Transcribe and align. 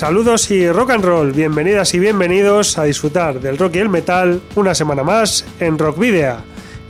Saludos 0.00 0.50
y 0.50 0.66
rock 0.72 0.92
and 0.92 1.04
roll, 1.04 1.32
bienvenidas 1.32 1.92
y 1.92 1.98
bienvenidos 1.98 2.78
a 2.78 2.84
disfrutar 2.84 3.38
del 3.38 3.58
rock 3.58 3.76
y 3.76 3.80
el 3.80 3.90
metal 3.90 4.40
una 4.54 4.74
semana 4.74 5.02
más 5.02 5.44
en 5.60 5.78
Rock 5.78 5.98
Video, 5.98 6.38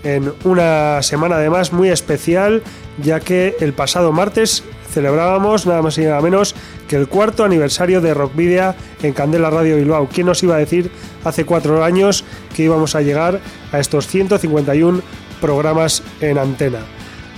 en 0.04 0.32
una 0.44 1.02
semana 1.02 1.34
además 1.34 1.72
muy 1.72 1.88
especial 1.88 2.62
ya 3.02 3.18
que 3.18 3.56
el 3.58 3.72
pasado 3.72 4.12
martes 4.12 4.62
celebrábamos 4.92 5.66
nada 5.66 5.82
más 5.82 5.98
y 5.98 6.02
nada 6.02 6.20
menos 6.20 6.54
que 6.86 6.94
el 6.94 7.08
cuarto 7.08 7.42
aniversario 7.42 8.00
de 8.00 8.14
Rock 8.14 8.36
Video 8.36 8.76
en 9.02 9.12
Candela 9.12 9.50
Radio 9.50 9.74
Bilbao. 9.74 10.08
¿Quién 10.08 10.28
nos 10.28 10.40
iba 10.44 10.54
a 10.54 10.58
decir 10.58 10.88
hace 11.24 11.44
cuatro 11.44 11.82
años 11.82 12.24
que 12.54 12.62
íbamos 12.62 12.94
a 12.94 13.00
llegar 13.00 13.40
a 13.72 13.80
estos 13.80 14.06
151 14.06 15.02
programas 15.40 16.04
en 16.20 16.38
antena? 16.38 16.78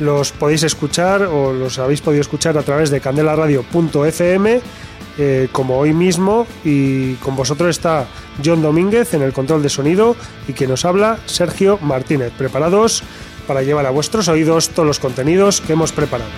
Los 0.01 0.33
podéis 0.33 0.65
escuchar 0.65 1.23
o 1.23 1.55
los 1.55 1.79
habéis 1.79 2.03
podido 2.03 2.21
escuchar 2.21 2.59
a 2.59 2.63
través 2.63 2.91
de 2.91 3.01
candelaradio.fm 3.01 4.61
eh, 5.19 5.49
como 5.53 5.79
hoy 5.79 5.93
mismo 5.93 6.47
y 6.65 7.15
con 7.15 7.37
vosotros 7.37 7.71
está 7.71 8.07
John 8.45 8.63
Domínguez 8.63 9.15
en 9.15 9.23
el 9.23 9.33
control 9.33 9.63
de 9.63 9.69
sonido 9.69 10.17
y 10.49 10.53
quien 10.53 10.71
nos 10.71 10.85
habla 10.85 11.19
Sergio 11.27 11.79
Martínez. 11.83 12.33
Preparados 12.37 13.03
para 13.47 13.63
llevar 13.63 13.87
a 13.87 13.91
vuestros 13.91 14.29
oídos 14.29 14.71
todos 14.71 14.87
los 14.87 14.99
contenidos 14.99 15.61
que 15.61 15.75
hemos 15.75 15.93
preparado. 15.93 16.31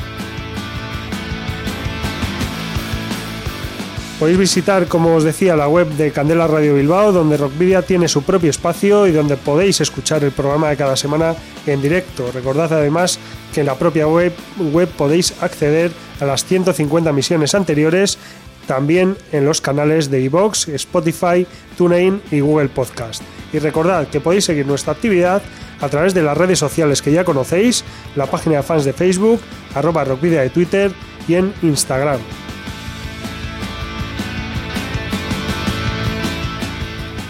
Podéis 4.18 4.38
visitar, 4.38 4.86
como 4.86 5.16
os 5.16 5.24
decía, 5.24 5.56
la 5.56 5.68
web 5.68 5.88
de 5.88 6.12
Candela 6.12 6.46
Radio 6.46 6.76
Bilbao, 6.76 7.12
donde 7.12 7.36
Rockvidia 7.36 7.82
tiene 7.82 8.06
su 8.06 8.22
propio 8.22 8.48
espacio 8.48 9.08
y 9.08 9.12
donde 9.12 9.36
podéis 9.36 9.80
escuchar 9.80 10.22
el 10.22 10.30
programa 10.30 10.70
de 10.70 10.76
cada 10.76 10.96
semana 10.96 11.34
en 11.66 11.82
directo. 11.82 12.30
Recordad 12.32 12.72
además 12.72 13.18
que 13.52 13.60
en 13.60 13.66
la 13.66 13.74
propia 13.74 14.06
web, 14.06 14.32
web 14.72 14.88
podéis 14.88 15.34
acceder 15.42 15.90
a 16.20 16.26
las 16.26 16.44
150 16.44 17.12
misiones 17.12 17.54
anteriores 17.54 18.18
también 18.66 19.16
en 19.32 19.44
los 19.44 19.60
canales 19.60 20.10
de 20.10 20.20
iVoox, 20.22 20.68
Spotify, 20.68 21.46
TuneIn 21.76 22.20
y 22.30 22.40
Google 22.40 22.68
Podcast. 22.68 23.22
Y 23.52 23.58
recordad 23.58 24.08
que 24.08 24.20
podéis 24.20 24.44
seguir 24.44 24.66
nuestra 24.66 24.92
actividad 24.92 25.42
a 25.80 25.88
través 25.88 26.14
de 26.14 26.22
las 26.22 26.36
redes 26.36 26.58
sociales 26.58 27.02
que 27.02 27.12
ya 27.12 27.24
conocéis, 27.24 27.84
la 28.16 28.26
página 28.26 28.56
de 28.56 28.62
fans 28.62 28.84
de 28.84 28.92
Facebook, 28.92 29.40
arroba 29.74 30.04
rockvidia 30.04 30.42
de 30.42 30.50
Twitter 30.50 30.92
y 31.28 31.34
en 31.34 31.52
Instagram. 31.62 32.20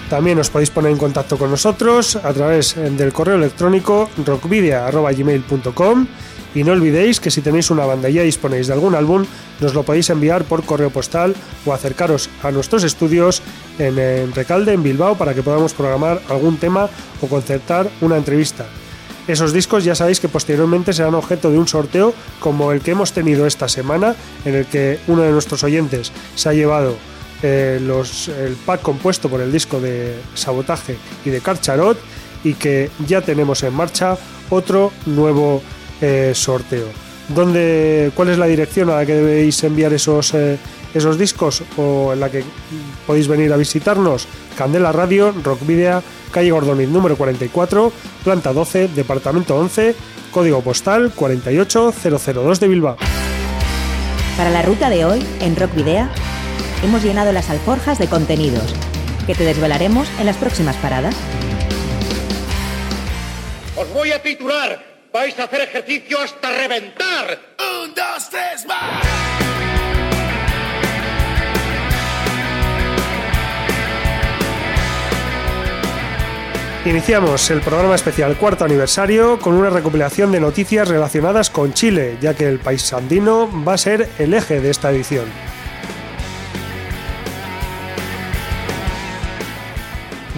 También 0.09 0.39
os 0.39 0.51
podéis 0.51 0.71
poner 0.71 0.93
en 0.93 0.99
contacto 0.99 1.37
con 1.37 1.51
nosotros 1.51 2.17
a 2.17 2.33
través 2.33 2.77
del 2.77 3.13
correo 3.13 3.35
electrónico 3.35 4.09
rockvidia.gmail.com 4.25 6.07
y 6.55 6.65
no 6.65 6.73
olvidéis 6.73 7.21
que 7.21 7.31
si 7.31 7.43
tenéis 7.43 7.71
una 7.71 7.85
banda 7.85 8.09
y 8.09 8.15
ya 8.15 8.23
disponéis 8.23 8.69
de 8.69 8.73
algún 8.73 8.95
álbum, 8.95 9.25
nos 9.61 9.75
lo 9.75 9.83
podéis 9.83 10.11
enviar 10.11 10.45
por 10.45 10.65
correo 10.65 10.91
postal 10.91 11.35
o 11.67 11.73
acercaros 11.73 12.31
a 12.43 12.51
nuestros 12.51 12.85
estudios 12.85 13.43
en, 13.79 14.33
Recalde, 14.35 14.73
en 14.73 14.83
Bilbao, 14.83 15.17
para 15.17 15.35
que 15.35 15.43
podamos 15.43 15.75
programar 15.75 16.21
algún 16.29 16.57
tema 16.57 16.89
o 17.21 17.27
concertar 17.27 17.91
una 18.01 18.17
entrevista. 18.17 18.67
Esos 19.27 19.53
discos 19.53 19.85
ya 19.85 19.95
sabéis 19.95 20.21
que 20.21 20.29
posteriormente 20.29 20.93
serán 20.93 21.15
objeto 21.15 21.51
de 21.51 21.59
un 21.59 21.67
sorteo 21.67 22.13
como 22.41 22.73
el 22.73 22.83
que 22.83 22.91
hemos 22.91 23.13
tenido 23.13 23.47
esta 23.47 23.69
semana, 23.69 24.15
en 24.45 24.55
el 24.55 24.67
que 24.67 25.01
uno 25.07 25.23
de 25.23 25.33
nuestros 25.33 25.65
oyentes 25.65 26.13
se 26.35 26.49
ha 26.51 26.53
llevado 26.53 26.95
eh, 27.43 27.79
el 27.79 28.57
pack 28.67 28.83
compuesto 28.83 29.29
por 29.29 29.41
el 29.41 29.51
disco 29.51 29.81
de 29.81 30.15
Sabotaje 30.35 30.97
y 31.25 31.31
de 31.31 31.41
Carcharot 31.41 31.99
y 32.45 32.55
que 32.55 32.91
ya 33.07 33.23
tenemos 33.23 33.63
en 33.63 33.75
marcha 33.75 34.17
otro 34.51 34.93
nuevo 35.07 35.63
eh, 36.01 36.33
sorteo. 36.35 36.87
¿Dónde, 37.29 38.13
¿Cuál 38.15 38.31
es 38.31 38.39
la 38.39 38.47
dirección 38.47 38.91
a 38.91 38.97
la 38.97 39.07
que 39.07 39.15
debéis 39.15 39.63
enviar 39.65 39.93
esos, 39.93 40.35
eh, 40.35 40.59
esos 40.93 41.19
discos 41.19 41.63
o 41.77 42.13
en 42.13 42.21
la 42.21 42.31
que 42.31 42.45
podéis 43.07 43.29
venir 43.29 43.53
a 43.53 43.57
visitarnos? 43.57 44.29
Candela 44.57 44.93
Radio, 44.93 45.35
Rock 45.43 45.67
Video, 45.67 46.03
calle 46.31 46.51
Gordoniz 46.51 46.89
número 46.89 47.17
44, 47.17 47.93
planta 48.23 48.53
12, 48.53 48.89
departamento 48.89 49.57
11, 49.57 49.95
código 50.33 50.61
postal 50.61 51.13
48002 51.15 52.61
de 52.61 52.69
Bilbao. 52.69 52.97
Para 54.37 54.51
la 54.51 54.63
ruta 54.63 54.91
de 54.91 55.05
hoy, 55.05 55.25
en 55.41 55.57
Rock 55.57 55.75
Video, 55.75 56.09
hemos 56.83 57.03
llenado 57.03 57.33
las 57.33 57.49
alforjas 57.49 57.99
de 57.99 58.09
contenidos 58.09 58.75
que 59.27 59.35
te 59.35 59.45
desvelaremos 59.45 60.09
en 60.21 60.27
las 60.27 60.37
próximas 60.37 60.77
paradas. 60.77 61.15
Os 63.77 63.93
voy 63.95 64.13
a 64.13 64.23
titular 64.23 64.94
vais 65.15 65.39
a 65.39 65.45
hacer 65.45 65.61
ejercicio 65.61 66.21
hasta 66.21 66.51
reventar. 66.51 67.39
Un, 67.85 67.95
dos, 67.95 68.29
tres, 68.31 68.67
más. 68.67 69.07
Iniciamos 76.85 77.49
el 77.51 77.61
programa 77.61 77.95
especial 77.95 78.37
cuarto 78.37 78.65
aniversario 78.65 79.39
con 79.39 79.55
una 79.55 79.71
recopilación 79.71 80.33
de 80.33 80.41
noticias 80.41 80.89
relacionadas 80.89 81.49
con 81.49 81.73
Chile, 81.73 82.19
ya 82.21 82.35
que 82.35 82.47
el 82.47 82.59
país 82.59 82.93
andino 82.93 83.49
va 83.65 83.75
a 83.75 83.79
ser 83.79 84.11
el 84.19 84.35
eje 84.35 84.61
de 84.61 84.71
esta 84.71 84.91
edición. 84.91 85.44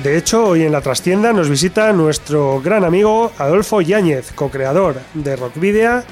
De 0.07 0.17
hecho, 0.17 0.47
hoy 0.47 0.63
en 0.63 0.71
la 0.71 0.83
trastienda 0.83 1.33
nos 1.33 1.51
visita 1.51 1.93
nuestro 1.93 2.61
gran 2.61 2.85
amigo 2.85 3.33
Adolfo 3.39 3.81
Yáñez, 3.81 4.31
co-creador 4.37 5.01
de 5.15 5.35
Rockvidia, 5.35 6.05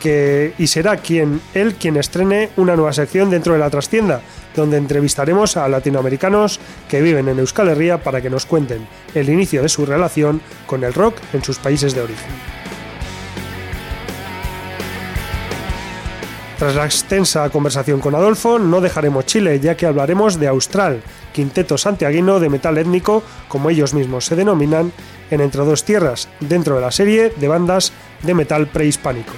que, 0.00 0.54
y 0.56 0.68
será 0.68 0.96
quien, 0.96 1.38
él 1.52 1.74
quien 1.74 1.98
estrene 1.98 2.48
una 2.56 2.76
nueva 2.76 2.94
sección 2.94 3.28
dentro 3.28 3.52
de 3.52 3.58
la 3.58 3.68
trastienda, 3.68 4.22
donde 4.56 4.78
entrevistaremos 4.78 5.58
a 5.58 5.68
latinoamericanos 5.68 6.60
que 6.88 7.02
viven 7.02 7.28
en 7.28 7.40
Euskal 7.40 7.68
Herria 7.68 8.02
para 8.02 8.22
que 8.22 8.30
nos 8.30 8.46
cuenten 8.46 8.88
el 9.14 9.28
inicio 9.28 9.60
de 9.60 9.68
su 9.68 9.84
relación 9.84 10.40
con 10.66 10.82
el 10.82 10.94
rock 10.94 11.16
en 11.34 11.44
sus 11.44 11.58
países 11.58 11.94
de 11.94 12.00
origen. 12.00 12.32
Tras 16.58 16.74
la 16.74 16.86
extensa 16.86 17.50
conversación 17.50 18.00
con 18.00 18.14
Adolfo, 18.14 18.58
no 18.58 18.80
dejaremos 18.80 19.26
Chile, 19.26 19.60
ya 19.60 19.76
que 19.76 19.84
hablaremos 19.84 20.38
de 20.38 20.46
Austral, 20.46 21.02
quinteto 21.32 21.78
santiaguino 21.78 22.40
de 22.40 22.48
metal 22.48 22.78
étnico, 22.78 23.22
como 23.48 23.70
ellos 23.70 23.94
mismos 23.94 24.26
se 24.26 24.36
denominan, 24.36 24.92
en 25.30 25.40
Entre 25.40 25.64
dos 25.64 25.84
Tierras, 25.84 26.28
dentro 26.40 26.76
de 26.76 26.82
la 26.82 26.90
serie 26.90 27.30
de 27.30 27.48
bandas 27.48 27.92
de 28.22 28.34
metal 28.34 28.68
prehispánico. 28.68 29.32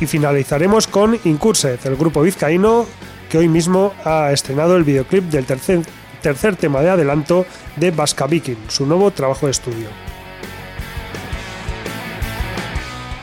Y 0.00 0.06
finalizaremos 0.06 0.86
con 0.86 1.18
Incursed, 1.24 1.80
el 1.84 1.96
grupo 1.96 2.22
vizcaíno 2.22 2.86
que 3.30 3.38
hoy 3.38 3.48
mismo 3.48 3.92
ha 4.04 4.30
estrenado 4.32 4.76
el 4.76 4.84
videoclip 4.84 5.24
del 5.24 5.46
tercer, 5.46 5.82
tercer 6.22 6.56
tema 6.56 6.82
de 6.82 6.90
adelanto 6.90 7.46
de 7.76 7.90
Vasca 7.90 8.26
Viking, 8.26 8.68
su 8.68 8.86
nuevo 8.86 9.10
trabajo 9.10 9.46
de 9.46 9.52
estudio. 9.52 10.15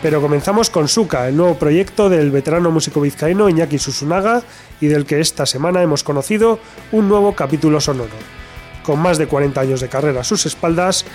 Pero 0.04 0.20
comenzamos 0.20 0.70
con 0.70 0.90
Suka, 0.90 1.30
el 1.30 1.38
nuevo 1.38 1.56
proyecto 1.56 2.10
del 2.10 2.30
veterano 2.30 2.72
músico 2.72 3.00
vizcaíno 3.00 3.48
Iñaki 3.48 3.80
Susunaga 3.80 4.44
y 4.82 4.88
del 4.88 5.06
que 5.06 5.22
esta 5.22 5.46
semana 5.46 5.82
hemos 5.82 6.04
conocido 6.04 6.60
un 6.92 7.08
nuevo 7.08 7.36
capítulo 7.36 7.80
sonoro. 7.80 8.12
Con 8.84 9.00
más 9.00 9.18
de 9.18 9.28
40 9.28 9.62
años 9.62 9.80
de 9.80 9.88
carrera 9.88 10.20
a 10.20 10.24
sus 10.26 10.46
espaldas, 10.46 11.06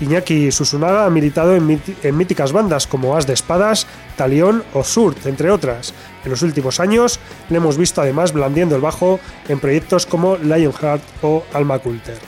Iñaki 0.00 0.50
Susunaga 0.50 1.06
ha 1.06 1.10
militado 1.10 1.54
en, 1.54 1.68
míticas 2.16 2.50
bandas 2.50 2.88
como 2.88 3.16
As 3.16 3.28
de 3.28 3.34
Espadas, 3.34 3.86
Talión 4.16 4.64
o 4.74 4.82
Surt, 4.82 5.24
entre 5.26 5.52
otras. 5.52 5.94
En 6.24 6.32
los 6.32 6.42
últimos 6.42 6.80
años 6.80 7.20
le 7.48 7.58
hemos 7.58 7.78
visto 7.78 8.00
además 8.00 8.32
blandiendo 8.32 8.74
el 8.74 8.82
bajo 8.82 9.20
en 9.48 9.60
proyectos 9.60 10.04
como 10.04 10.36
Lionheart 10.36 11.04
o 11.22 11.44
Alma 11.52 11.78
Coulter. 11.78 12.18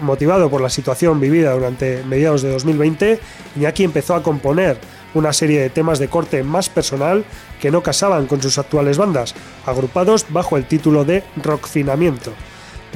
Motivado 0.00 0.50
por 0.50 0.60
la 0.60 0.70
situación 0.70 1.20
vivida 1.20 1.52
durante 1.52 2.02
mediados 2.02 2.42
de 2.42 2.50
2020, 2.50 3.20
Iñaki 3.54 3.84
empezó 3.84 4.16
a 4.16 4.24
componer 4.24 4.78
una 5.14 5.32
serie 5.32 5.60
de 5.60 5.70
temas 5.70 5.98
de 5.98 6.08
corte 6.08 6.42
más 6.42 6.68
personal 6.68 7.24
que 7.60 7.70
no 7.70 7.82
casaban 7.82 8.26
con 8.26 8.42
sus 8.42 8.58
actuales 8.58 8.98
bandas, 8.98 9.34
agrupados 9.66 10.26
bajo 10.28 10.56
el 10.56 10.66
título 10.66 11.04
de 11.04 11.24
Rockfinamiento. 11.42 12.32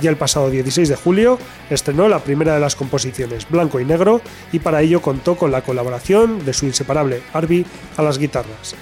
Ya 0.00 0.10
el 0.10 0.16
pasado 0.16 0.50
16 0.50 0.88
de 0.88 0.96
julio 0.96 1.38
estrenó 1.70 2.08
la 2.08 2.18
primera 2.18 2.54
de 2.54 2.60
las 2.60 2.74
composiciones, 2.74 3.48
Blanco 3.48 3.78
y 3.78 3.84
Negro, 3.84 4.20
y 4.52 4.58
para 4.58 4.82
ello 4.82 5.00
contó 5.00 5.36
con 5.36 5.52
la 5.52 5.62
colaboración 5.62 6.44
de 6.44 6.52
su 6.52 6.66
inseparable 6.66 7.22
Arby 7.32 7.64
a 7.96 8.02
las 8.02 8.18
guitarras. 8.18 8.74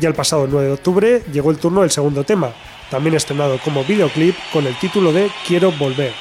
Ya 0.00 0.08
el 0.08 0.14
pasado 0.14 0.46
9 0.50 0.66
de 0.66 0.72
octubre 0.72 1.22
llegó 1.32 1.50
el 1.50 1.58
turno 1.58 1.82
del 1.82 1.90
segundo 1.90 2.24
tema, 2.24 2.52
también 2.90 3.14
estrenado 3.14 3.58
como 3.62 3.84
videoclip 3.84 4.34
con 4.52 4.66
el 4.66 4.78
título 4.78 5.12
de 5.12 5.30
Quiero 5.46 5.70
Volver. 5.72 6.12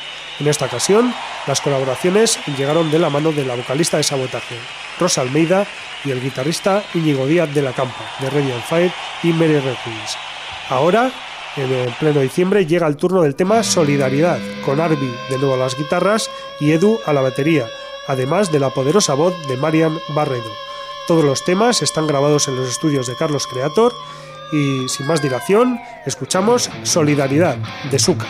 En 0.43 0.49
esta 0.49 0.65
ocasión, 0.65 1.13
las 1.47 1.61
colaboraciones 1.61 2.37
llegaron 2.57 2.91
de 2.91 2.99
la 2.99 3.09
mano 3.09 3.31
de 3.31 3.45
la 3.45 3.55
vocalista 3.55 3.95
de 3.95 4.03
Sabotaje, 4.03 4.57
Rosa 4.99 5.21
Almeida, 5.21 5.65
y 6.03 6.11
el 6.11 6.21
guitarrista 6.21 6.83
Íñigo 6.93 7.25
Díaz 7.25 7.53
de 7.53 7.61
la 7.61 7.71
Campa, 7.71 8.03
de 8.19 8.29
Radiant 8.29 8.65
Fire 8.65 8.91
y 9.23 9.31
Mary 9.31 9.53
Requins. 9.53 10.17
Ahora, 10.67 11.13
en 11.55 11.93
pleno 11.97 12.19
diciembre, 12.19 12.65
llega 12.65 12.87
el 12.87 12.97
turno 12.97 13.21
del 13.21 13.35
tema 13.35 13.63
Solidaridad, 13.63 14.37
con 14.65 14.81
Arby 14.81 15.15
de 15.29 15.37
nuevo 15.37 15.53
a 15.53 15.57
las 15.57 15.77
guitarras 15.77 16.29
y 16.59 16.73
Edu 16.73 16.99
a 17.05 17.13
la 17.13 17.21
batería, 17.21 17.65
además 18.07 18.51
de 18.51 18.59
la 18.59 18.69
poderosa 18.69 19.13
voz 19.13 19.33
de 19.47 19.55
Marian 19.55 19.97
Barredo. 20.09 20.51
Todos 21.07 21.23
los 21.23 21.45
temas 21.45 21.81
están 21.81 22.05
grabados 22.05 22.49
en 22.49 22.57
los 22.57 22.67
estudios 22.67 23.07
de 23.07 23.15
Carlos 23.15 23.47
Creator 23.47 23.93
y 24.51 24.89
sin 24.89 25.07
más 25.07 25.21
dilación, 25.21 25.79
escuchamos 26.05 26.69
Solidaridad 26.83 27.55
de 27.89 27.97
Suca. 27.97 28.27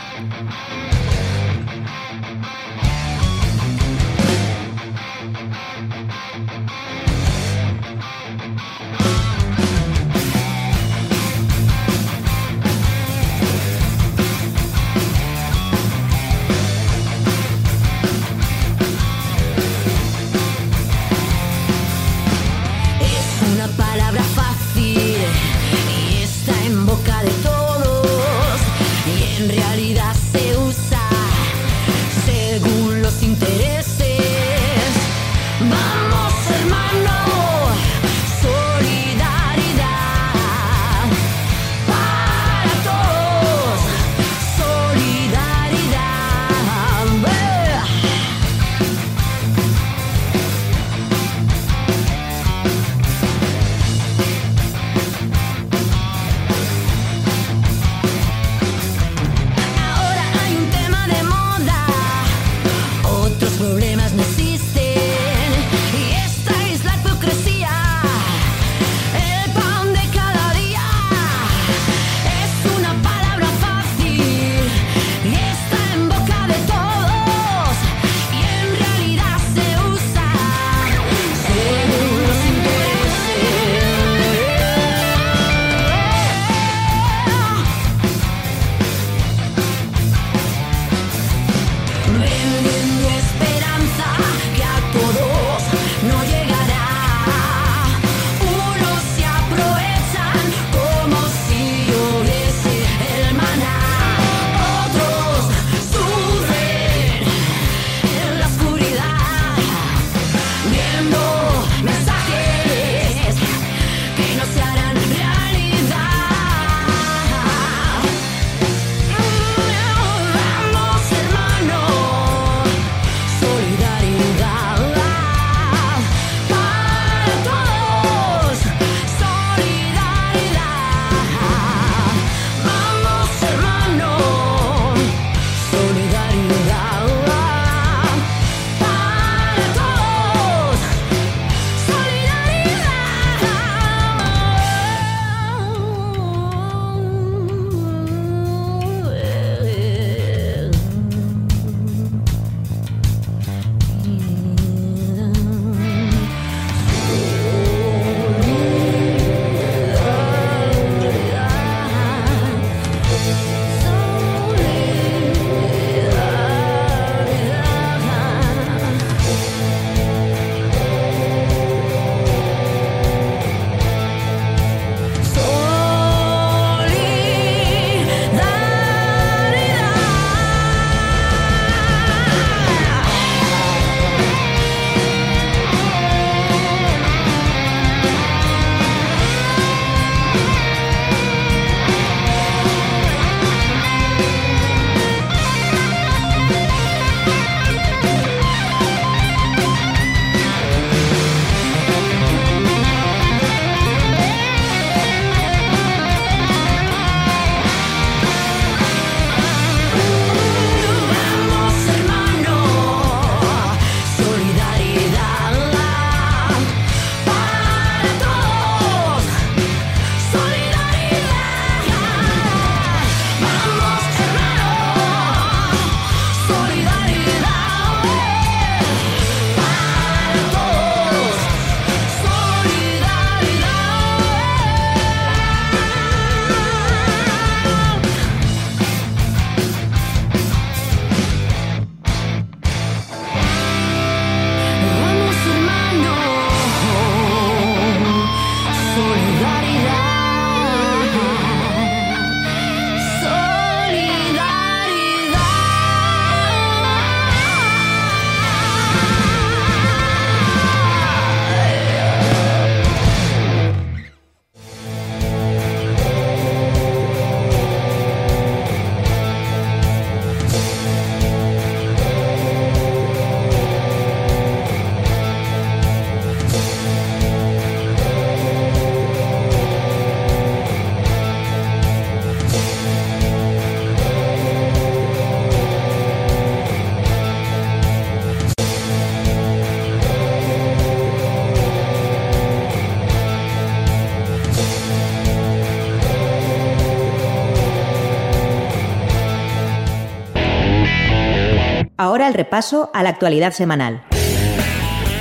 Ahora 302.03 302.27
el 302.27 302.33
repaso 302.33 302.91
a 302.93 303.01
la 303.01 303.07
actualidad 303.07 303.53
semanal, 303.53 304.03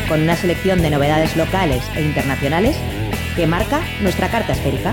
con 0.08 0.20
una 0.20 0.34
selección 0.34 0.82
de 0.82 0.90
novedades 0.90 1.36
locales 1.36 1.80
e 1.94 2.02
internacionales 2.02 2.76
que 3.36 3.46
marca 3.46 3.80
nuestra 4.00 4.28
carta 4.32 4.52
esférica. 4.52 4.92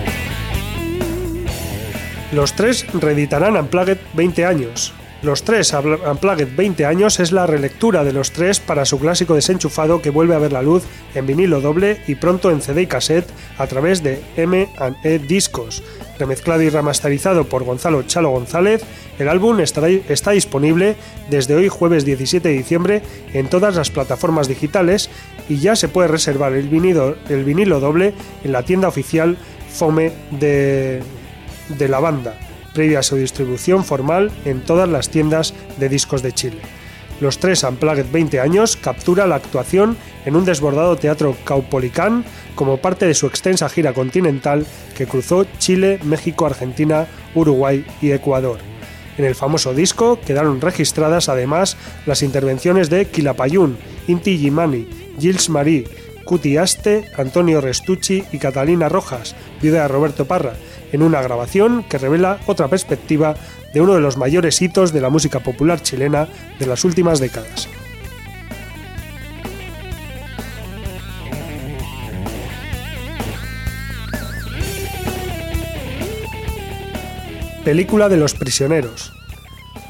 Los 2.32 2.54
tres 2.54 2.86
reeditarán 2.94 3.58
Unplugged 3.58 3.98
20 4.14 4.46
años. 4.46 4.94
Los 5.24 5.42
tres 5.42 5.74
Unplugged 5.74 6.56
20 6.56 6.86
años 6.86 7.20
es 7.20 7.32
la 7.32 7.48
relectura 7.48 8.04
de 8.04 8.14
los 8.14 8.34
tres 8.34 8.60
para 8.60 8.86
su 8.86 9.00
clásico 9.00 9.34
desenchufado 9.34 10.00
que 10.00 10.12
vuelve 10.12 10.36
a 10.36 10.40
ver 10.40 10.54
la 10.54 10.62
luz 10.62 10.84
en 11.16 11.26
vinilo 11.26 11.60
doble 11.60 12.04
y 12.06 12.14
pronto 12.14 12.52
en 12.52 12.62
CD 12.62 12.84
y 12.84 12.86
cassette 12.86 13.28
a 13.58 13.66
través 13.66 14.04
de 14.04 14.22
M&E 14.38 15.18
Discos. 15.18 15.82
Remezclado 16.20 16.62
y 16.62 16.70
remasterizado 16.70 17.46
por 17.46 17.64
Gonzalo 17.64 18.04
Chalo 18.04 18.32
González, 18.32 18.84
el 19.20 19.30
álbum 19.30 19.60
está 19.62 20.32
disponible 20.32 20.98
desde 21.30 21.56
hoy 21.56 21.70
jueves 21.70 22.04
17 22.04 22.50
de 22.50 22.58
diciembre 22.58 23.02
en 23.34 23.48
todas 23.48 23.76
las 23.78 23.90
plataformas 23.90 24.50
digitales 24.50 25.10
y 25.48 25.60
ya 25.60 25.78
se 25.78 25.88
puede 25.88 26.10
reservar 26.10 26.54
el 26.54 26.68
vinilo, 26.68 27.16
el 27.30 27.46
vinilo 27.46 27.80
doble 27.80 28.14
en 28.44 28.52
la 28.52 28.64
tienda 28.64 28.90
oficial 28.90 29.38
Fome 29.72 30.12
de, 30.32 31.02
de 31.78 31.88
la 31.88 32.00
banda 32.00 32.38
previa 32.74 33.00
a 33.00 33.04
su 33.04 33.16
distribución 33.16 33.86
formal 33.86 34.32
en 34.46 34.62
todas 34.62 34.90
las 34.90 35.10
tiendas 35.10 35.54
de 35.78 35.90
discos 35.90 36.22
de 36.22 36.34
Chile. 36.34 36.60
Los 37.20 37.38
tres 37.38 37.64
Unplugged 37.64 38.06
20 38.12 38.40
años 38.40 38.78
captura 38.78 39.28
la 39.28 39.36
actuación 39.36 39.98
en 40.26 40.36
un 40.36 40.46
desbordado 40.46 40.96
teatro 40.96 41.36
Caupolicán 41.44 42.24
como 42.56 42.78
parte 42.78 43.06
de 43.06 43.14
su 43.14 43.28
extensa 43.28 43.68
gira 43.68 43.94
continental 43.94 44.66
que 44.96 45.06
cruzó 45.06 45.46
Chile, 45.58 46.00
México, 46.04 46.46
Argentina, 46.46 47.08
Uruguay 47.36 47.86
y 48.02 48.12
Ecuador. 48.12 48.60
En 49.18 49.26
el 49.26 49.36
famoso 49.36 49.74
disco 49.74 50.18
quedaron 50.26 50.62
registradas 50.62 51.28
además 51.28 51.76
las 52.06 52.24
intervenciones 52.24 52.90
de 52.90 53.06
Quilapayún, 53.06 53.78
Inti 54.08 54.38
Gimani, 54.38 54.88
Gilles 55.20 55.50
Marie, 55.50 55.88
Cuti 56.24 56.56
Aste, 56.56 57.06
Antonio 57.18 57.60
Restucci 57.60 58.24
y 58.32 58.38
Catalina 58.38 58.88
Rojas, 58.88 59.36
viuda 59.62 59.82
de 59.82 59.88
Roberto 59.90 60.26
Parra, 60.26 60.54
en 60.92 61.04
una 61.04 61.22
grabación 61.22 61.84
que 61.84 61.98
revela 61.98 62.40
otra 62.48 62.68
perspectiva 62.68 63.36
de 63.74 63.82
uno 63.82 63.96
de 63.96 64.02
los 64.02 64.18
mayores 64.18 64.62
hitos 64.62 64.92
de 64.94 65.02
la 65.02 65.10
música 65.10 65.40
popular 65.40 65.82
chilena 65.82 66.28
de 66.60 66.66
las 66.66 66.84
últimas 66.86 67.20
décadas. 67.20 67.70
Película 77.64 78.10
de 78.10 78.18
los 78.18 78.34
prisioneros. 78.34 79.14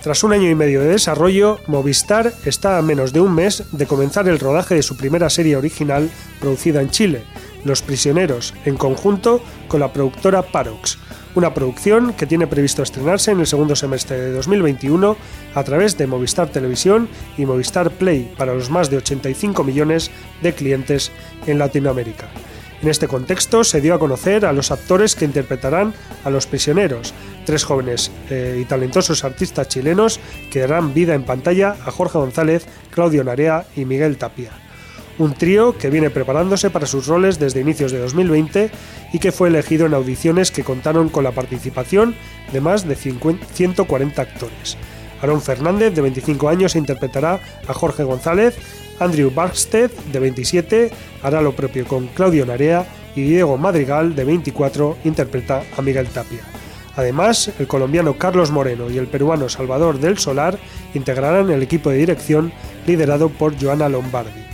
Tras 0.04 0.24
un 0.24 0.34
año 0.34 0.50
y 0.50 0.56
medio 0.56 0.82
de 0.82 0.88
desarrollo, 0.88 1.60
Movistar 1.68 2.34
está 2.46 2.78
a 2.78 2.82
menos 2.82 3.14
de 3.14 3.22
un 3.22 3.36
mes 3.36 3.64
de 3.72 3.86
comenzar 3.86 4.28
el 4.28 4.40
rodaje 4.40 4.76
de 4.76 4.84
su 4.84 4.98
primera 4.98 5.30
serie 5.30 5.56
original 5.56 6.10
producida 6.40 6.82
en 6.82 6.90
Chile, 6.90 7.24
los 7.64 7.82
Prisioneros, 7.82 8.54
en 8.66 8.78
conjunto 8.78 9.42
con 9.68 9.80
la 9.80 9.92
productora 9.92 10.42
Parox, 10.42 10.98
una 11.36 11.54
producción 11.54 12.14
que 12.14 12.26
tiene 12.26 12.48
previsto 12.48 12.84
estrenarse 12.84 13.32
en 13.32 13.40
el 13.40 13.48
segundo 13.48 13.76
semestre 13.76 14.20
de 14.20 14.32
2021 14.32 15.16
a 15.56 15.64
través 15.64 15.98
de 15.98 16.08
Movistar 16.08 16.50
Televisión 16.50 17.08
y 17.38 17.46
Movistar 17.46 17.92
Play 17.92 18.34
para 18.38 18.54
los 18.54 18.70
más 18.70 18.90
de 18.90 18.98
85 18.98 19.64
millones 19.64 20.12
de 20.42 20.54
clientes 20.54 21.12
en 21.46 21.60
Latinoamérica. 21.60 22.30
En 22.82 22.88
este 22.88 23.10
contexto 23.10 23.66
se 23.66 23.82
dio 23.82 23.94
a 23.94 24.00
conocer 24.00 24.46
a 24.46 24.54
los 24.54 24.72
actores 24.72 25.14
que 25.14 25.26
interpretarán 25.26 25.94
a 26.24 26.30
los 26.30 26.48
prisioneros, 26.48 27.14
tres 27.46 27.66
jóvenes 27.66 28.10
eh, 28.30 28.58
y 28.62 28.66
talentosos 28.66 29.26
artistas 29.26 29.68
chilenos 29.68 30.22
que 30.50 30.62
darán 30.62 30.94
vida 30.94 31.14
en 31.14 31.24
pantalla 31.24 31.76
a 31.86 31.92
Jorge 31.92 32.18
González, 32.18 32.66
Claudio 32.90 33.26
Narea 33.26 33.66
y 33.76 33.84
Miguel 33.84 34.18
Tapia 34.18 34.69
un 35.20 35.34
trío 35.34 35.78
que 35.78 35.90
viene 35.90 36.10
preparándose 36.10 36.70
para 36.70 36.88
sus 36.88 37.06
roles 37.06 37.38
desde 37.38 37.60
inicios 37.60 37.92
de 37.92 38.00
2020 38.00 38.72
y 39.14 39.20
que 39.20 39.32
fue 39.32 39.50
elegido 39.50 39.86
en 39.86 39.94
audiciones 39.94 40.50
que 40.50 40.64
contaron 40.64 41.10
con 41.10 41.24
la 41.24 41.32
participación 41.32 42.16
de 42.52 42.62
más 42.62 42.88
de 42.88 42.96
140 42.96 44.22
actores. 44.22 44.78
Aaron 45.22 45.42
Fernández, 45.42 45.94
de 45.94 46.02
25 46.02 46.50
años, 46.50 46.76
interpretará 46.76 47.40
a 47.68 47.74
Jorge 47.74 48.04
González, 48.04 48.56
Andrew 49.00 49.30
Barksted, 49.30 49.92
de 50.12 50.20
27, 50.20 50.92
hará 51.22 51.42
lo 51.42 51.54
propio 51.54 51.86
con 51.86 52.08
Claudio 52.08 52.46
Narea 52.46 52.86
y 53.16 53.22
Diego 53.22 53.58
Madrigal, 53.58 54.16
de 54.16 54.24
24, 54.24 54.98
interpreta 55.04 55.64
a 55.78 55.82
Miguel 55.82 56.08
Tapia. 56.08 56.40
Además, 56.96 57.52
el 57.60 57.68
colombiano 57.68 58.18
Carlos 58.18 58.52
Moreno 58.52 58.90
y 58.90 58.98
el 58.98 59.08
peruano 59.08 59.48
Salvador 59.48 60.00
del 60.00 60.18
Solar 60.18 60.58
integrarán 60.94 61.50
el 61.50 61.64
equipo 61.64 61.90
de 61.90 61.98
dirección 61.98 62.52
liderado 62.88 63.30
por 63.30 63.62
Joana 63.62 63.90
Lombardi. 63.90 64.49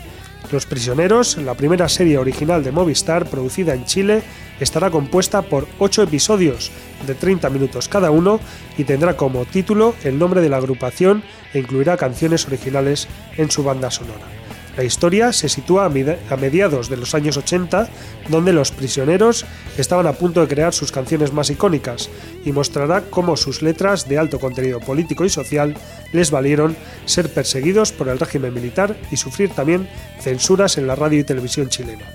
Los 0.52 0.66
Prisioneros, 0.66 1.38
la 1.38 1.56
primera 1.56 1.90
serie 1.90 2.18
original 2.18 2.64
de 2.64 2.72
Movistar 2.72 3.26
producida 3.26 3.74
en 3.74 3.86
Chile, 3.86 4.24
estará 4.60 4.90
compuesta 4.90 5.42
por 5.42 5.68
8 5.80 6.04
episodios 6.04 6.72
de 7.06 7.16
30 7.16 7.50
minutos 7.50 7.90
cada 7.90 8.12
uno 8.12 8.40
y 8.78 8.84
tendrá 8.84 9.18
como 9.18 9.46
título 9.46 9.96
el 10.04 10.20
nombre 10.20 10.42
de 10.42 10.50
la 10.50 10.58
agrupación 10.58 11.24
e 11.54 11.60
incluirá 11.60 11.98
canciones 11.98 12.46
originales 12.46 13.08
en 13.38 13.50
su 13.50 13.64
banda 13.64 13.92
sonora. 13.92 14.45
La 14.78 14.84
historia 14.84 15.32
se 15.32 15.48
sitúa 15.48 15.86
a 15.86 16.36
mediados 16.38 16.90
de 16.90 16.98
los 16.98 17.16
años 17.16 17.38
80, 17.38 17.88
donde 18.28 18.52
los 18.52 18.72
prisioneros 18.72 19.46
estaban 19.78 20.06
a 20.06 20.14
punto 20.14 20.42
de 20.42 20.50
crear 20.50 20.74
sus 20.74 20.92
canciones 20.92 21.32
más 21.32 21.50
icónicas, 21.50 22.10
y 22.44 22.52
mostrará 22.52 23.02
cómo 23.10 23.38
sus 23.38 23.62
letras 23.62 24.10
de 24.10 24.18
alto 24.18 24.38
contenido 24.38 24.82
político 24.82 25.24
y 25.24 25.30
social 25.30 25.76
les 26.12 26.30
valieron 26.30 26.76
ser 27.06 27.30
perseguidos 27.34 27.94
por 27.94 28.10
el 28.10 28.20
régimen 28.20 28.54
militar 28.54 28.98
y 29.12 29.16
sufrir 29.16 29.50
también 29.52 29.88
censuras 30.20 30.78
en 30.78 30.88
la 30.88 30.96
radio 30.96 31.20
y 31.20 31.24
televisión 31.24 31.70
chilena. 31.70 32.06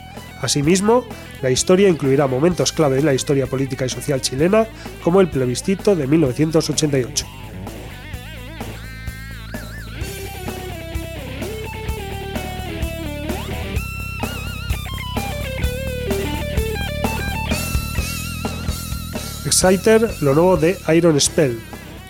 Asimismo, 0.43 1.07
la 1.41 1.51
historia 1.51 1.89
incluirá 1.89 2.27
momentos 2.27 2.73
clave 2.73 2.97
de 2.97 3.03
la 3.03 3.15
historia 3.15 3.47
política 3.47 3.87
y 3.87 3.89
social 3.89 4.21
chilena, 4.21 4.67
como 5.03 5.23
el 5.23 5.31
plebiscito 5.31 5.97
de 5.97 6.07
1988. 6.07 7.27
Exciter, 19.63 20.09
lo 20.23 20.33
nuevo 20.33 20.57
de 20.57 20.79
Iron 20.95 21.21
Spell. 21.21 21.61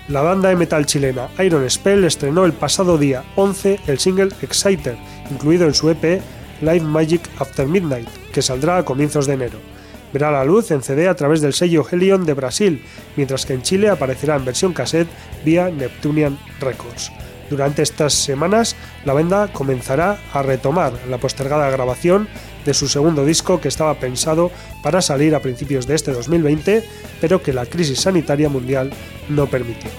La 0.06 0.20
banda 0.20 0.50
de 0.50 0.54
metal 0.54 0.86
chilena 0.86 1.28
Iron 1.40 1.68
Spell 1.68 2.04
estrenó 2.04 2.44
el 2.44 2.52
pasado 2.52 2.96
día 2.96 3.24
11 3.34 3.80
el 3.88 3.98
single 3.98 4.28
Exciter, 4.40 4.96
incluido 5.32 5.66
en 5.66 5.74
su 5.74 5.90
EP 5.90 6.22
Live 6.60 6.82
Magic 6.82 7.22
After 7.40 7.66
Midnight, 7.66 8.08
que 8.32 8.40
saldrá 8.40 8.76
a 8.76 8.84
comienzos 8.84 9.26
de 9.26 9.34
enero. 9.34 9.58
Verá 10.12 10.30
la 10.30 10.44
luz 10.44 10.70
en 10.70 10.80
CD 10.80 11.08
a 11.08 11.16
través 11.16 11.40
del 11.40 11.52
sello 11.52 11.84
Helion 11.90 12.24
de 12.24 12.34
Brasil, 12.34 12.84
mientras 13.16 13.44
que 13.44 13.54
en 13.54 13.62
Chile 13.62 13.88
aparecerá 13.88 14.36
en 14.36 14.44
versión 14.44 14.72
cassette 14.72 15.08
vía 15.44 15.70
Neptunian 15.70 16.38
Records. 16.60 17.10
Durante 17.50 17.82
estas 17.82 18.14
semanas, 18.14 18.76
la 19.04 19.12
banda 19.12 19.52
comenzará 19.52 20.20
a 20.32 20.42
retomar 20.42 20.92
la 21.08 21.18
postergada 21.18 21.68
grabación 21.68 22.28
de 22.64 22.74
su 22.74 22.88
segundo 22.88 23.24
disco 23.24 23.60
que 23.60 23.68
estaba 23.68 23.94
pensado 23.94 24.50
para 24.82 25.02
salir 25.02 25.34
a 25.34 25.40
principios 25.40 25.86
de 25.86 25.94
este 25.94 26.12
2020, 26.12 26.84
pero 27.20 27.42
que 27.42 27.52
la 27.52 27.66
crisis 27.66 28.00
sanitaria 28.00 28.48
mundial 28.48 28.90
no 29.28 29.46
permitió. 29.46 29.90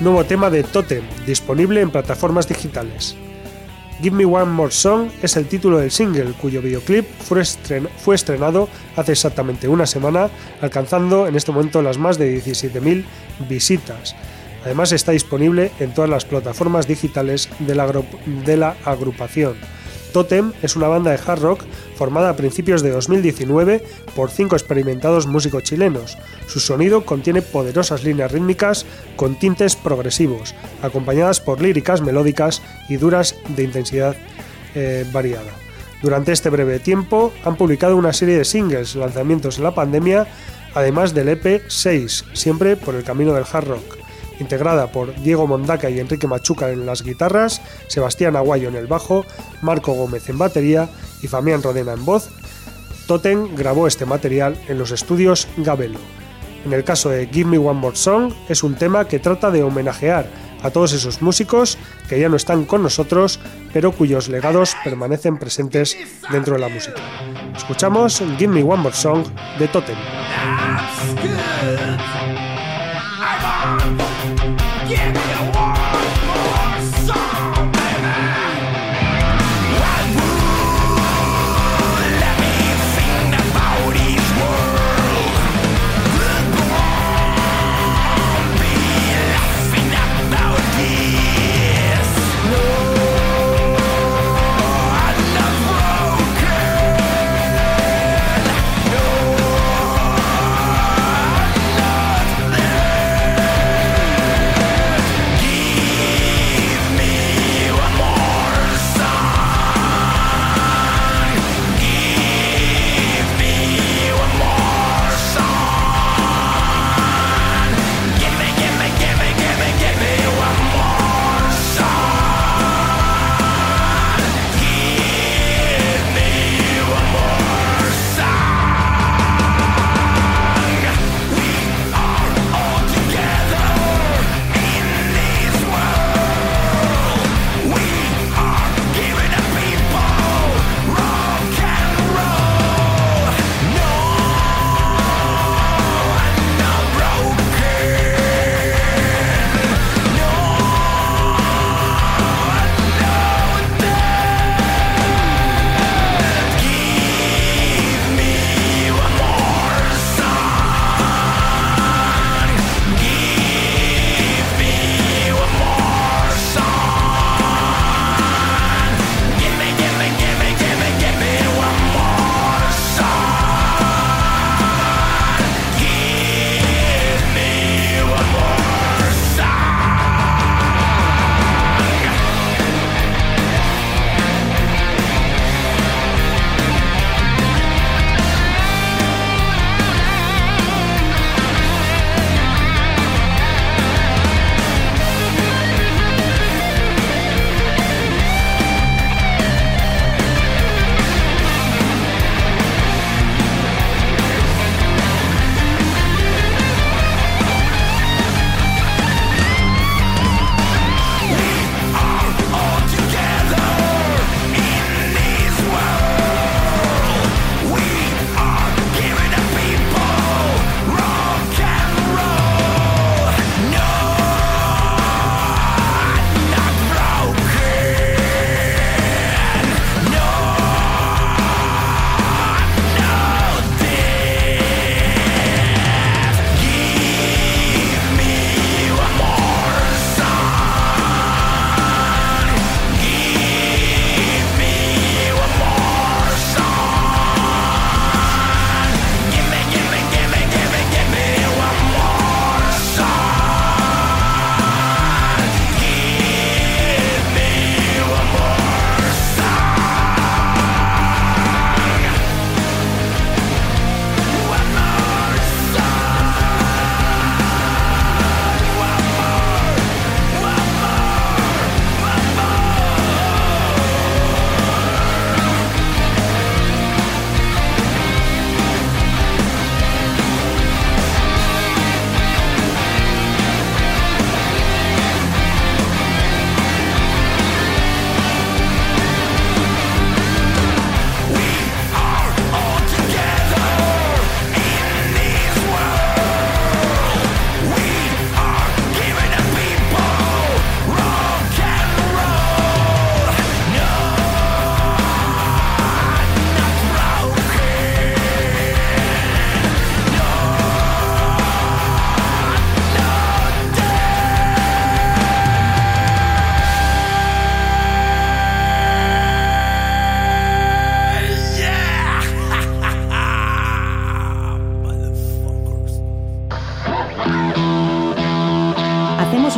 Nuevo 0.00 0.24
tema 0.24 0.50
de 0.50 0.62
Totem, 0.62 1.02
disponible 1.26 1.80
en 1.80 1.90
plataformas 1.90 2.46
digitales. 2.46 3.16
Give 4.02 4.14
Me 4.14 4.26
One 4.26 4.52
More 4.52 4.70
Song 4.70 5.08
es 5.22 5.36
el 5.36 5.46
título 5.46 5.78
del 5.78 5.90
single, 5.90 6.32
cuyo 6.32 6.60
videoclip 6.60 7.06
fue, 7.18 8.14
estrenado 8.14 8.68
hace 8.94 9.12
exactamente 9.12 9.68
una 9.68 9.86
semana, 9.86 10.28
alcanzando 10.60 11.26
en 11.26 11.34
este 11.34 11.50
momento 11.50 11.80
las 11.80 11.96
más 11.96 12.18
de 12.18 12.36
17.000 12.36 13.04
visitas. 13.48 14.14
Además 14.64 14.92
está 14.92 15.12
disponible 15.12 15.70
en 15.80 15.94
todas 15.94 16.10
las 16.10 16.24
plataformas 16.26 16.86
digitales 16.86 17.48
de 17.60 18.56
la 18.56 18.76
agrupación. 18.84 19.56
Totem 20.12 20.52
es 20.62 20.76
una 20.76 20.88
banda 20.88 21.10
de 21.10 21.20
hard 21.24 21.40
rock 21.40 21.62
formada 21.96 22.30
a 22.30 22.36
principios 22.36 22.82
de 22.82 22.90
2019 22.90 23.84
por 24.14 24.30
cinco 24.30 24.56
experimentados 24.56 25.26
músicos 25.26 25.62
chilenos. 25.62 26.16
Su 26.46 26.60
sonido 26.60 27.04
contiene 27.04 27.42
poderosas 27.42 28.04
líneas 28.04 28.32
rítmicas 28.32 28.86
con 29.16 29.38
tintes 29.38 29.76
progresivos, 29.76 30.54
acompañadas 30.82 31.40
por 31.40 31.60
líricas 31.60 32.00
melódicas 32.00 32.62
y 32.88 32.96
duras 32.96 33.34
de 33.48 33.64
intensidad 33.64 34.16
eh, 34.74 35.04
variada. 35.12 35.52
Durante 36.02 36.32
este 36.32 36.50
breve 36.50 36.78
tiempo 36.78 37.32
han 37.44 37.56
publicado 37.56 37.96
una 37.96 38.12
serie 38.12 38.36
de 38.38 38.44
singles, 38.44 38.94
lanzamientos 38.94 39.58
en 39.58 39.64
la 39.64 39.74
pandemia, 39.74 40.26
además 40.74 41.14
del 41.14 41.30
EP 41.30 41.62
6, 41.68 42.26
siempre 42.32 42.76
por 42.76 42.94
el 42.94 43.04
camino 43.04 43.32
del 43.32 43.44
hard 43.50 43.68
rock 43.68 43.95
integrada 44.40 44.92
por 44.92 45.14
Diego 45.22 45.46
Mondaca 45.46 45.90
y 45.90 46.00
Enrique 46.00 46.26
Machuca 46.26 46.70
en 46.70 46.86
las 46.86 47.02
guitarras, 47.02 47.60
Sebastián 47.88 48.36
Aguayo 48.36 48.68
en 48.68 48.76
el 48.76 48.86
bajo, 48.86 49.24
Marco 49.62 49.92
Gómez 49.92 50.28
en 50.28 50.38
batería 50.38 50.88
y 51.22 51.28
Famián 51.28 51.62
Rodena 51.62 51.92
en 51.92 52.04
voz, 52.04 52.30
Totem 53.06 53.54
grabó 53.54 53.86
este 53.86 54.04
material 54.04 54.58
en 54.68 54.78
los 54.78 54.90
estudios 54.90 55.46
Gabelo. 55.56 55.98
En 56.64 56.72
el 56.72 56.82
caso 56.82 57.10
de 57.10 57.28
Give 57.28 57.48
Me 57.48 57.58
One 57.58 57.78
More 57.78 57.96
Song, 57.96 58.32
es 58.48 58.64
un 58.64 58.74
tema 58.74 59.06
que 59.06 59.20
trata 59.20 59.52
de 59.52 59.62
homenajear 59.62 60.26
a 60.62 60.70
todos 60.70 60.92
esos 60.92 61.22
músicos 61.22 61.78
que 62.08 62.18
ya 62.18 62.28
no 62.28 62.36
están 62.36 62.64
con 62.64 62.82
nosotros, 62.82 63.38
pero 63.72 63.92
cuyos 63.92 64.28
legados 64.28 64.74
permanecen 64.82 65.38
presentes 65.38 65.96
dentro 66.32 66.54
de 66.54 66.60
la 66.60 66.68
música. 66.68 67.00
Escuchamos 67.56 68.22
Give 68.36 68.52
Me 68.52 68.62
One 68.64 68.82
More 68.82 68.96
Song 68.96 69.24
de 69.58 69.68
Totem. 69.68 69.96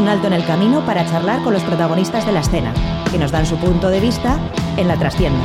alto 0.08 0.26
en 0.26 0.32
el 0.32 0.44
camino 0.44 0.84
para 0.84 1.04
charlar 1.06 1.42
con 1.42 1.52
los 1.52 1.62
protagonistas 1.62 2.26
de 2.26 2.32
la 2.32 2.40
escena, 2.40 2.72
que 3.10 3.18
nos 3.18 3.30
dan 3.30 3.46
su 3.46 3.56
punto 3.56 3.90
de 3.90 4.00
vista 4.00 4.38
en 4.76 4.88
la 4.88 4.96
trastienda. 4.96 5.44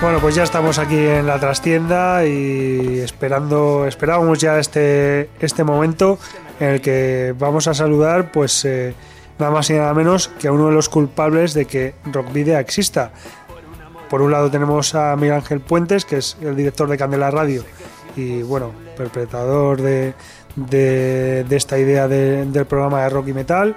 Bueno, 0.00 0.20
pues 0.20 0.36
ya 0.36 0.44
estamos 0.44 0.78
aquí 0.78 0.98
en 0.98 1.26
la 1.26 1.38
trastienda 1.40 2.24
y 2.24 3.00
esperando, 3.00 3.86
esperábamos 3.86 4.38
ya 4.38 4.58
este, 4.58 5.28
este 5.40 5.64
momento 5.64 6.18
en 6.60 6.68
el 6.68 6.80
que 6.80 7.34
vamos 7.38 7.66
a 7.66 7.74
saludar 7.74 8.30
pues 8.30 8.64
eh, 8.64 8.94
nada 9.38 9.52
más 9.52 9.70
y 9.70 9.74
nada 9.74 9.94
menos 9.94 10.28
que 10.28 10.48
a 10.48 10.52
uno 10.52 10.68
de 10.68 10.72
los 10.72 10.88
culpables 10.88 11.54
de 11.54 11.66
que 11.66 11.94
Rockvidia 12.04 12.60
exista. 12.60 13.12
Por 14.08 14.22
un 14.22 14.30
lado 14.30 14.50
tenemos 14.50 14.94
a 14.94 15.16
Miguel 15.16 15.34
Ángel 15.34 15.60
Puentes, 15.60 16.04
que 16.04 16.18
es 16.18 16.36
el 16.40 16.54
director 16.54 16.88
de 16.88 16.96
Candela 16.96 17.30
Radio 17.30 17.64
y 18.16 18.42
bueno, 18.42 18.72
perpetrador 18.96 19.82
de, 19.82 20.14
de, 20.56 21.44
esta 21.50 21.78
idea 21.78 22.08
del 22.08 22.66
programa 22.66 23.02
de 23.02 23.10
rock 23.10 23.28
y 23.28 23.32
metal. 23.32 23.76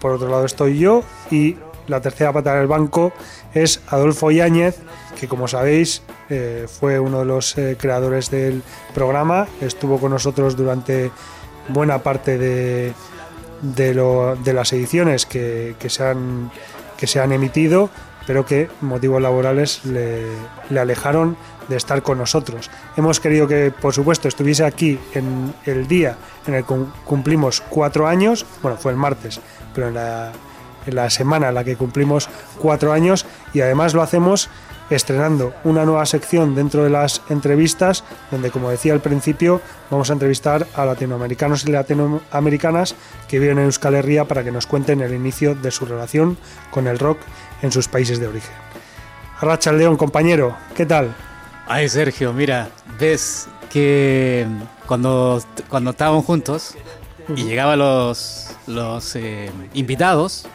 Por 0.00 0.12
otro 0.12 0.28
lado 0.28 0.44
estoy 0.44 0.78
yo 0.78 1.02
y 1.30 1.56
la 1.86 2.00
tercera 2.00 2.32
pata 2.32 2.54
del 2.54 2.66
banco 2.66 3.12
es 3.54 3.80
Adolfo 3.88 4.30
Yáñez, 4.30 4.78
que 5.18 5.28
como 5.28 5.46
sabéis 5.46 6.02
eh, 6.28 6.66
fue 6.68 6.98
uno 6.98 7.20
de 7.20 7.24
los 7.24 7.56
eh, 7.56 7.76
creadores 7.78 8.30
del 8.30 8.62
programa, 8.94 9.46
estuvo 9.60 9.98
con 9.98 10.10
nosotros 10.10 10.56
durante 10.56 11.10
buena 11.68 12.02
parte 12.02 12.38
de, 12.38 12.92
de, 13.62 14.52
las 14.52 14.72
ediciones 14.72 15.24
que, 15.26 15.74
se 15.86 16.04
han, 16.04 16.50
que 16.96 17.06
se 17.06 17.20
han 17.20 17.32
emitido, 17.32 17.90
pero 18.26 18.44
que 18.44 18.68
motivos 18.80 19.22
laborales 19.22 19.84
le, 19.84 20.26
le 20.68 20.80
alejaron 20.80 21.36
de 21.68 21.76
estar 21.76 22.02
con 22.02 22.18
nosotros. 22.18 22.70
Hemos 22.96 23.20
querido 23.20 23.48
que, 23.48 23.70
por 23.72 23.94
supuesto, 23.94 24.28
estuviese 24.28 24.64
aquí 24.64 24.98
en 25.14 25.54
el 25.64 25.88
día 25.88 26.16
en 26.46 26.54
el 26.54 26.64
que 26.64 26.74
cumplimos 27.04 27.60
cuatro 27.60 28.06
años, 28.06 28.44
bueno, 28.62 28.76
fue 28.76 28.92
el 28.92 28.98
martes, 28.98 29.40
pero 29.74 29.88
en 29.88 29.94
la, 29.94 30.32
en 30.86 30.94
la 30.94 31.10
semana 31.10 31.48
en 31.48 31.54
la 31.54 31.64
que 31.64 31.76
cumplimos 31.76 32.28
cuatro 32.58 32.92
años 32.92 33.26
y 33.52 33.60
además 33.60 33.94
lo 33.94 34.02
hacemos 34.02 34.50
estrenando 34.96 35.54
una 35.64 35.84
nueva 35.84 36.06
sección 36.06 36.54
dentro 36.54 36.84
de 36.84 36.90
las 36.90 37.22
entrevistas, 37.28 38.04
donde, 38.30 38.50
como 38.50 38.70
decía 38.70 38.92
al 38.92 39.00
principio, 39.00 39.60
vamos 39.90 40.10
a 40.10 40.12
entrevistar 40.12 40.66
a 40.74 40.84
latinoamericanos 40.84 41.64
y 41.64 41.72
latinoamericanas 41.72 42.94
que 43.28 43.38
viven 43.38 43.58
en 43.58 43.64
Euskal 43.64 43.94
Herria 43.94 44.24
para 44.24 44.44
que 44.44 44.52
nos 44.52 44.66
cuenten 44.66 45.00
el 45.00 45.14
inicio 45.14 45.54
de 45.54 45.70
su 45.70 45.86
relación 45.86 46.36
con 46.70 46.86
el 46.86 46.98
rock 46.98 47.18
en 47.62 47.72
sus 47.72 47.88
países 47.88 48.20
de 48.20 48.28
origen. 48.28 48.54
Racha 49.40 49.72
León, 49.72 49.96
compañero, 49.96 50.56
¿qué 50.76 50.86
tal? 50.86 51.14
Ay, 51.66 51.88
Sergio, 51.88 52.32
mira, 52.32 52.68
ves 52.98 53.48
que 53.70 54.46
cuando, 54.86 55.42
cuando 55.68 55.90
estábamos 55.90 56.24
juntos 56.24 56.74
y 57.34 57.44
llegaban 57.44 57.78
los, 57.78 58.51
los 58.66 59.16
eh, 59.16 59.50
invitados 59.74 60.46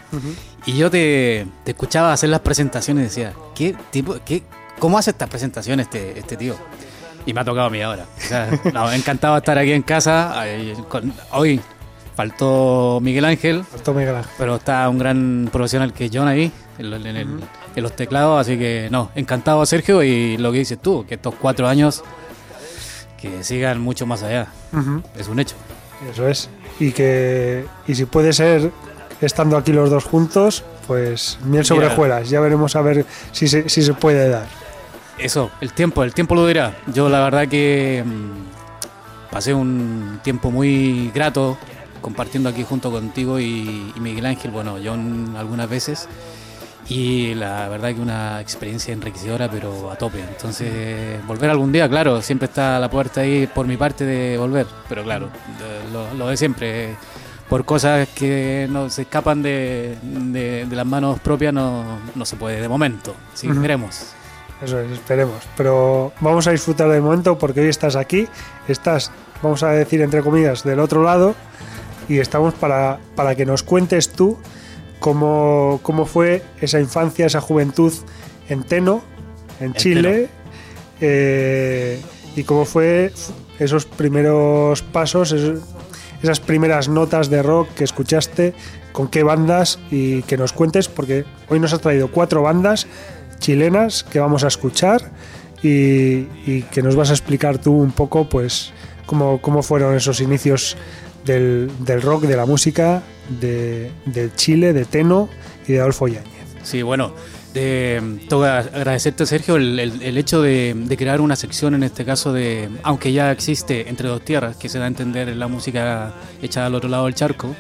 y 0.65 0.77
yo 0.77 0.91
te, 0.91 1.47
escuchaba 1.65 2.13
hacer 2.13 2.29
las 2.29 2.41
presentaciones 2.41 3.01
y 3.01 3.05
decía, 3.05 3.33
¿qué 3.55 3.75
tipo, 3.89 4.17
qué, 4.25 4.43
¿cómo 4.79 4.97
hace 4.97 5.11
estas 5.11 5.29
presentaciones 5.29 5.85
este, 5.87 6.19
este 6.19 6.35
tío? 6.35 6.55
Y 7.25 7.33
me 7.33 7.41
ha 7.41 7.45
tocado 7.45 7.67
a 7.67 7.69
mí 7.69 7.81
ahora. 7.81 8.05
O 8.17 8.21
sea, 8.21 8.49
no, 8.73 8.91
estar 8.91 9.57
aquí 9.57 9.71
en 9.71 9.81
casa. 9.81 10.45
Hoy 11.31 11.59
faltó 12.15 12.99
Miguel 13.01 13.25
Ángel. 13.25 13.63
Faltó 13.63 13.93
Miguel 13.93 14.15
Ángel. 14.15 14.31
Pero 14.37 14.55
está 14.55 14.87
un 14.89 14.97
gran 14.97 15.49
profesional 15.51 15.93
que 15.93 16.05
es 16.05 16.11
John 16.13 16.27
ahí, 16.27 16.51
en, 16.77 17.41
los 17.75 17.95
teclados. 17.95 18.39
Así 18.39 18.57
que, 18.57 18.87
no, 18.91 19.11
encantado 19.15 19.65
Sergio. 19.65 20.03
Y 20.03 20.37
lo 20.37 20.51
que 20.51 20.59
dices 20.59 20.81
tú, 20.81 21.05
que 21.05 21.15
estos 21.15 21.35
cuatro 21.35 21.67
años 21.67 22.03
que 23.17 23.43
sigan 23.43 23.81
mucho 23.81 24.05
más 24.05 24.23
allá. 24.23 24.47
Es 25.17 25.27
un 25.27 25.39
hecho. 25.39 25.55
Eso 26.11 26.27
es. 26.27 26.49
Y 26.79 26.91
que 26.91 27.65
y 27.87 27.95
si 27.95 28.05
puede 28.05 28.33
ser 28.33 28.71
estando 29.21 29.57
aquí 29.57 29.73
los 29.73 29.89
dos 29.89 30.03
juntos, 30.03 30.63
pues 30.85 31.39
miel 31.43 31.65
sobre 31.65 31.89
juelas. 31.89 32.29
Ya 32.29 32.39
veremos 32.39 32.75
a 32.75 32.81
ver 32.81 33.05
si 33.31 33.47
se, 33.47 33.69
si 33.69 33.81
se 33.81 33.93
puede 33.93 34.29
dar. 34.29 34.47
Eso, 35.17 35.49
el 35.61 35.73
tiempo, 35.73 36.03
el 36.03 36.13
tiempo 36.13 36.35
lo 36.35 36.45
dirá. 36.45 36.77
Yo 36.93 37.09
la 37.09 37.21
verdad 37.21 37.47
que 37.47 38.03
mm, 38.05 39.31
pasé 39.31 39.53
un 39.53 40.19
tiempo 40.23 40.51
muy 40.51 41.11
grato 41.13 41.57
compartiendo 42.01 42.49
aquí 42.49 42.63
junto 42.63 42.91
contigo 42.91 43.39
y, 43.39 43.91
Miguel 43.99 44.25
Ángel, 44.27 44.51
bueno, 44.51 44.77
yo 44.77 44.93
algunas 45.37 45.69
veces. 45.69 46.07
Y 46.89 47.33
la 47.33 47.67
verdad 47.67 47.93
que 47.93 47.99
una 47.99 48.39
experiencia 48.39 48.93
enriquecedora, 48.93 49.49
pero 49.51 49.91
a 49.91 49.97
tope. 49.97 50.21
Entonces, 50.21 51.25
volver 51.27 51.49
algún 51.49 51.71
día, 51.71 51.89
claro, 51.89 52.21
siempre 52.21 52.47
está 52.47 52.79
la 52.79 52.89
puerta 52.89 53.21
ahí 53.21 53.45
por 53.47 53.67
mi 53.67 53.75
parte 53.75 54.05
de 54.05 54.37
volver. 54.37 54.67
Pero 54.87 55.03
claro, 55.03 55.29
lo, 56.17 56.27
de 56.29 56.37
siempre, 56.37 56.95
por 57.49 57.65
cosas 57.65 58.07
que 58.09 58.67
no 58.69 58.89
se 58.89 59.01
escapan 59.01 59.41
de, 59.41 60.65
las 60.71 60.85
manos 60.85 61.19
propias, 61.19 61.53
no, 61.53 61.99
se 62.23 62.37
puede 62.37 62.61
de 62.61 62.69
momento. 62.69 63.15
Sí, 63.33 63.47
esperemos. 63.49 64.13
Eso 64.61 64.79
es, 64.79 64.91
esperemos. 64.91 65.43
Pero 65.57 66.13
vamos 66.21 66.47
a 66.47 66.51
disfrutar 66.51 66.87
del 66.89 67.01
momento 67.01 67.37
porque 67.37 67.59
hoy 67.59 67.67
estás 67.67 67.97
aquí, 67.97 68.27
estás, 68.69 69.11
vamos 69.43 69.61
a 69.61 69.71
decir 69.71 70.01
entre 70.01 70.21
comillas, 70.21 70.63
del 70.63 70.79
otro 70.79 71.03
lado 71.03 71.35
y 72.07 72.19
estamos 72.19 72.53
para, 72.53 72.97
para 73.15 73.35
que 73.35 73.45
nos 73.45 73.61
cuentes 73.61 74.09
tú 74.09 74.37
cómo, 74.99 75.79
cómo 75.83 76.05
fue 76.05 76.43
esa 76.61 76.79
infancia, 76.79 77.25
esa 77.25 77.41
juventud 77.41 77.93
en 78.49 78.63
Teno, 78.63 79.01
en 79.59 79.73
Chile, 79.73 80.29
eh, 81.01 82.01
y 82.35 82.43
cómo 82.43 82.65
fue 82.65 83.11
esos 83.59 83.85
primeros 83.85 84.81
pasos, 84.81 85.35
esas 86.21 86.39
primeras 86.39 86.89
notas 86.89 87.29
de 87.29 87.41
rock 87.41 87.69
que 87.75 87.83
escuchaste, 87.83 88.53
con 88.91 89.07
qué 89.07 89.23
bandas 89.23 89.79
y 89.91 90.23
que 90.23 90.37
nos 90.37 90.53
cuentes, 90.53 90.87
porque 90.87 91.25
hoy 91.49 91.59
nos 91.59 91.73
has 91.73 91.81
traído 91.81 92.11
cuatro 92.11 92.41
bandas 92.41 92.87
chilenas 93.39 94.03
que 94.03 94.19
vamos 94.19 94.43
a 94.43 94.47
escuchar 94.47 95.11
y, 95.61 96.61
que 96.71 96.81
nos 96.81 96.95
vas 96.95 97.09
a 97.09 97.13
explicar 97.13 97.57
tú 97.57 97.73
un 97.73 97.91
poco, 97.91 98.29
pues, 98.29 98.73
cómo, 99.05 99.39
cómo 99.41 99.63
fueron 99.63 99.95
esos 99.95 100.21
inicios 100.21 100.77
del, 101.25 101.71
del 101.79 102.01
rock, 102.01 102.23
de 102.23 102.35
la 102.35 102.45
música 102.45 103.03
de, 103.29 103.91
Chile, 104.35 104.73
de 104.73 104.85
Teno 104.85 105.29
y 105.67 105.73
de 105.73 105.79
Adolfo 105.79 106.07
Yáñez. 106.07 106.33
Sí, 106.63 106.81
bueno, 106.81 107.13
tengo 107.53 108.41
que 108.41 108.47
agradecerte, 108.47 109.25
Sergio, 109.25 109.55
el, 109.55 109.79
el, 109.79 110.17
hecho 110.17 110.41
de, 110.41 110.95
crear 110.97 111.21
una 111.21 111.35
sección, 111.35 111.75
en 111.75 111.83
este 111.83 112.05
caso, 112.05 112.33
de 112.33 112.69
aunque 112.83 113.11
ya 113.11 113.31
existe 113.31 113.89
Entre 113.89 114.07
Dos 114.07 114.23
Tierras, 114.23 114.55
que 114.57 114.69
se 114.69 114.79
da 114.79 114.85
a 114.85 114.87
entender 114.87 115.35
la 115.35 115.47
música 115.47 116.13
hecha 116.41 116.65
al 116.65 116.75
otro 116.75 116.89
lado 116.89 117.05
del 117.05 117.15
charco, 117.15 117.55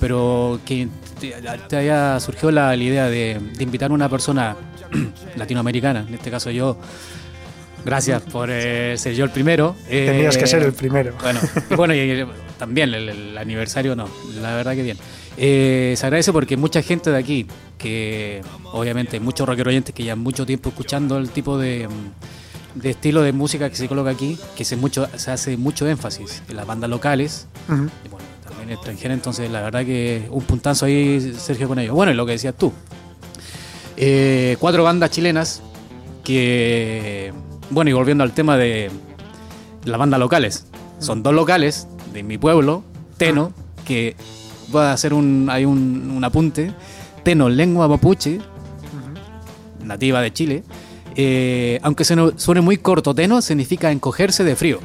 pero 0.00 0.60
que 0.64 0.88
te, 1.20 1.76
haya 1.76 2.18
surgido 2.20 2.50
la, 2.50 2.74
idea 2.76 3.08
de, 3.08 3.40
invitar 3.58 3.90
a 3.90 3.94
una 3.94 4.08
persona 4.08 4.56
latinoamericana, 5.36 6.04
en 6.08 6.14
este 6.14 6.30
caso 6.30 6.50
yo, 6.50 6.76
Gracias 7.84 8.20
por 8.22 8.48
eh, 8.50 8.98
ser 8.98 9.14
yo 9.14 9.24
el 9.24 9.30
primero. 9.30 9.76
Tenías 9.88 10.36
que 10.36 10.48
ser 10.48 10.64
el 10.64 10.72
primero. 10.72 11.14
Bueno, 11.22 11.38
bueno 11.76 11.94
y, 11.94 12.26
también 12.58 12.92
el, 12.94 13.36
aniversario 13.38 13.94
no, 13.94 14.08
la 14.40 14.54
verdad 14.54 14.74
que 14.74 14.82
bien. 14.82 14.96
Eh, 15.36 15.94
se 15.96 16.06
agradece 16.06 16.32
porque 16.32 16.56
mucha 16.56 16.82
gente 16.82 17.10
de 17.10 17.18
aquí, 17.18 17.46
que 17.78 18.40
obviamente 18.72 19.20
muchos 19.20 19.46
rockeros 19.46 19.70
oyentes 19.70 19.94
que 19.94 20.02
llevan 20.02 20.20
mucho 20.20 20.46
tiempo 20.46 20.70
escuchando 20.70 21.18
el 21.18 21.30
tipo 21.30 21.58
de, 21.58 21.88
estilo 22.82 23.22
de 23.22 23.32
música 23.32 23.68
que 23.68 23.76
se 23.76 23.88
coloca 23.88 24.10
aquí, 24.10 24.38
que 24.56 24.64
se, 24.64 24.76
mucho, 24.76 25.08
se 25.16 25.30
hace 25.30 25.56
mucho 25.56 25.86
énfasis 25.86 26.42
en 26.48 26.56
las 26.56 26.66
bandas 26.66 26.88
locales, 26.88 27.46
y 27.68 28.08
bueno, 28.08 28.26
también 28.46 28.70
extranjeras, 28.70 29.16
entonces 29.16 29.50
la 29.50 29.60
verdad 29.62 29.84
que 29.84 30.26
un 30.30 30.42
puntazo 30.44 30.86
ahí, 30.86 31.34
Sergio, 31.38 31.68
con 31.68 31.78
ellos. 31.78 31.94
Bueno, 31.94 32.12
y 32.12 32.14
lo 32.14 32.24
que 32.24 32.32
decías 32.32 32.54
tú. 32.56 32.72
Eh, 33.98 34.56
cuatro 34.60 34.84
bandas 34.84 35.10
chilenas 35.10 35.62
que, 36.22 37.32
bueno, 37.70 37.90
y 37.90 37.94
volviendo 37.94 38.24
al 38.24 38.32
tema 38.32 38.56
de 38.56 38.90
las 39.84 39.98
bandas 39.98 40.20
locales, 40.20 40.66
son 40.98 41.22
dos 41.22 41.34
locales 41.34 41.86
de 42.16 42.22
mi 42.22 42.38
pueblo, 42.38 42.82
Teno, 43.18 43.52
que 43.84 44.16
va 44.74 44.90
a 44.90 44.92
hacer 44.94 45.12
un, 45.12 45.48
hay 45.50 45.66
un, 45.66 46.18
apunte, 46.24 46.72
Teno, 47.22 47.50
lengua 47.50 47.88
mapuche, 47.88 48.40
nativa 49.84 50.22
de 50.22 50.32
Chile. 50.32 50.64
Eh, 51.14 51.78
aunque 51.82 52.04
se 52.04 52.16
suene 52.36 52.62
muy 52.62 52.78
corto, 52.78 53.14
Teno 53.14 53.42
significa 53.42 53.92
encogerse 53.92 54.44
de 54.44 54.56
frío. 54.56 54.80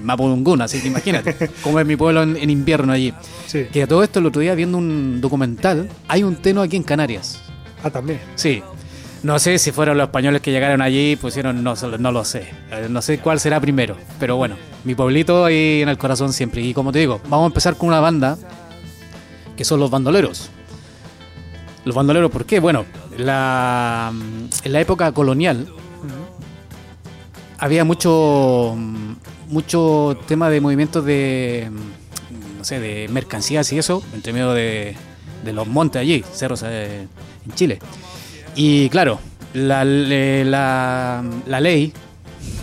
Mapudungún, 0.00 0.62
así 0.62 0.80
que 0.80 0.86
imagínate, 0.86 1.50
como 1.62 1.80
es 1.80 1.86
mi 1.86 1.96
pueblo 1.96 2.22
en, 2.22 2.48
invierno 2.48 2.92
allí. 2.92 3.12
Que 3.72 3.82
a 3.82 3.86
todo 3.88 4.04
esto 4.04 4.20
el 4.20 4.26
otro 4.26 4.40
día 4.40 4.54
viendo 4.54 4.78
un 4.78 5.20
documental, 5.20 5.88
hay 6.06 6.22
un 6.22 6.36
Teno 6.36 6.62
aquí 6.62 6.76
en 6.76 6.84
Canarias. 6.84 7.40
Ah, 7.82 7.90
también. 7.90 8.20
Sí, 8.36 8.62
no 9.22 9.38
sé 9.38 9.58
si 9.58 9.72
fueron 9.72 9.98
los 9.98 10.06
españoles 10.06 10.40
que 10.40 10.52
llegaron 10.52 10.80
allí 10.80 11.12
y 11.12 11.16
pusieron, 11.16 11.62
no, 11.62 11.74
no 11.74 12.12
lo 12.12 12.24
sé. 12.24 12.50
Eh, 12.70 12.86
no 12.88 13.02
sé 13.02 13.18
cuál 13.18 13.40
será 13.40 13.60
primero. 13.60 13.96
Pero 14.20 14.36
bueno, 14.36 14.56
mi 14.84 14.94
pueblito 14.94 15.44
ahí 15.44 15.82
en 15.82 15.88
el 15.88 15.98
corazón 15.98 16.32
siempre. 16.32 16.62
Y 16.62 16.72
como 16.72 16.92
te 16.92 17.00
digo, 17.00 17.20
vamos 17.28 17.44
a 17.44 17.46
empezar 17.46 17.76
con 17.76 17.88
una 17.88 18.00
banda 18.00 18.38
que 19.56 19.64
son 19.64 19.80
los 19.80 19.90
bandoleros. 19.90 20.50
Los 21.84 21.94
bandoleros, 21.94 22.30
¿por 22.30 22.44
qué? 22.44 22.60
Bueno, 22.60 22.84
la, 23.16 24.12
en 24.62 24.72
la 24.72 24.80
época 24.80 25.10
colonial 25.12 25.66
había 27.58 27.84
mucho, 27.84 28.76
mucho 29.48 30.16
tema 30.28 30.48
de 30.48 30.60
movimientos 30.60 31.04
de, 31.04 31.70
no 32.56 32.64
sé, 32.64 32.78
de 32.78 33.08
mercancías 33.08 33.72
y 33.72 33.78
eso, 33.78 34.02
entre 34.14 34.32
medio 34.32 34.52
de, 34.52 34.96
de 35.44 35.52
los 35.52 35.66
montes 35.66 36.00
allí, 36.00 36.24
cerros 36.32 36.62
eh, 36.64 37.08
en 37.44 37.54
Chile. 37.54 37.80
Y 38.60 38.88
claro, 38.88 39.20
la, 39.54 39.84
la, 39.84 41.22
la 41.46 41.60
ley 41.60 41.92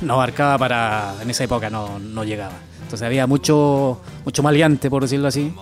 no 0.01 0.15
abarcaba 0.15 0.57
para. 0.57 1.15
En 1.21 1.29
esa 1.29 1.45
época 1.45 1.69
no, 1.69 1.99
no 1.99 2.23
llegaba. 2.25 2.51
Entonces 2.83 3.05
había 3.05 3.25
mucho, 3.27 4.01
mucho 4.25 4.43
maleante, 4.43 4.89
por 4.89 5.03
decirlo 5.03 5.29
así. 5.29 5.53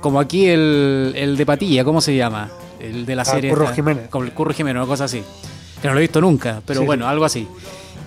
Como 0.00 0.18
aquí 0.18 0.46
el, 0.46 1.12
el 1.14 1.36
de 1.36 1.44
Patilla, 1.44 1.84
¿cómo 1.84 2.00
se 2.00 2.16
llama? 2.16 2.48
El 2.80 3.04
de 3.04 3.16
la 3.16 3.22
Ah, 3.22 3.26
serie. 3.26 3.50
Curro 3.50 3.64
esta, 3.64 3.74
Jiménez. 3.76 4.08
Como 4.08 4.24
el 4.24 4.32
Curro 4.32 4.54
Jiménez, 4.54 4.80
una 4.80 4.86
cosa 4.88 5.04
así. 5.04 5.22
Que 5.82 5.88
no 5.88 5.92
lo 5.94 6.00
he 6.00 6.02
visto 6.02 6.22
nunca, 6.22 6.62
pero 6.64 6.80
Sí, 6.80 6.86
bueno, 6.86 7.04
sí. 7.04 7.10
algo 7.10 7.24
así. 7.26 7.46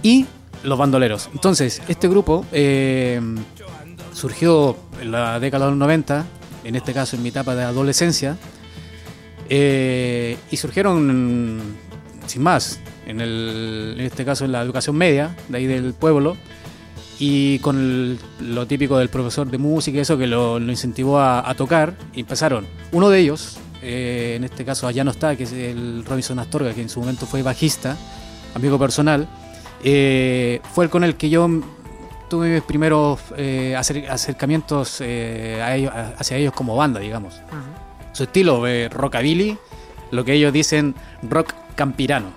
Y 0.01 0.25
los 0.63 0.77
bandoleros. 0.77 1.29
Entonces, 1.33 1.83
este 1.87 2.07
grupo 2.07 2.45
eh, 2.51 3.21
surgió 4.13 4.75
en 5.01 5.11
la 5.11 5.39
década 5.39 5.65
de 5.65 5.71
los 5.71 5.79
90, 5.79 6.25
en 6.63 6.75
este 6.75 6.93
caso 6.93 7.15
en 7.15 7.21
mi 7.23 7.29
etapa 7.29 7.53
de 7.55 7.63
adolescencia, 7.63 8.37
eh, 9.49 10.37
y 10.51 10.57
surgieron 10.57 11.61
sin 12.27 12.43
más, 12.43 12.79
en, 13.07 13.21
el, 13.21 13.95
en 13.97 14.05
este 14.05 14.23
caso 14.23 14.45
en 14.45 14.51
la 14.51 14.61
educación 14.61 14.95
media, 14.95 15.35
de 15.47 15.57
ahí 15.57 15.65
del 15.65 15.93
pueblo, 15.93 16.37
y 17.19 17.59
con 17.59 17.77
el- 17.77 18.19
lo 18.39 18.65
típico 18.67 18.97
del 18.97 19.09
profesor 19.09 19.49
de 19.49 19.57
música 19.57 19.97
y 19.97 20.01
eso 20.01 20.17
que 20.17 20.27
lo, 20.27 20.59
lo 20.59 20.71
incentivó 20.71 21.19
a, 21.19 21.49
a 21.49 21.55
tocar, 21.55 21.95
y 22.13 22.21
empezaron. 22.21 22.67
Uno 22.91 23.09
de 23.09 23.19
ellos, 23.19 23.57
eh, 23.81 24.35
en 24.37 24.43
este 24.43 24.63
caso 24.63 24.87
allá 24.87 25.03
no 25.03 25.11
está, 25.11 25.35
que 25.35 25.43
es 25.43 25.51
el 25.53 26.05
Robinson 26.05 26.37
Astorga, 26.39 26.73
que 26.73 26.81
en 26.81 26.89
su 26.89 26.99
momento 26.99 27.25
fue 27.25 27.41
bajista, 27.41 27.97
amigo 28.53 28.77
personal, 28.77 29.27
eh, 29.83 30.61
fue 30.73 30.85
el 30.85 30.91
con 30.91 31.03
el 31.03 31.15
que 31.15 31.29
yo 31.29 31.49
tuve 32.29 32.53
mis 32.53 32.61
primeros 32.63 33.19
eh, 33.37 33.73
acer- 33.77 34.07
acercamientos 34.07 34.97
eh, 35.01 35.61
a 35.63 35.75
ellos- 35.75 35.91
hacia 36.17 36.37
ellos 36.37 36.53
como 36.53 36.75
banda, 36.75 36.99
digamos 36.99 37.41
su 38.11 38.23
estilo 38.23 38.63
de 38.63 38.89
rockabilly, 38.89 39.57
lo 40.11 40.25
que 40.25 40.33
ellos 40.33 40.53
dicen 40.53 40.95
rock 41.23 41.53
campirano. 41.75 42.31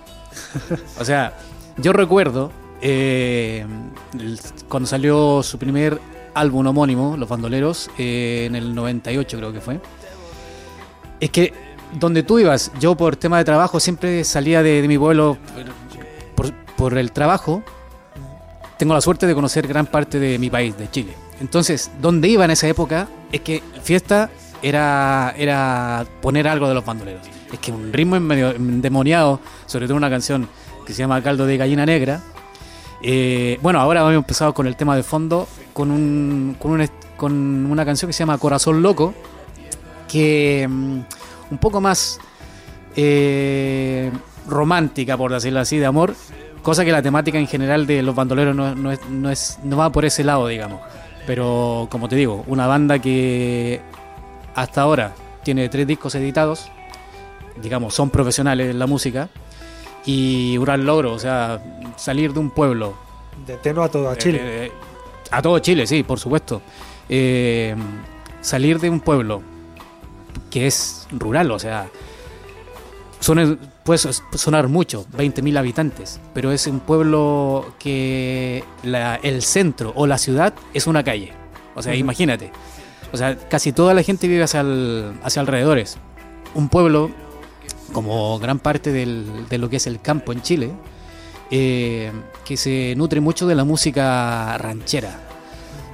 o 0.98 1.04
sea, 1.04 1.37
yo 1.76 1.92
recuerdo 1.92 2.50
eh, 2.80 3.64
cuando 4.68 4.88
salió 4.88 5.42
su 5.42 5.58
primer 5.58 6.00
álbum 6.35 6.66
homónimo, 6.66 7.16
Los 7.16 7.28
Bandoleros, 7.28 7.90
eh, 7.98 8.44
en 8.46 8.56
el 8.56 8.74
98 8.74 9.37
creo 9.37 9.52
que 9.52 9.61
fue. 9.61 9.80
Es 11.20 11.30
que 11.30 11.52
donde 11.98 12.22
tú 12.22 12.38
ibas, 12.38 12.72
yo 12.80 12.96
por 12.96 13.16
tema 13.16 13.38
de 13.38 13.44
trabajo 13.44 13.78
siempre 13.78 14.24
salía 14.24 14.62
de, 14.62 14.82
de 14.82 14.88
mi 14.88 14.98
pueblo 14.98 15.38
por, 16.35 16.52
por 16.76 16.98
el 16.98 17.12
trabajo. 17.12 17.62
Tengo 18.78 18.94
la 18.94 19.00
suerte 19.00 19.26
de 19.26 19.35
conocer 19.35 19.68
gran 19.68 19.87
parte 19.87 20.18
de 20.18 20.38
mi 20.38 20.50
país, 20.50 20.76
de 20.76 20.90
Chile. 20.90 21.14
Entonces, 21.40 21.90
donde 22.00 22.28
iba 22.28 22.44
en 22.44 22.50
esa 22.50 22.66
época 22.66 23.08
es 23.30 23.42
que 23.42 23.62
fiesta 23.82 24.30
era, 24.62 25.35
era 25.37 26.07
poner 26.20 26.48
algo 26.48 26.68
de 26.68 26.75
los 26.75 26.85
bandoleros. 26.85 27.27
Es 27.53 27.59
que 27.59 27.72
un 27.72 27.92
ritmo 27.92 28.16
endemoniado, 28.16 29.40
sobre 29.66 29.87
todo 29.87 29.96
una 29.96 30.09
canción 30.09 30.48
que 30.87 30.92
se 30.92 31.01
llama 31.01 31.22
Caldo 31.22 31.46
de 31.46 31.57
Gallina 31.57 31.85
Negra. 31.85 32.22
Eh, 33.03 33.59
bueno, 33.62 33.81
ahora 33.81 34.01
hemos 34.01 34.14
empezado 34.14 34.55
con 34.55 34.66
el 34.66 34.77
tema 34.77 34.96
de 34.96 35.03
fondo, 35.03 35.48
con, 35.72 35.90
un, 35.90 36.57
con, 36.59 36.70
un 36.70 37.68
una 37.70 37.85
canción 37.85 38.09
que 38.09 38.12
se 38.12 38.20
llama 38.20 38.38
Corazón 38.38 38.81
Loco, 38.83 39.14
que 40.09 40.66
mm, 40.68 41.01
un 41.51 41.59
poco 41.59 41.81
más 41.81 42.20
eh, 42.96 44.11
romántica, 44.46 45.16
por 45.16 45.33
decirlo 45.33 45.61
así, 45.61 45.79
de 45.79 45.87
amor, 45.87 46.14
cosa 46.62 46.85
que 46.85 46.92
la 46.92 47.03
temática 47.03 47.38
en 47.38 47.46
general 47.46 47.87
de 47.87 48.03
los 48.03 48.14
bandoleros 48.14 48.55
no, 48.55 48.75
no, 48.75 49.31
es, 49.31 49.59
no 49.62 49.77
va 49.77 49.90
por 49.90 50.05
ese 50.05 50.25
lado, 50.25 50.46
digamos. 50.46 50.81
Pero 51.27 51.88
como 51.90 52.09
te 52.09 52.16
digo, 52.16 52.44
una 52.46 52.66
banda 52.66 52.98
que 52.98 53.81
hasta 54.54 54.82
ahora 54.82 55.14
tiene 55.42 55.68
tres 55.68 55.86
discos 55.86 56.14
editados, 56.14 56.70
digamos, 57.60 57.94
son 57.94 58.10
profesionales 58.10 58.70
en 58.70 58.78
la 58.78 58.86
música, 58.86 59.28
y 60.04 60.56
un 60.58 60.64
gran 60.64 60.84
logro, 60.84 61.12
o 61.12 61.18
sea, 61.18 61.60
salir 61.96 62.32
de 62.32 62.40
un 62.40 62.50
pueblo 62.50 62.94
De 63.46 63.56
Teno 63.56 63.82
a 63.82 63.88
todo 63.88 64.14
Chile. 64.16 64.38
eh, 64.42 64.72
a 65.30 65.40
todo 65.42 65.58
Chile, 65.60 65.86
sí, 65.86 66.02
por 66.02 66.18
supuesto. 66.18 66.60
Eh, 67.08 67.74
salir 68.40 68.78
de 68.80 68.90
un 68.90 69.00
pueblo 69.00 69.42
que 70.50 70.66
es 70.66 71.06
rural, 71.12 71.50
o 71.50 71.58
sea, 71.58 71.88
puede 73.84 73.98
so- 73.98 74.10
sonar 74.34 74.68
mucho, 74.68 75.06
20.000 75.16 75.56
habitantes, 75.56 76.20
pero 76.34 76.50
es 76.52 76.66
un 76.66 76.80
pueblo 76.80 77.74
que 77.78 78.64
la- 78.82 79.16
el 79.16 79.42
centro 79.42 79.92
o 79.94 80.06
la 80.06 80.18
ciudad 80.18 80.52
es 80.74 80.86
una 80.86 81.02
calle. 81.04 81.32
O 81.74 81.82
sea, 81.82 81.94
imagínate. 81.94 82.50
O 83.12 83.16
sea, 83.16 83.37
casi 83.48 83.72
toda 83.72 83.94
la 83.94 84.03
gente 84.03 84.27
vive 84.29 84.42
hacia, 84.42 84.61
el- 84.61 85.12
hacia 85.22 85.40
alrededores. 85.40 85.98
Un 86.55 86.68
pueblo, 86.68 87.11
como 87.92 88.38
gran 88.38 88.59
parte 88.59 88.90
de 88.92 89.59
lo 89.59 89.68
que 89.68 89.77
es 89.77 89.87
el 89.87 90.01
campo 90.01 90.33
en 90.33 90.40
Chile, 90.42 90.70
eh, 91.51 92.11
que 92.44 92.57
se 92.57 92.94
nutre 92.96 93.20
mucho 93.20 93.46
de 93.46 93.55
la 93.55 93.64
música 93.64 94.57
ranchera. 94.59 95.29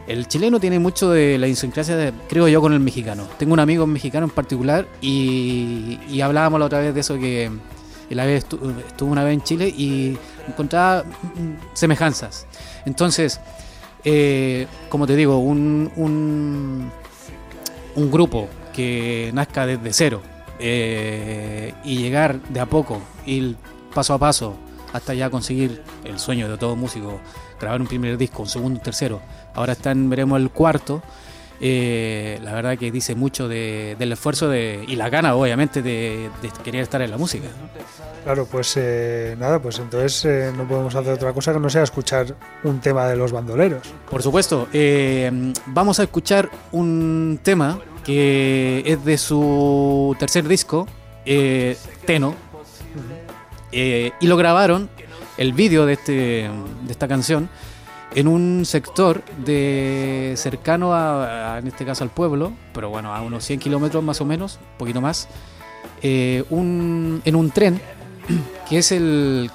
El 0.07 0.27
chileno 0.27 0.59
tiene 0.59 0.79
mucho 0.79 1.11
de 1.11 1.37
la 1.37 1.47
idiosincrasia, 1.49 2.13
creo 2.29 2.49
yo, 2.49 2.61
con 2.63 2.73
el 2.73 2.81
mexicano. 2.81 3.27
Tengo 3.39 3.53
un 3.53 3.61
amigo 3.61 3.87
mexicano 3.87 4.25
en 4.27 4.31
particular 4.31 4.87
y, 5.03 5.99
hablábamos 6.23 6.61
la 6.61 6.67
otra 6.67 6.79
vez 6.79 6.95
de 6.95 7.01
eso 7.01 7.19
que 7.19 7.51
él 8.09 8.17
vez 8.25 8.49
estu- 8.49 8.75
estuvo 8.87 9.11
una 9.11 9.23
vez 9.23 9.35
en 9.35 9.43
Chile 9.43 9.69
y 9.69 10.17
encontraba 10.47 11.03
mm, 11.05 11.75
semejanzas. 11.75 12.47
Entonces, 12.87 13.39
eh, 14.05 14.67
como 14.89 15.07
te 15.07 15.15
digo, 15.15 15.39
un, 15.41 15.91
un 17.99 18.11
grupo 18.11 18.49
que 18.73 19.31
nazca 19.35 19.67
desde 19.67 19.93
cero 19.93 20.23
eh, 20.61 21.75
y 21.85 21.99
llegar 21.99 22.41
de 22.43 22.61
a 22.61 22.67
poco, 22.67 23.01
ir 23.27 23.57
paso 23.93 24.15
a 24.15 24.19
paso 24.19 24.55
hasta 24.93 25.15
ya 25.15 25.31
conseguir 25.31 25.83
el 26.05 26.19
sueño 26.19 26.49
de 26.49 26.57
todo 26.57 26.77
músico, 26.77 27.21
grabar 27.61 27.81
un 27.81 27.89
primer 27.89 28.17
disco, 28.17 28.43
un 28.43 28.49
segundo, 28.49 28.79
un 28.79 28.83
tercero. 28.83 29.21
Ahora 29.55 29.73
están, 29.73 30.09
veremos 30.09 30.41
el 30.41 30.51
cuarto. 30.51 31.03
Eh, 31.61 32.39
la 32.43 32.53
verdad 32.53 32.79
que 32.79 32.91
dice 32.93 33.15
mucho 33.17 33.49
de- 33.49 33.97
del 33.99 34.13
esfuerzo 34.13 34.49
de, 34.49 34.85
y 34.87 34.95
la 34.97 35.09
gana, 35.11 35.35
obviamente, 35.35 35.83
de, 35.83 36.31
de 36.41 36.51
querer 36.63 36.83
estar 36.83 37.03
en 37.03 37.11
la 37.11 37.17
música. 37.19 37.49
Claro, 38.25 38.47
pues 38.47 38.75
eh, 38.77 39.37
nada, 39.41 39.59
pues 39.61 39.79
entonces 39.79 40.25
eh, 40.25 40.53
no 40.57 40.69
podemos 40.69 40.95
hacer 40.95 41.13
otra 41.15 41.33
cosa 41.33 41.53
que 41.53 41.59
no 41.61 41.69
sea 41.71 41.83
escuchar 41.83 42.35
un 42.63 42.79
tema 42.81 43.07
de 43.07 43.17
los 43.17 43.33
bandoleros. 43.33 43.83
Por 44.11 44.23
supuesto, 44.23 44.69
eh, 44.73 45.53
vamos 45.67 45.99
a 45.99 46.05
escuchar 46.05 46.49
un 46.73 47.41
tema 47.43 47.79
que 48.05 48.83
es 48.87 49.05
de 49.05 49.19
su 49.19 50.15
tercer 50.19 50.47
disco, 50.47 50.87
eh, 51.27 51.77
Teno, 52.07 52.35
eh, 53.73 54.13
y 54.21 54.27
lo 54.27 54.37
grabaron, 54.37 54.89
el 55.37 55.53
vídeo 55.53 55.87
de, 55.87 55.93
este, 55.95 56.13
de 56.13 56.91
esta 56.91 57.07
canción, 57.09 57.49
en 58.15 58.27
un 58.27 58.65
sector 58.65 59.23
de 59.45 60.35
cercano 60.37 60.95
a, 60.95 61.59
en 61.59 61.67
este 61.69 61.85
caso 61.85 62.05
al 62.05 62.11
pueblo, 62.11 62.53
pero 62.73 62.89
bueno, 62.89 63.15
a 63.15 63.21
unos 63.21 63.45
100 63.45 63.61
kilómetros 63.61 64.03
más 64.03 64.21
o 64.21 64.25
menos, 64.25 64.59
un 64.73 64.79
poquito 64.79 65.01
más, 65.01 65.29
eh, 66.03 66.45
un, 66.51 67.21
en 67.25 67.37
un 67.37 67.51
tren 67.51 67.81
que 68.69 68.79
es 68.79 68.93
el 68.93 69.51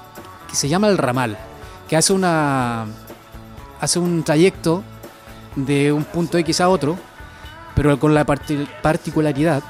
que 0.49 0.55
se 0.55 0.69
llama 0.69 0.87
el 0.87 0.97
ramal, 0.97 1.37
que 1.87 1.97
hace 1.97 2.13
una 2.13 2.85
hace 3.81 3.99
un 3.99 4.23
trayecto 4.23 4.83
de 5.55 5.91
un 5.91 6.03
punto 6.05 6.37
X 6.37 6.61
a 6.61 6.69
otro, 6.69 6.97
pero 7.75 7.99
con 7.99 8.13
la 8.13 8.25
parti- 8.25 8.67
particularidad 8.81 9.61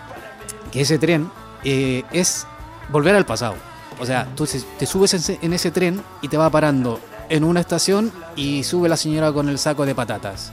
que 0.72 0.82
ese 0.82 1.00
tren 1.00 1.30
eh, 1.64 2.04
es 2.12 2.46
volver 2.90 3.16
al 3.16 3.26
pasado. 3.26 3.56
O 4.00 4.06
sea, 4.06 4.28
tú 4.36 4.46
te 4.78 4.86
subes 4.86 5.30
en 5.42 5.54
ese 5.54 5.72
tren 5.72 6.02
y 6.22 6.28
te 6.28 6.38
va 6.38 6.50
parando 6.50 7.00
en 7.36 7.44
una 7.44 7.60
estación 7.60 8.12
y 8.36 8.64
sube 8.64 8.88
la 8.88 8.98
señora 8.98 9.32
con 9.32 9.50
el 9.50 9.58
saco 9.58 9.86
de 9.86 9.96
patatas. 9.96 10.52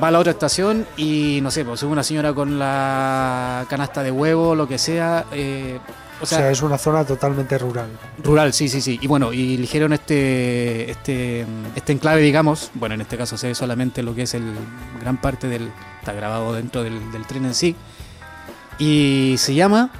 Va 0.00 0.08
a 0.08 0.10
la 0.10 0.18
otra 0.20 0.32
estación 0.32 0.86
y 0.96 1.40
no 1.42 1.50
sé, 1.50 1.64
pues 1.64 1.80
sube 1.80 1.90
una 1.90 2.04
señora 2.04 2.32
con 2.32 2.58
la 2.58 3.66
canasta 3.68 4.02
de 4.02 4.10
huevo, 4.12 4.54
lo 4.54 4.68
que 4.68 4.78
sea. 4.78 5.24
eh, 5.32 5.80
O 6.20 6.26
sea, 6.26 6.50
es 6.50 6.62
una 6.62 6.78
zona 6.78 7.04
totalmente 7.04 7.58
rural. 7.58 7.88
Rural, 8.22 8.52
sí, 8.52 8.68
sí, 8.68 8.80
sí. 8.80 8.98
Y 9.02 9.06
bueno, 9.08 9.32
y 9.32 9.54
eligieron 9.56 9.92
este, 9.92 10.90
este, 10.90 11.44
este 11.74 11.92
enclave, 11.92 12.20
digamos. 12.22 12.70
Bueno, 12.74 12.94
en 12.94 13.00
este 13.00 13.16
caso 13.16 13.36
se 13.36 13.48
ve 13.48 13.54
solamente 13.54 14.02
lo 14.02 14.14
que 14.14 14.22
es 14.22 14.34
el 14.34 14.44
gran 15.00 15.16
parte 15.20 15.48
del. 15.48 15.70
Está 16.00 16.12
grabado 16.12 16.52
dentro 16.52 16.84
del, 16.84 17.10
del 17.10 17.26
tren 17.26 17.46
en 17.46 17.54
sí. 17.54 17.74
Y 18.78 19.34
se 19.38 19.54
llama. 19.54 19.90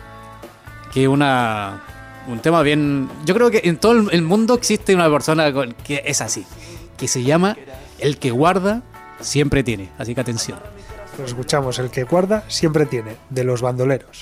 Que 0.93 1.09
una. 1.09 1.83
Un 2.29 2.41
tema 2.41 2.63
bien. 2.63 3.09
Yo 3.25 3.35
creo 3.35 3.51
que 3.51 3.63
en 3.65 3.79
todo 3.79 4.11
el- 4.11 4.23
mundo 4.23 4.55
existe 4.55 4.95
una 4.95 5.11
persona 5.11 5.53
que 5.85 6.03
es 6.07 6.21
así. 6.21 6.45
Que 6.97 7.09
se 7.09 7.23
llama 7.23 7.57
El 7.99 8.19
que 8.19 8.31
guarda 8.31 8.83
siempre 9.21 9.65
tiene. 9.65 9.89
Así 9.99 10.15
que 10.15 10.21
atención. 10.21 10.59
Pues 11.17 11.31
escuchamos, 11.31 11.79
el 11.79 11.91
que 11.91 12.05
guarda 12.05 12.45
siempre 12.49 12.87
tiene, 12.87 13.17
de 13.31 13.45
los 13.45 13.61
bandoleros. 13.63 14.21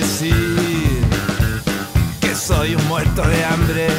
Decir 0.00 0.34
que 2.20 2.34
soy 2.34 2.74
un 2.74 2.88
muerto 2.88 3.22
de 3.22 3.44
hambre. 3.44 3.89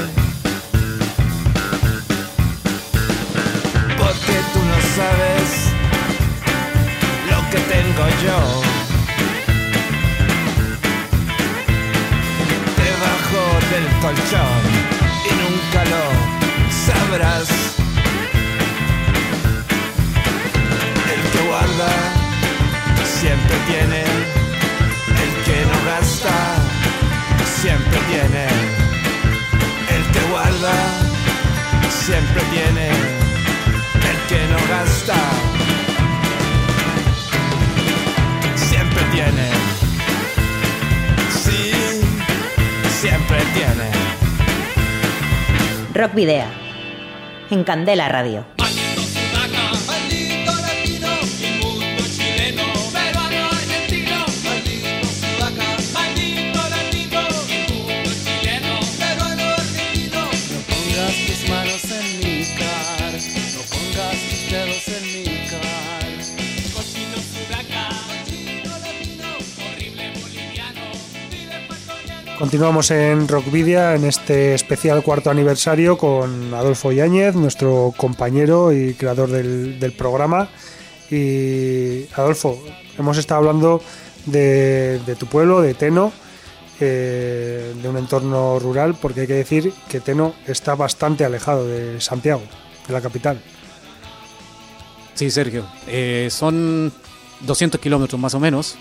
Video. 46.22 46.46
En 47.50 47.64
Candela 47.64 48.08
Radio. 48.08 48.51
Continuamos 72.52 72.92
en 72.92 73.30
Rockvidia 73.30 73.96
en 73.96 74.04
este 74.04 74.54
especial 74.54 75.02
cuarto 75.04 75.30
aniversario 75.32 75.98
con 75.98 76.54
Adolfo 76.54 76.92
Yáñez, 76.92 77.34
nuestro 77.34 77.94
compañero 77.96 78.74
y 78.74 78.94
creador 78.94 79.30
del, 79.30 79.94
programa. 79.98 80.50
Y 81.10 82.08
Adolfo, 82.14 82.62
hemos 83.00 83.18
estado 83.18 83.38
hablando 83.40 83.82
de, 84.26 85.00
de 85.06 85.16
tu 85.16 85.28
pueblo, 85.28 85.62
de 85.62 85.76
Teno, 85.76 86.12
eh, 86.82 87.74
de 87.82 87.88
un 87.88 87.96
entorno 87.96 88.60
rural, 88.60 88.98
porque 89.02 89.22
hay 89.22 89.28
que 89.28 89.36
decir 89.36 89.72
que 89.88 90.02
Teno 90.02 90.34
está 90.46 90.76
bastante 90.76 91.24
alejado 91.24 91.66
de 91.66 92.02
Santiago, 92.02 92.44
de 92.86 92.94
la 92.94 93.00
capital. 93.00 93.42
Sí, 95.14 95.32
Sergio. 95.32 95.66
Eh, 95.88 96.28
son 96.30 96.92
200 97.40 97.80
kilómetros 97.80 98.20
más 98.20 98.34
o 98.34 98.42
menos. 98.42 98.76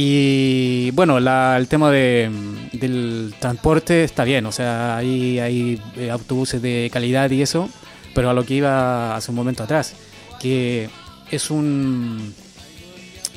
Y 0.00 0.92
bueno, 0.92 1.18
la- 1.18 1.56
el 1.56 1.66
tema 1.66 1.90
de, 1.90 2.30
del 2.72 3.34
transporte 3.40 4.04
está 4.04 4.22
bien. 4.22 4.46
O 4.46 4.52
sea, 4.52 4.96
hay, 4.96 5.40
hay 5.40 5.82
eh, 5.96 6.08
autobuses 6.12 6.62
de 6.62 6.88
calidad 6.92 7.28
y 7.32 7.42
eso. 7.42 7.68
Pero 8.14 8.30
a 8.30 8.32
lo 8.32 8.44
que 8.44 8.54
iba 8.54 9.16
hace 9.16 9.32
un 9.32 9.36
momento 9.36 9.64
atrás, 9.64 9.94
que 10.40 10.88
es 11.32 11.50
un 11.50 12.32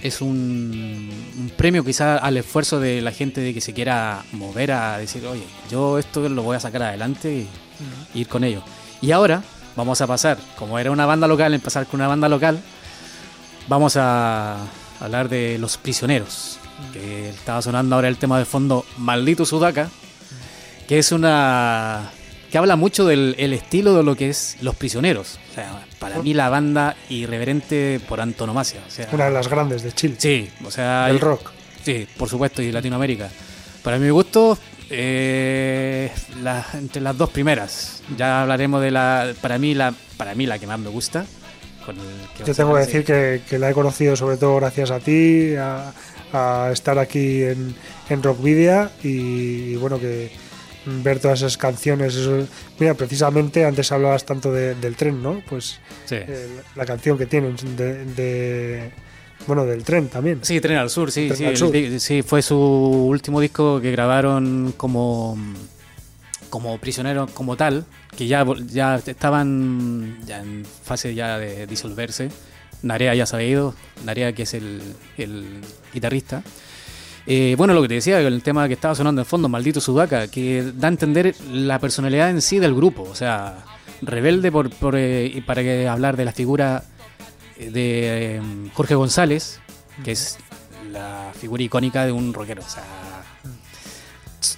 es 0.04 0.22
un, 0.22 1.10
un 1.40 1.50
premio 1.58 1.84
quizá 1.84 2.18
al 2.18 2.38
esfuerzo 2.38 2.80
de 2.80 3.02
la 3.02 3.12
gente 3.12 3.42
de 3.42 3.54
que 3.56 3.62
se 3.62 3.74
quiera 3.74 4.24
mover 4.32 4.72
a 4.72 4.98
decir, 5.00 5.26
oye, 5.26 5.44
yo 5.70 5.98
esto 6.00 6.28
lo 6.30 6.44
voy 6.44 6.58
a 6.58 6.60
sacar 6.60 6.84
adelante 6.84 7.48
y 8.14 8.20
ir 8.20 8.28
con 8.28 8.44
ello. 8.44 8.64
Y 9.02 9.12
ahora 9.12 9.44
vamos 9.76 10.00
a 10.02 10.08
pasar, 10.08 10.38
como 10.58 10.78
era 10.78 10.92
una 10.92 11.06
banda 11.08 11.28
local, 11.28 11.54
empezar 11.56 11.86
con 11.88 12.00
una 12.00 12.08
banda 12.08 12.30
local, 12.30 12.60
vamos 13.68 13.96
a 13.98 14.58
hablar 15.02 15.28
de 15.30 15.58
Los 15.58 15.78
Prisioneros, 15.78 16.60
que 16.94 17.30
estaba 17.30 17.62
sonando 17.62 17.96
ahora 17.96 18.08
el 18.08 18.18
tema 18.18 18.38
de 18.40 18.46
fondo 18.46 18.86
Maldito 18.98 19.46
Sudaca, 19.46 19.90
que 20.88 21.00
es 21.00 21.12
una... 21.12 22.12
que 22.52 22.58
habla 22.58 22.76
mucho 22.76 23.06
del 23.06 23.36
el 23.38 23.54
estilo 23.54 23.96
de 23.96 24.04
lo 24.04 24.16
que 24.16 24.30
es 24.30 24.58
Los 24.62 24.76
Prisioneros. 24.76 25.40
O 25.52 25.54
sea, 25.56 25.86
para 26.00 26.20
mí 26.22 26.34
la 26.34 26.50
banda 26.50 26.96
irreverente 27.10 28.00
por 28.08 28.22
antonomasia. 28.22 28.82
O 28.88 28.92
sea, 28.92 29.08
Una 29.12 29.26
de 29.26 29.32
las 29.32 29.48
grandes 29.48 29.84
de 29.84 29.92
Chile, 29.92 30.16
Sí, 30.18 30.50
o 30.64 30.72
sea... 30.72 31.08
del 31.08 31.20
rock. 31.20 31.52
Sí, 31.84 32.08
por 32.18 32.30
supuesto, 32.30 32.62
y 32.62 32.72
Latinoamérica. 32.72 33.30
Para 33.84 33.98
mi 33.98 34.10
gusto, 34.12 34.58
eh, 34.90 36.12
la- 36.44 36.66
entre 36.74 37.02
las 37.02 37.18
dos 37.18 37.30
primeras. 37.32 38.04
Ya 38.18 38.42
hablaremos 38.44 38.82
de 38.82 38.92
la, 38.92 39.34
para 39.42 39.58
mí 39.58 39.74
la, 39.74 39.94
para 40.18 40.36
mí 40.36 40.46
la 40.46 40.60
que 40.60 40.68
más 40.68 40.78
me 40.80 40.90
gusta. 40.90 41.26
Con 41.86 41.98
el 41.98 42.04
que 42.38 42.44
Yo 42.46 42.54
tengo 42.54 42.74
que 42.76 42.80
decir 42.82 43.04
que, 43.04 43.42
que 43.50 43.58
la 43.60 43.70
he 43.70 43.74
conocido 43.74 44.16
sobre 44.16 44.38
todo 44.38 44.56
gracias 44.58 44.92
a 44.92 45.00
ti, 45.00 45.56
a, 45.56 45.94
a 46.34 46.70
estar 46.72 46.98
aquí 47.00 47.44
en, 47.44 47.76
en 48.10 48.24
Rockvidia 48.24 48.92
y, 49.04 49.76
bueno, 49.76 50.00
que 50.00 50.32
ver 51.04 51.20
todas 51.20 51.40
esas 51.40 51.58
canciones. 51.58 52.16
eso- 52.16 52.48
mira, 52.80 52.94
precisamente 52.94 53.66
antes 53.66 53.92
hablabas 53.92 54.26
tanto 54.26 54.52
de- 54.52 54.76
del 54.76 54.96
tren, 54.96 55.22
¿no? 55.22 55.42
Pues 55.50 55.80
Sí. 56.06 56.16
eh, 56.16 56.48
la 56.76 56.86
canción 56.86 57.18
que 57.18 57.26
tienen 57.26 57.56
de, 57.78 58.06
de- 58.06 58.92
bueno, 59.48 59.66
del 59.66 59.84
tren 59.84 60.08
también. 60.08 60.40
Sí, 60.44 60.60
Tren 60.62 60.78
al 60.78 60.90
Sur, 60.92 61.12
sí, 61.12 61.26
Tren 61.28 61.38
sí, 61.38 61.46
al 61.46 61.58
Sur. 61.58 61.72
sí, 62.00 62.22
fue 62.22 62.42
su 62.44 62.56
último 62.58 63.42
disco 63.42 63.82
que 63.82 63.92
grabaron 63.92 64.74
como 64.78 65.36
como 66.52 66.78
prisioneros 66.78 67.32
como 67.32 67.58
tal, 67.58 67.86
que 68.16 68.28
ya 68.28 68.46
ya 68.68 68.98
estaban 68.98 70.20
ya 70.28 70.42
en 70.42 70.64
fase 70.84 71.16
ya 71.16 71.40
de 71.40 71.66
disolverse. 71.66 72.30
Narea 72.84 73.16
ya 73.16 73.26
se 73.26 73.36
había 73.36 73.48
ido, 73.48 73.76
Narea 74.06 74.34
que 74.34 74.44
es 74.44 74.54
el, 74.54 74.82
el 75.18 75.62
guitarrista. 75.94 76.44
Eh, 77.26 77.56
bueno, 77.58 77.74
lo 77.74 77.82
que 77.82 77.88
te 77.88 77.94
decía, 77.96 78.20
el 78.20 78.44
tema 78.44 78.68
que 78.68 78.74
estaba 78.74 78.96
sonando 78.96 79.22
en 79.22 79.26
fondo, 79.26 79.48
Maldito 79.50 79.80
Sudaca, 79.80 80.28
que 80.28 80.72
da 80.76 80.88
a 80.88 80.92
entender 80.92 81.36
la 81.52 81.80
personalidad 81.80 82.30
en 82.30 82.42
sí 82.42 82.60
del 82.60 82.74
grupo, 82.74 83.04
o 83.04 83.16
sea, 83.16 83.64
rebelde 84.02 84.52
por, 84.52 84.70
por, 84.72 84.96
eh, 84.98 85.44
para 85.46 85.62
que 85.62 85.88
hablar 85.88 86.18
de 86.18 86.26
la 86.26 86.32
figura 86.32 86.84
eh, 87.58 87.70
de 87.70 88.38
eh, 88.38 88.42
Jorge 88.74 88.96
González, 88.96 89.60
que 90.04 90.12
es 90.12 90.40
la 90.92 91.32
figura 91.40 91.64
icónica 91.64 92.06
de 92.06 92.12
un 92.12 92.34
rockero, 92.34 92.64
o 92.66 92.70
sea, 92.70 92.84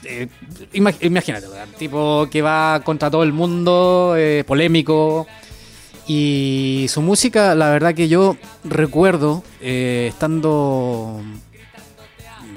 eh, 0.03 0.27
ima- 0.73 0.93
imagínate, 1.01 1.47
¿verdad? 1.47 1.67
tipo 1.77 2.27
que 2.31 2.41
va 2.41 2.81
contra 2.83 3.09
todo 3.11 3.23
el 3.23 3.33
mundo, 3.33 4.15
eh, 4.17 4.43
polémico. 4.45 5.27
Y 6.07 6.85
su 6.89 7.01
música, 7.01 7.55
la 7.55 7.69
verdad 7.69 7.93
que 7.95 8.07
yo 8.09 8.35
recuerdo, 8.65 9.43
eh, 9.61 10.07
estando 10.09 11.21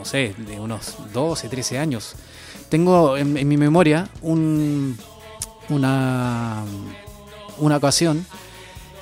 sé, 0.06 0.34
de 0.38 0.58
unos 0.60 0.96
12, 1.12 1.48
13 1.48 1.78
años. 1.78 2.14
Tengo 2.68 3.16
en, 3.16 3.36
en 3.36 3.46
mi 3.48 3.56
memoria 3.56 4.08
un, 4.22 4.96
una, 5.68 6.62
una 7.58 7.76
ocasión 7.76 8.24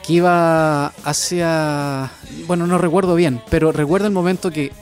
que 0.04 0.14
iba 0.14 0.88
hacia, 1.04 2.10
bueno, 2.46 2.66
no 2.66 2.78
recuerdo 2.78 3.14
bien, 3.14 3.40
pero 3.50 3.72
recuerdo 3.72 4.06
el 4.06 4.12
momento 4.12 4.50
que 4.50 4.72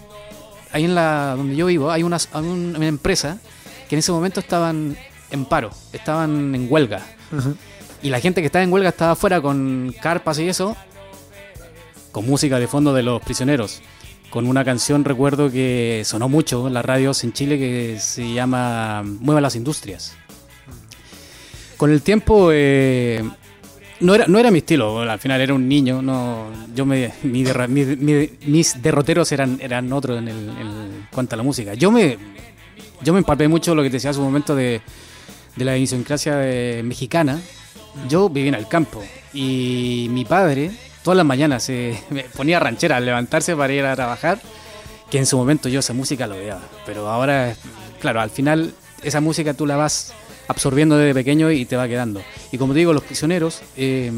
ahí 0.72 0.84
en 0.84 0.94
la 0.94 1.34
donde 1.36 1.54
yo 1.56 1.66
vivo 1.66 1.90
hay 1.90 2.02
una, 2.02 2.18
empresa 2.80 3.38
que 3.88 3.94
en 3.94 4.00
ese 4.00 4.12
momento 4.12 4.40
estaban 4.40 4.96
en 5.30 5.44
paro, 5.44 5.70
estaban 5.92 6.54
en 6.54 6.66
huelga. 6.70 7.06
Y 8.02 8.10
la 8.10 8.18
gente 8.18 8.40
que 8.40 8.46
estaba 8.46 8.64
en 8.64 8.72
huelga 8.72 8.88
estaba 8.88 9.12
afuera 9.12 9.40
con 9.40 9.94
carpas 10.00 10.38
y 10.40 10.48
eso, 10.48 10.76
con 12.10 12.26
música 12.26 12.58
de 12.58 12.66
fondo 12.66 12.92
de 12.92 13.02
los 13.02 13.22
prisioneros. 13.22 13.80
Con 14.30 14.46
una 14.46 14.64
canción, 14.64 15.04
recuerdo 15.04 15.50
que 15.50 16.02
sonó 16.04 16.28
mucho 16.28 16.66
en 16.66 16.74
las 16.74 16.84
radios 16.84 17.22
en 17.22 17.32
Chile 17.32 17.58
que 17.58 17.98
se 18.00 18.32
llama 18.32 19.02
Mueva 19.04 19.40
las 19.40 19.54
Industrias. 19.54 20.16
Con 21.76 21.90
el 21.90 22.02
tiempo, 22.02 22.50
eh, 22.52 23.22
no, 24.02 24.14
era, 24.14 24.26
no 24.26 24.38
era 24.38 24.50
mi 24.50 24.58
estilo, 24.58 25.00
al 25.00 25.18
final 25.18 25.40
era 25.40 25.54
un 25.54 25.66
niño. 25.68 26.02
No, 26.02 26.46
yo 26.74 26.84
me, 26.84 27.12
mi 27.22 27.42
derra- 27.44 27.68
mi- 27.68 27.84
mi- 27.96 28.30
mis 28.46 28.80
derroteros 28.82 29.30
eran, 29.32 29.58
eran 29.62 29.92
otros 29.92 30.18
en, 30.18 31.06
cuanto 31.10 31.34
a 31.34 31.38
la 31.38 31.42
música. 31.42 31.74
Yo 31.74 31.90
me, 31.90 32.18
yo 33.02 33.12
me 33.12 33.18
empapé 33.20 33.48
mucho 33.48 33.74
lo 33.74 33.82
que 33.82 33.88
te 33.90 33.94
decía 33.96 34.10
hace 34.10 34.18
un 34.20 34.26
momento 34.26 34.54
de, 34.54 34.80
de 35.56 35.64
la 35.64 35.76
idiosincrasia 35.76 36.34
eh, 36.42 36.82
mexicana. 36.84 37.40
Yo 38.08 38.28
vivía 38.28 38.48
en 38.50 38.54
el 38.54 38.68
campo 38.68 39.02
y 39.34 40.06
mi 40.10 40.24
padre 40.24 40.70
todas 41.02 41.16
las 41.16 41.26
mañanas 41.26 41.62
se 41.64 41.98
me 42.10 42.24
ponía 42.24 42.58
ranchera 42.60 42.96
al 42.96 43.04
levantarse 43.06 43.54
para 43.56 43.72
ir 43.72 43.84
a 43.84 43.94
trabajar, 43.96 44.40
que 45.10 45.18
en 45.18 45.26
su 45.26 45.36
momento 45.36 45.68
yo 45.68 45.80
esa 45.80 45.92
música 45.92 46.26
lo 46.26 46.36
odiaba. 46.36 46.62
Pero 46.86 47.08
ahora, 47.08 47.54
claro, 48.00 48.20
al 48.20 48.30
final 48.30 48.72
esa 49.02 49.20
música 49.20 49.52
tú 49.54 49.66
la 49.66 49.76
vas 49.76 50.14
absorbiendo 50.48 50.96
desde 50.96 51.14
pequeño 51.14 51.50
y 51.50 51.64
te 51.64 51.76
va 51.76 51.88
quedando. 51.88 52.22
Y 52.50 52.58
como 52.58 52.72
te 52.72 52.80
digo, 52.80 52.92
Los 52.92 53.04
Prisioneros 53.04 53.62
eh, 53.76 54.12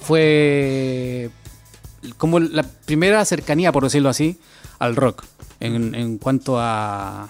fue 0.00 1.30
como 2.16 2.40
la 2.40 2.62
primera 2.62 3.24
cercanía, 3.24 3.72
por 3.72 3.84
decirlo 3.84 4.08
así, 4.08 4.38
al 4.78 4.96
rock 4.96 5.24
en, 5.60 5.94
en 5.94 6.18
cuanto 6.18 6.58
a, 6.58 7.28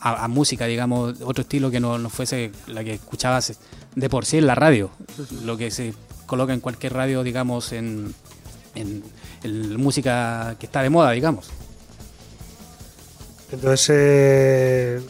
a, 0.00 0.28
música, 0.28 0.66
digamos, 0.66 1.16
otro 1.22 1.42
estilo 1.42 1.70
que 1.70 1.80
no, 1.80 1.98
no 1.98 2.10
fuese 2.10 2.52
la 2.66 2.84
que 2.84 2.94
escuchabas 2.94 3.58
de 3.94 4.08
por 4.08 4.26
sí 4.26 4.38
en 4.38 4.46
la 4.46 4.54
radio, 4.54 4.90
lo 5.42 5.56
que 5.56 5.70
se 5.70 5.94
coloca 6.26 6.52
en 6.52 6.60
cualquier 6.60 6.92
radio, 6.92 7.22
digamos, 7.22 7.72
en, 7.72 8.14
en, 8.74 9.02
en 9.42 9.76
música 9.80 10.56
que 10.60 10.66
está 10.66 10.82
de 10.82 10.90
moda, 10.90 11.12
digamos. 11.12 11.48
Entonces, 13.50 13.90
eh, 13.90 15.00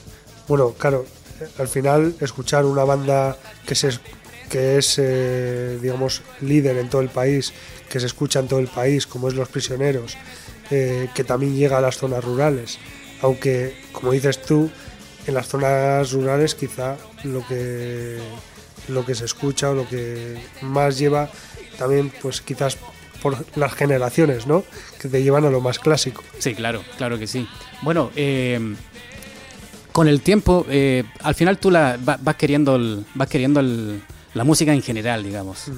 bueno, 0.46 0.72
claro, 0.72 1.06
al 1.58 1.68
final 1.68 2.14
escuchar 2.20 2.64
una 2.64 2.84
banda 2.84 3.36
que 3.66 3.74
que 4.48 4.78
es, 4.78 4.94
eh, 4.98 5.78
digamos, 5.82 6.22
líder 6.40 6.76
en 6.76 6.88
todo 6.88 7.02
el 7.02 7.08
país, 7.08 7.52
que 7.88 7.98
se 7.98 8.06
escucha 8.06 8.38
en 8.38 8.48
todo 8.48 8.60
el 8.60 8.68
país, 8.68 9.06
como 9.06 9.28
es 9.28 9.34
Los 9.34 9.48
Prisioneros, 9.48 10.16
eh, 10.70 11.08
que 11.14 11.24
también 11.24 11.56
llega 11.56 11.78
a 11.78 11.80
las 11.80 11.96
zonas 11.96 12.22
rurales, 12.22 12.78
aunque, 13.22 13.76
como 13.92 14.12
dices 14.12 14.40
tú, 14.42 14.70
en 15.26 15.34
las 15.34 15.48
zonas 15.48 16.12
rurales 16.12 16.54
quizá 16.54 16.96
lo 17.24 17.44
que 17.46 18.18
lo 18.88 19.04
que 19.04 19.16
se 19.16 19.24
escucha 19.24 19.70
o 19.70 19.74
lo 19.74 19.88
que 19.88 20.36
más 20.62 20.96
lleva 20.96 21.28
también, 21.76 22.12
pues 22.22 22.40
quizás 22.40 22.78
por 23.20 23.44
las 23.56 23.74
generaciones, 23.74 24.46
¿no? 24.46 24.64
Que 25.00 25.08
te 25.08 25.22
llevan 25.22 25.44
a 25.44 25.50
lo 25.50 25.60
más 25.60 25.80
clásico. 25.80 26.22
Sí, 26.38 26.54
claro, 26.54 26.82
claro 26.96 27.18
que 27.18 27.26
sí. 27.26 27.48
Bueno, 27.82 28.10
eh, 28.14 28.76
con 29.96 30.08
el 30.08 30.20
tiempo, 30.20 30.66
eh, 30.68 31.04
al 31.22 31.34
final 31.34 31.56
tú 31.56 31.70
la, 31.70 31.96
va- 32.06 32.18
vas 32.20 32.36
queriendo, 32.36 32.76
el- 32.76 33.06
vas 33.14 33.28
queriendo 33.28 33.60
el- 33.60 34.02
la 34.34 34.44
música 34.44 34.74
en 34.74 34.82
general, 34.82 35.22
digamos. 35.24 35.70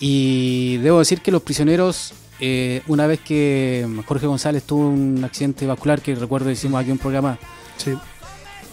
Y 0.00 0.76
debo 0.78 0.98
decir 0.98 1.20
que 1.22 1.30
Los 1.30 1.40
Prisioneros, 1.42 2.12
eh, 2.40 2.82
una 2.88 3.06
vez 3.06 3.20
que 3.20 3.86
Jorge 4.06 4.26
González 4.26 4.64
tuvo 4.64 4.88
un 4.88 5.24
accidente 5.24 5.66
vascular, 5.66 6.02
que 6.02 6.14
recuerdo 6.14 6.50
hicimos 6.50 6.80
aquí 6.80 6.90
un 6.90 6.98
programa, 6.98 7.38
Sí. 7.78 7.94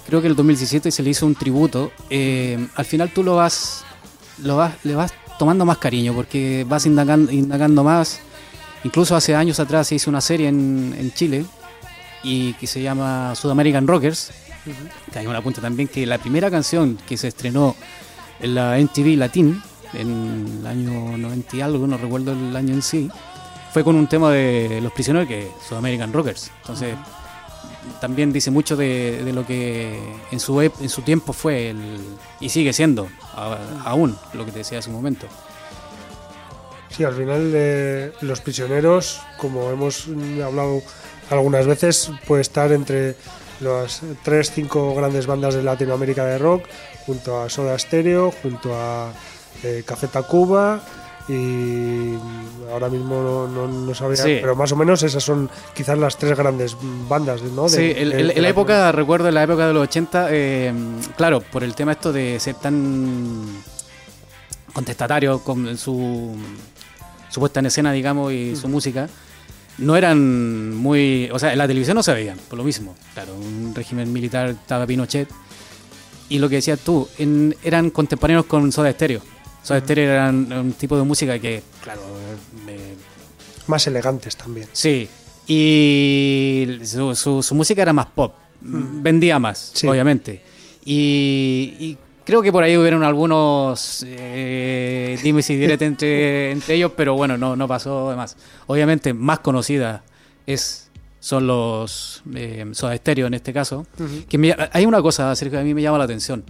creo 0.08 0.22
que 0.22 0.28
el 0.28 0.36
2017 0.36 0.92
se 0.92 1.02
le 1.04 1.12
hizo 1.12 1.26
un 1.26 1.36
tributo, 1.36 1.94
eh, 2.10 2.68
al 2.76 2.84
final 2.86 3.12
tú 3.14 3.24
lo 3.24 3.36
vas, 3.38 3.86
lo 4.44 4.58
vas, 4.58 4.74
le 4.84 4.94
vas 4.96 5.14
tomando 5.40 5.64
más 5.66 5.78
cariño, 5.78 6.14
porque 6.14 6.66
vas 6.68 6.86
indagando, 6.86 7.32
indagando 7.32 7.82
más. 7.84 8.20
Incluso 8.84 9.16
hace 9.16 9.34
años 9.36 9.60
atrás 9.62 9.88
se 9.88 9.96
hizo 9.96 10.10
una 10.10 10.20
serie 10.22 10.50
en, 10.50 10.94
en 11.00 11.14
Chile 11.14 11.46
y 12.24 12.54
que 12.54 12.68
se 12.68 12.82
llama 12.82 13.34
Sudamerican 13.36 13.88
Rockers. 13.88 14.32
Que 15.12 15.20
hay 15.20 15.28
una 15.28 15.42
punta 15.42 15.62
también 15.62 15.88
que 15.88 16.06
la 16.06 16.18
primera 16.18 16.50
canción 16.50 16.98
que 17.08 17.18
se 17.18 17.28
estrenó 17.28 17.76
en 18.40 18.56
la 18.56 18.78
MTV 18.80 19.18
Latin 19.18 19.62
en 19.94 20.58
el 20.62 20.68
año 20.68 21.18
90 21.18 21.56
y 21.56 21.62
algo, 21.62 21.88
no 21.88 21.98
recuerdo 21.98 22.34
el 22.34 22.56
año 22.56 22.74
en 22.74 22.82
sí, 22.82 23.10
fue 23.72 23.84
con 23.84 23.96
un 23.96 24.08
tema 24.08 24.32
de 24.32 24.80
Los 24.82 24.92
Prisioneros 24.92 25.28
que 25.28 25.44
es 25.44 25.48
Sudamerican 25.68 26.12
Rockers. 26.12 26.52
Entonces 26.62 26.96
también 28.02 28.34
dice 28.34 28.50
mucho 28.52 28.76
de, 28.76 29.24
de 29.24 29.32
lo 29.34 29.46
que 29.46 29.98
en 30.32 30.40
su, 30.40 30.60
en 30.62 30.90
su 30.90 31.02
tiempo 31.04 31.32
fue 31.34 31.70
el, 31.70 31.98
y 32.40 32.50
sigue 32.50 32.74
siendo 32.74 33.08
a- 33.36 33.58
aún 33.86 34.18
lo 34.34 34.46
que 34.46 34.52
te 34.52 34.60
decía 34.60 34.80
hace 34.80 34.90
un 34.90 34.96
momento. 34.96 35.28
Sí, 36.90 37.04
al 37.04 37.14
final 37.14 37.52
eh, 37.54 38.14
los 38.22 38.40
prisioneros, 38.42 39.22
como 39.38 39.70
hemos 39.70 40.08
hablado 40.44 40.82
algunas 41.30 41.66
veces, 41.68 42.10
puede 42.26 42.42
estar 42.42 42.72
entre 42.72 43.16
las 43.62 44.02
tres, 44.24 44.52
cinco 44.52 44.94
grandes 44.96 45.28
bandas 45.28 45.54
de 45.56 45.64
Latinoamérica 45.64 46.26
de 46.26 46.38
rock, 46.38 46.66
junto 47.06 47.42
a 47.42 47.50
Soda 47.50 47.78
Stereo, 47.80 48.32
junto 48.42 48.74
a 48.76 49.12
eh, 49.64 49.84
Café 49.86 50.08
Tacuba 50.08 50.82
y 51.28 52.14
ahora 52.72 52.88
mismo 52.90 53.16
no, 53.24 53.48
no, 53.48 53.68
no 53.68 53.96
sabría, 53.96 54.22
Sí. 54.24 54.38
pero 54.42 54.56
más 54.56 54.72
o 54.72 54.76
menos 54.76 55.02
esas 55.02 55.24
son 55.24 55.50
quizás 55.74 55.98
las 55.98 56.18
tres 56.18 56.38
grandes 56.38 56.78
bandas, 57.10 57.42
¿no? 57.42 57.64
De- 57.64 57.70
Sí, 57.70 57.94
en, 57.96 58.10
de- 58.10 58.42
la 58.42 58.50
época, 58.50 58.92
recuerdo 58.92 59.28
en 59.30 59.34
la 59.36 59.44
época 59.44 59.66
de 59.68 59.74
los 59.74 59.84
80, 59.84 60.28
eh, 60.30 60.74
claro, 61.18 61.42
por 61.42 61.64
el 61.64 61.74
tema 61.74 61.94
esto 61.94 62.14
de 62.14 62.40
ser 62.40 62.56
tan 62.56 63.44
contestatario 64.74 65.40
con 65.40 65.78
su, 65.78 66.36
su 67.30 67.40
puesta 67.40 67.60
en 67.60 67.68
escena, 67.68 67.92
digamos, 67.92 68.32
y 68.34 68.56
su 68.56 68.68
música, 68.68 69.08
no 69.78 69.96
eran 69.96 70.74
muy... 70.76 71.30
O 71.32 71.40
sea, 71.40 71.52
en 71.52 71.58
la 71.58 71.68
televisión 71.68 71.96
no 71.96 72.04
se 72.04 72.14
veían, 72.14 72.38
por 72.50 72.58
lo 72.58 72.64
mismo. 72.64 72.96
Claro, 73.14 73.36
un 73.36 73.74
régimen 73.76 74.12
militar 74.14 74.50
estaba 74.50 74.86
Pinochet. 74.88 75.30
Y 76.30 76.40
lo 76.40 76.50
que 76.50 76.56
decías 76.56 76.80
tú, 76.80 77.08
en- 77.18 77.56
eran 77.64 77.90
contemporáneos 77.92 78.46
con 78.46 78.72
Soda 78.72 78.92
Stereo. 78.92 79.22
Soda 79.64 79.80
Stereo 79.82 80.12
eran 80.12 80.52
un 80.54 80.74
tipo 80.74 80.98
de 80.98 81.04
música 81.04 81.38
que, 81.40 81.62
claro, 81.84 82.02
eh, 82.68 82.96
Más 83.68 83.86
elegantes 83.88 84.36
también. 84.38 84.68
Sí, 84.74 85.08
y 85.48 86.68
su, 86.86 87.16
su- 87.16 87.42
su 87.44 87.56
música 87.56 87.82
era 87.82 87.94
más 87.94 88.06
pop, 88.08 88.34
vendía 88.62 89.40
más, 89.40 89.72
Sí. 89.74 89.88
obviamente. 89.88 90.42
Y, 90.84 91.74
y 91.80 91.98
creo 92.26 92.42
que 92.42 92.52
por 92.52 92.64
ahí 92.64 92.76
hubieron 92.78 93.04
algunos 93.04 94.04
eh, 94.08 95.18
dimes 95.24 95.50
y 95.50 95.56
diretes 95.56 95.88
entre, 95.88 96.52
entre 96.52 96.76
ellos, 96.76 96.92
pero 96.96 97.16
bueno, 97.16 97.38
no, 97.38 97.56
no 97.56 97.68
pasó 97.68 98.10
de 98.10 98.16
más. 98.16 98.36
Obviamente, 98.68 99.14
más 99.14 99.40
conocida 99.40 100.04
es 100.46 100.90
son 101.20 101.48
los 101.48 102.22
eh, 102.36 102.66
Soda 102.74 102.96
Stereo 102.98 103.26
en 103.28 103.34
este 103.34 103.52
caso. 103.54 103.88
que 104.30 104.38
me- 104.38 104.56
hay 104.72 104.86
una 104.86 105.02
cosa, 105.02 105.34
Sergio, 105.36 105.58
que 105.58 105.62
a 105.62 105.64
mí 105.64 105.74
me 105.74 105.82
llama 105.82 105.98
la 105.98 106.04
atención. 106.04 106.44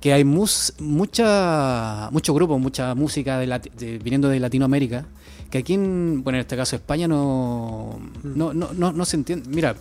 Que 0.00 0.12
hay 0.12 0.24
mus- 0.24 0.72
mucha, 0.78 2.08
muchos 2.12 2.34
grupos, 2.34 2.58
mucha 2.60 2.94
música 2.94 3.38
de 3.38 3.46
lati- 3.46 3.72
de- 3.72 3.98
viniendo 3.98 4.28
de 4.28 4.40
Latinoamérica, 4.40 5.04
que 5.50 5.58
aquí, 5.58 5.74
en, 5.74 6.22
bueno, 6.24 6.36
en 6.38 6.40
este 6.40 6.56
caso 6.56 6.76
España, 6.76 7.06
no, 7.08 7.98
no, 8.22 8.52
no, 8.54 8.70
no, 8.72 8.92
no 8.92 9.04
se 9.04 9.16
entiende. 9.16 9.48
Mira, 9.48 9.74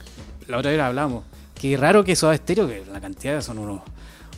la 0.47 0.57
otra 0.57 0.71
vez 0.71 0.79
hablamos, 0.79 1.23
que 1.59 1.75
raro 1.77 2.03
que 2.03 2.15
Soda 2.15 2.35
Stereo, 2.37 2.67
que 2.67 2.83
la 2.91 3.01
cantidad 3.01 3.41
son 3.41 3.57
unos, 3.59 3.81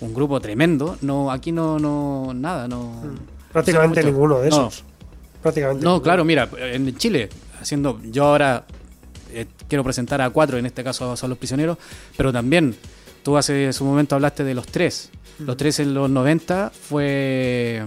un 0.01 0.13
grupo 0.13 0.39
tremendo, 0.39 0.97
no 1.01 1.31
aquí 1.31 1.51
no, 1.51 1.79
no 1.79 2.31
nada, 2.33 2.67
no... 2.67 2.93
Prácticamente 3.51 4.01
no 4.01 4.07
sé 4.07 4.11
mucho. 4.11 4.11
ninguno 4.11 4.39
de 4.41 4.49
No, 4.49 4.67
esos. 4.67 4.83
Prácticamente. 5.41 5.83
no, 5.83 5.89
ninguno. 5.91 6.03
claro, 6.03 6.25
mira, 6.25 6.49
en 6.59 6.95
Chile, 6.97 7.29
haciendo, 7.61 7.99
yo 8.03 8.25
ahora 8.25 8.65
eh, 9.31 9.45
quiero 9.67 9.83
presentar 9.83 10.21
a 10.21 10.29
cuatro, 10.29 10.57
en 10.57 10.65
este 10.65 10.83
caso 10.83 11.15
son 11.17 11.29
los 11.29 11.37
prisioneros, 11.39 11.77
pero 12.15 12.31
también 12.31 12.75
tú 13.23 13.35
hace 13.37 13.73
su 13.73 13.83
momento 13.85 14.15
hablaste 14.15 14.43
de 14.43 14.53
los 14.53 14.67
tres. 14.67 15.09
Los 15.39 15.55
tres 15.55 15.79
en 15.79 15.93
los 15.93 16.09
90 16.09 16.69
fue, 16.71 17.81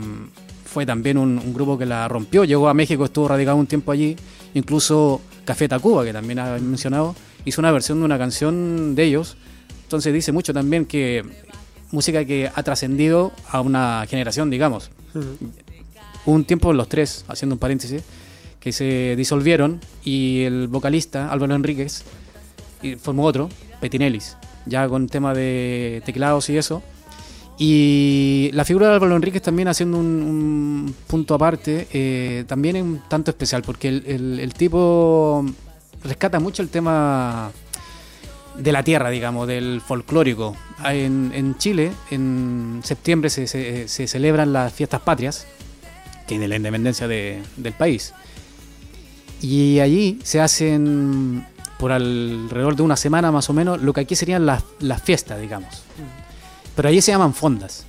fue 0.65 0.87
también 0.87 1.19
un, 1.19 1.39
un 1.39 1.53
grupo 1.53 1.77
que 1.77 1.85
la 1.87 2.09
rompió, 2.09 2.45
llegó 2.45 2.69
a 2.69 2.75
México, 2.75 3.05
estuvo 3.05 3.29
radicado 3.29 3.57
un 3.59 3.67
tiempo 3.67 3.93
allí, 3.93 4.17
incluso 4.55 5.21
Café 5.45 5.69
Tacuba, 5.69 6.03
que 6.05 6.13
también 6.15 6.39
has 6.39 6.61
mencionado, 6.63 7.15
hizo 7.45 7.61
una 7.61 7.71
versión 7.71 7.99
de 7.99 8.07
una 8.07 8.17
canción 8.17 8.95
de 8.95 9.05
ellos, 9.05 9.37
entonces 9.83 10.15
dice 10.15 10.33
mucho 10.33 10.55
también 10.55 10.87
que 10.87 11.23
música 11.93 12.25
que 12.25 12.51
ha 12.53 12.63
trascendido 12.63 13.33
a 13.49 13.61
una 13.61 14.05
generación, 14.09 14.51
digamos. 14.51 14.91
Un 16.25 16.45
tiempo 16.45 16.73
los 16.73 16.89
tres, 16.89 17.25
haciendo 17.29 17.55
un 17.55 17.59
paréntesis, 17.59 18.03
que 18.61 18.73
se 18.73 19.15
disolvieron 19.17 19.81
y 20.05 20.43
el 20.43 20.69
vocalista 20.69 21.31
Álvaro 21.33 21.55
Enríquez 21.55 22.05
formó 23.01 23.25
otro, 23.25 23.49
Petinellis, 23.81 24.37
ya 24.67 24.89
con 24.89 25.09
tema 25.09 25.35
de 25.35 26.03
teclados 26.05 26.49
y 26.51 26.57
eso. 26.57 26.83
Y 27.59 28.51
la 28.55 28.65
figura 28.65 28.89
de 28.89 28.95
Álvaro 28.95 29.15
Enríquez 29.17 29.43
también 29.43 29.69
haciendo 29.69 29.99
un, 29.99 30.07
un 30.07 30.95
punto 31.07 31.35
aparte, 31.35 31.87
eh, 31.93 32.45
también 32.49 32.77
es 32.77 32.83
un 32.83 33.03
tanto 33.09 33.31
especial, 33.31 33.63
porque 33.63 33.89
el, 33.89 34.03
el- 34.07 34.41
el 34.41 34.55
tipo 34.55 35.45
rescata 36.03 36.41
mucho 36.41 36.63
el 36.63 36.69
tema 36.71 37.51
de 38.57 38.73
la 38.73 38.83
tierra, 38.83 39.11
digamos, 39.11 39.47
del 39.49 39.81
folclórico. 39.81 40.57
En, 40.85 41.33
en 41.35 41.57
Chile, 41.59 41.93
en 42.11 42.81
septiembre 42.85 43.31
se, 43.31 43.47
se- 43.47 44.07
celebran 44.09 44.53
las 44.53 44.73
fiestas 44.73 45.01
patrias, 45.01 45.47
que 46.27 46.43
es 46.43 46.49
la 46.49 46.57
independencia 46.57 47.07
de- 47.09 47.43
del 47.57 47.73
país. 47.73 48.13
Y 49.41 49.81
allí 49.81 50.19
se 50.23 50.41
hacen 50.41 51.47
por 51.79 51.91
alrededor 51.93 52.77
de 52.77 52.83
una 52.83 52.97
semana 52.97 53.33
más 53.33 53.51
o 53.51 53.53
menos 53.53 53.83
lo 53.83 53.93
que 53.93 54.01
aquí 54.03 54.15
serían 54.15 54.47
las, 54.47 54.63
las 54.81 55.03
fiestas, 55.03 55.41
digamos. 55.41 55.83
Pero 56.77 56.89
allí 56.89 57.01
se 57.03 57.11
llaman 57.13 57.35
fondas. 57.35 57.87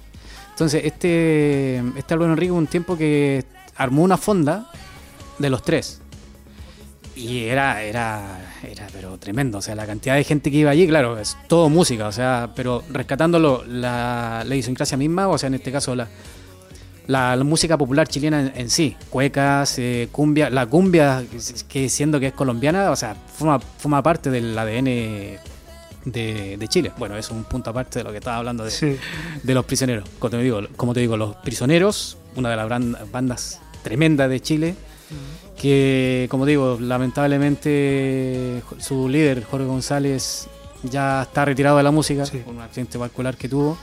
Entonces, 0.52 0.84
este, 0.86 1.78
este 1.96 2.14
Álvaro 2.14 2.34
Enrique 2.34 2.52
un 2.52 2.68
tiempo 2.68 2.98
que 2.98 3.44
armó 3.76 4.04
una 4.04 4.18
fonda 4.18 4.70
de 5.40 5.50
los 5.50 5.64
tres. 5.64 6.00
Y 7.16 7.44
era, 7.46 7.84
era, 7.84 8.43
era, 8.70 8.88
pero 8.94 9.18
tremendo. 9.18 9.58
O 9.58 9.62
sea, 9.62 9.76
la 9.76 9.86
cantidad 9.86 10.16
de 10.16 10.24
gente 10.24 10.50
que 10.52 10.58
iba 10.58 10.72
allí, 10.72 10.88
claro, 10.88 11.18
es 11.20 11.38
todo 11.48 11.70
música, 11.70 12.08
o 12.08 12.12
sea, 12.12 12.50
pero 12.56 12.84
rescatándolo 12.92 13.64
la, 13.68 14.44
la 14.46 14.56
idiosincrasia 14.56 14.98
misma, 14.98 15.28
o 15.28 15.38
sea, 15.38 15.48
en 15.48 15.56
este 15.56 15.72
caso 15.72 15.96
la, 15.96 16.08
la, 17.08 17.36
la 17.36 17.44
música 17.44 17.78
popular 17.78 18.08
chilena 18.08 18.40
en, 18.42 18.54
en 18.56 18.70
sí, 18.70 18.96
cuecas, 19.10 19.78
eh, 19.80 20.08
cumbia, 20.12 20.50
la 20.50 20.66
cumbia, 20.66 21.24
que 21.68 21.90
siendo 21.90 22.20
que 22.20 22.28
es 22.28 22.34
colombiana, 22.34 22.92
o 22.92 22.96
sea, 22.96 23.16
forma, 23.16 23.60
forma 23.60 24.02
parte 24.02 24.30
del 24.30 24.58
ADN 24.58 24.86
de, 26.06 26.58
de 26.58 26.68
Chile. 26.68 26.92
Bueno, 26.98 27.18
es 27.18 27.30
un 27.30 27.44
punto 27.46 27.70
aparte 27.70 28.00
de 28.00 28.04
lo 28.04 28.12
que 28.12 28.18
estaba 28.18 28.38
hablando 28.38 28.64
de, 28.64 28.72
Sí. 28.72 28.98
de 29.42 29.54
los 29.54 29.66
prisioneros. 29.66 30.08
Como 30.20 30.32
te 30.32 30.38
digo, 30.38 30.62
como 30.76 30.94
te 30.94 31.00
digo, 31.00 31.16
los 31.18 31.36
prisioneros, 31.38 32.18
una 32.36 32.50
de 32.50 32.56
las 32.58 32.70
bandas 33.12 33.62
tremendas 33.84 34.30
de 34.30 34.40
Chile, 34.42 34.76
que 35.64 36.28
como 36.30 36.46
digo, 36.46 36.78
lamentablemente 36.78 38.62
su 38.80 39.08
líder, 39.08 39.46
Jorge 39.46 39.66
González, 39.66 40.50
ya 40.84 41.22
está 41.22 41.46
retirado 41.46 41.78
de 41.78 41.84
la 41.84 41.92
música 41.92 42.26
Sí. 42.26 42.40
por 42.40 42.54
un 42.54 42.60
accidente 42.62 42.98
vascular 42.98 43.38
que 43.38 43.48
tuvo, 43.48 43.78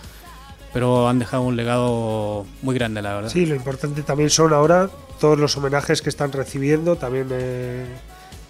pero 0.75 1.09
han 1.09 1.19
dejado 1.19 1.43
un 1.45 1.57
legado 1.57 2.45
muy 2.61 2.75
grande, 2.75 3.01
la 3.01 3.15
verdad. 3.15 3.31
Sí, 3.31 3.47
lo 3.47 3.55
importante 3.55 4.03
también 4.03 4.29
son 4.29 4.53
ahora 4.53 4.91
todos 5.19 5.39
los 5.39 5.57
homenajes 5.57 6.03
que 6.03 6.11
están 6.11 6.33
recibiendo, 6.33 6.97
también 6.97 7.29
eh, 7.31 7.87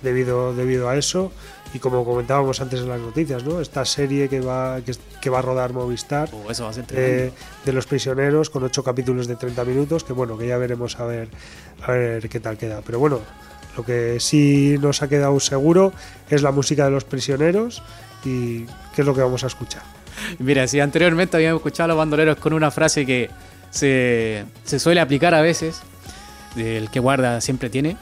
debido, 0.02 0.52
debido 0.52 0.88
a 0.88 0.96
eso. 0.96 1.30
Y 1.72 1.78
como 1.78 2.04
comentábamos 2.04 2.60
antes 2.60 2.80
en 2.80 2.88
las 2.88 3.00
noticias, 3.00 3.44
¿no? 3.44 3.60
Esta 3.60 3.84
serie 3.84 4.28
que 4.28 4.40
va, 4.40 4.80
que, 4.80 4.92
que 5.20 5.30
va 5.30 5.38
a 5.38 5.42
rodar 5.42 5.72
Movistar 5.72 6.28
Oh, 6.32 6.50
eso 6.50 6.64
va 6.64 6.70
a 6.70 6.72
ser 6.72 6.84
tremendo. 6.84 7.24
eh, 7.26 7.32
de 7.64 7.72
los 7.72 7.86
prisioneros 7.86 8.50
con 8.50 8.64
ocho 8.64 8.82
capítulos 8.82 9.28
de 9.28 9.36
30 9.36 9.64
minutos, 9.64 10.02
que 10.02 10.12
bueno, 10.12 10.36
que 10.36 10.48
ya 10.48 10.58
veremos 10.58 10.98
a 10.98 11.04
ver, 11.04 11.28
a 11.86 11.92
ver 11.92 12.28
qué 12.28 12.40
tal 12.40 12.58
queda. 12.58 12.82
Pero 12.84 12.98
bueno, 12.98 13.20
lo 13.76 13.84
que 13.84 14.18
sí 14.18 14.76
nos 14.80 15.02
ha 15.02 15.08
quedado 15.08 15.38
seguro 15.38 15.92
es 16.28 16.42
la 16.42 16.50
música 16.50 16.84
de 16.86 16.90
los 16.90 17.04
prisioneros 17.04 17.82
y 18.24 18.64
qué 18.94 19.02
es 19.02 19.06
lo 19.06 19.14
que 19.14 19.20
vamos 19.22 19.44
a 19.44 19.46
escuchar. 19.46 19.82
Mira, 20.40 20.66
si 20.66 20.80
anteriormente 20.80 21.36
habíamos 21.36 21.60
escuchado 21.60 21.84
a 21.84 21.88
los 21.88 21.98
bandoleros 21.98 22.36
con 22.38 22.52
una 22.52 22.72
frase 22.72 23.06
que 23.06 23.30
se, 23.70 24.44
se 24.64 24.80
suele 24.80 25.00
aplicar 25.00 25.34
a 25.34 25.40
veces, 25.40 25.80
el 26.56 26.90
que 26.90 26.98
guarda 26.98 27.40
siempre 27.40 27.70
tiene, 27.70 27.96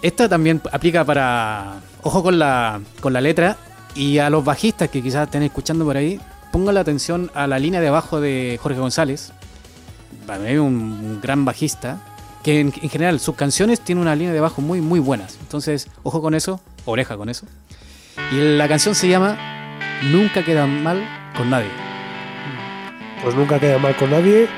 esta 0.00 0.28
también 0.30 0.62
aplica 0.72 1.04
para, 1.04 1.74
ojo 2.04 2.22
con 2.22 2.38
la, 2.38 2.80
con 3.00 3.12
la 3.12 3.20
letra, 3.20 3.56
y 3.94 4.18
a 4.18 4.30
los 4.30 4.44
bajistas 4.44 4.88
que 4.90 5.02
quizás 5.02 5.24
estén 5.26 5.42
escuchando 5.42 5.84
por 5.84 5.96
ahí, 5.96 6.20
pongan 6.52 6.74
la 6.74 6.80
atención 6.80 7.30
a 7.34 7.46
la 7.46 7.58
línea 7.58 7.80
de 7.80 7.88
abajo 7.88 8.20
de 8.20 8.58
Jorge 8.62 8.78
González, 8.78 9.32
para 10.26 10.38
mí 10.38 10.56
un, 10.56 11.20
gran 11.20 11.44
bajista, 11.44 12.00
que 12.42 12.60
en, 12.60 12.72
en 12.80 12.88
general 12.88 13.18
sus 13.20 13.34
canciones 13.34 13.80
tienen 13.80 14.02
una 14.02 14.14
línea 14.14 14.32
de 14.32 14.40
bajo 14.40 14.62
muy, 14.62 14.80
muy 14.80 15.00
buenas. 15.00 15.38
Entonces, 15.40 15.88
ojo 16.02 16.22
con 16.22 16.34
eso, 16.34 16.60
oreja 16.84 17.16
con 17.16 17.28
eso. 17.28 17.46
Y 18.30 18.36
la 18.56 18.68
canción 18.68 18.94
se 18.94 19.08
llama 19.08 19.36
Nunca 20.02 20.44
queda 20.44 20.66
mal 20.66 21.02
con 21.36 21.50
nadie. 21.50 21.70
Pues 23.22 23.34
nunca 23.34 23.58
queda 23.58 23.78
mal 23.78 23.96
con 23.96 24.10
nadie 24.10 24.48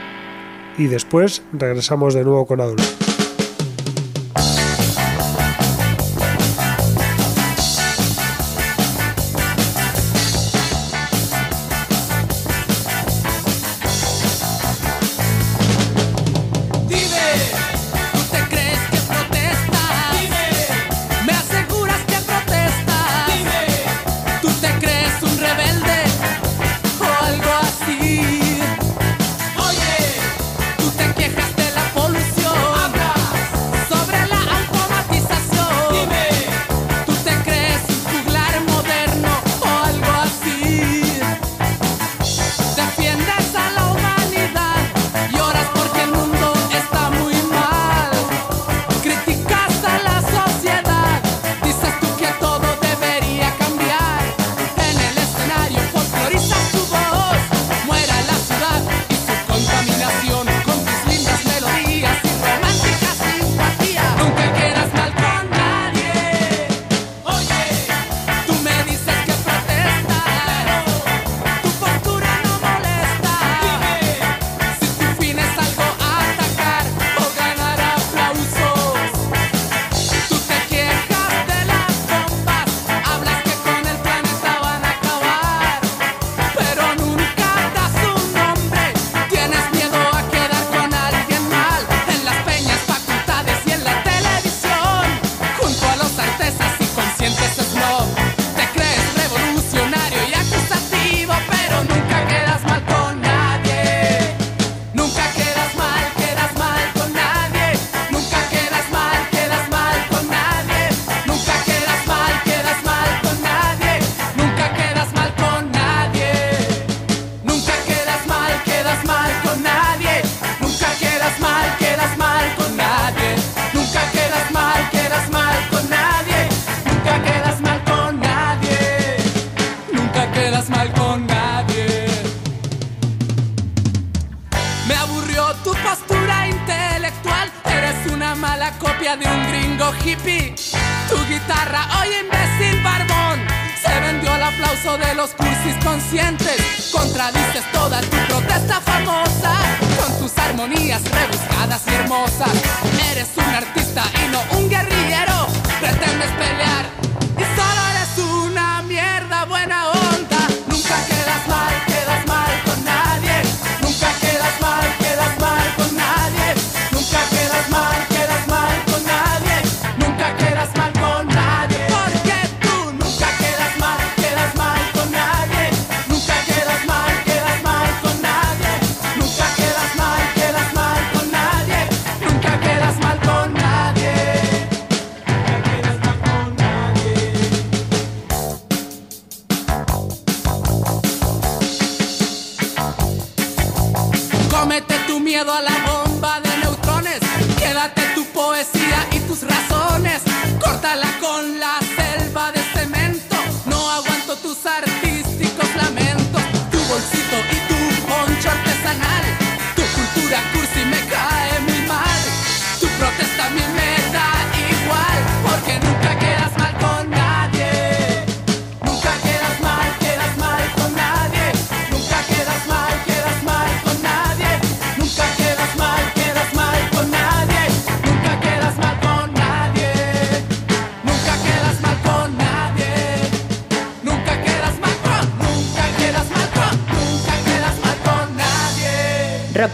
y 0.76 0.86
después 0.86 1.42
regresamos 1.52 2.14
de 2.14 2.24
nuevo 2.24 2.46
con 2.46 2.60
Adolfo. 2.60 2.95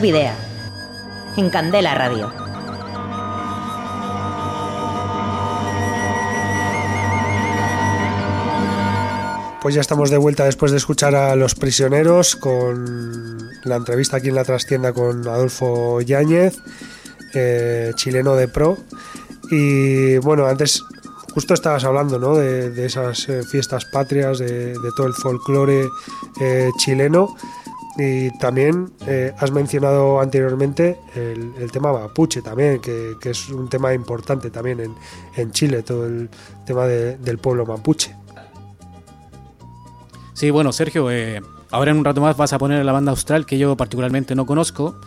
Video. 0.03 0.32
En 1.36 1.48
Candela 1.48 1.94
Radio. 1.94 2.32
Pues 9.62 9.76
ya 9.76 9.80
estamos 9.80 10.11
de 10.11 10.16
vuelta 10.16 10.44
después 10.44 10.72
de 10.72 10.78
escuchar 10.78 11.14
a 11.14 11.36
Los 11.36 11.55
Prisioneros 11.55 12.34
con 12.34 13.38
la 13.62 13.76
entrevista 13.76 14.16
aquí 14.16 14.30
en 14.30 14.34
la 14.34 14.42
trastienda 14.42 14.92
con 14.92 15.28
Adolfo 15.28 16.00
Yáñez, 16.00 16.57
eh, 17.34 17.92
chileno 17.94 18.34
de 18.34 18.48
pro. 18.48 18.78
Y 19.53 20.16
bueno, 20.16 20.46
antes 20.46 20.82
justo 21.32 21.55
estabas 21.55 21.84
hablando 21.84 22.18
¿no? 22.18 22.34
de, 22.34 22.84
esas 22.84 23.28
eh, 23.28 23.44
fiestas 23.44 23.84
patrias, 23.84 24.40
de, 24.40 24.70
de 24.72 24.90
todo 24.96 25.07
el 25.07 25.14
folclore 25.14 25.88
eh, 26.40 26.70
chileno. 26.78 27.36
Y 27.99 28.30
también 28.38 28.90
eh, 29.07 29.34
has 29.38 29.51
mencionado 29.51 30.20
anteriormente 30.20 30.99
el, 31.14 31.53
el 31.59 31.70
tema 31.70 31.93
mapuche 31.93 32.40
también, 32.40 32.80
que, 32.80 33.14
que 33.20 33.30
es 33.30 33.51
un 33.51 33.68
tema 33.68 33.93
importante 33.93 34.51
también 34.51 34.80
en, 34.80 34.95
en 35.36 35.51
Chile, 35.53 35.82
todo 35.82 36.07
el 36.07 36.30
tema 36.64 36.86
de- 36.86 37.18
del 37.18 37.36
pueblo 37.38 37.66
mapuche. 37.66 38.14
Sí, 40.32 40.51
bueno, 40.51 40.72
Sergio, 40.72 41.11
eh, 41.11 41.43
ahora 41.70 41.90
en 41.90 41.99
un 41.99 42.05
rato 42.05 42.20
más 42.20 42.36
vas 42.36 42.53
a 42.53 42.59
poner 42.59 42.84
la 42.84 42.93
banda 42.93 43.11
austral 43.11 43.45
que 43.45 43.59
yo 43.59 43.76
particularmente 43.76 44.34
no 44.34 44.47
conozco. 44.47 44.99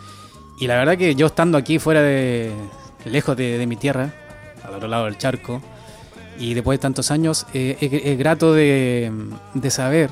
Y 0.60 0.68
la 0.68 0.76
verdad 0.76 0.96
que 0.96 1.14
yo 1.14 1.26
estando 1.26 1.58
aquí 1.58 1.78
fuera 1.78 2.00
de. 2.02 2.52
lejos 3.04 3.36
de, 3.36 3.58
de 3.58 3.66
mi 3.66 3.76
tierra, 3.76 4.14
al 4.64 4.74
otro 4.74 4.88
lado 4.88 5.04
del 5.06 5.18
charco, 5.18 5.60
y 6.38 6.54
después 6.54 6.78
de 6.78 6.82
tantos 6.82 7.10
años, 7.10 7.46
eh, 7.52 7.76
es, 7.80 7.92
es 7.92 8.18
grato 8.18 8.54
de, 8.54 9.12
de 9.54 9.70
saber 9.70 10.10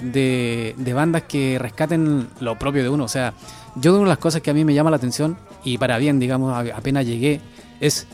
de, 0.00 0.74
de 0.76 0.92
bandas 0.92 1.22
que 1.22 1.58
rescaten 1.58 2.28
lo 2.40 2.58
propio 2.58 2.82
de 2.82 2.88
uno. 2.88 3.04
O 3.04 3.08
sea, 3.08 3.34
yo 3.76 3.92
una 3.94 4.04
de 4.04 4.08
las 4.08 4.18
cosas 4.18 4.40
que 4.42 4.50
a 4.50 4.54
mí 4.54 4.64
me 4.64 4.74
llama 4.74 4.90
la 4.90 4.96
atención, 4.96 5.36
y 5.64 5.78
para 5.78 5.98
bien, 5.98 6.18
digamos, 6.18 6.54
apenas 6.74 7.06
llegué, 7.06 7.40
es 7.80 8.06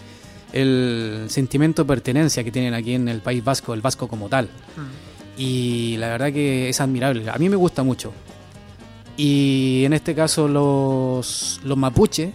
el 0.52 1.26
sentimiento 1.28 1.84
de 1.84 1.88
pertenencia 1.88 2.42
que 2.44 2.50
tienen 2.50 2.74
aquí 2.74 2.94
en 2.94 3.08
el 3.08 3.20
País 3.20 3.44
Vasco, 3.44 3.74
el 3.74 3.80
vasco 3.80 4.08
como 4.08 4.28
tal. 4.28 4.48
Y 5.36 5.96
la 5.98 6.08
verdad 6.08 6.32
que 6.32 6.68
es 6.68 6.80
admirable. 6.80 7.28
A 7.30 7.38
mí 7.38 7.48
me 7.48 7.56
gusta 7.56 7.82
mucho. 7.82 8.12
Y 9.16 9.82
en 9.84 9.92
este 9.92 10.14
caso 10.14 10.48
los, 10.48 11.60
los 11.64 11.76
mapuche 11.76 12.32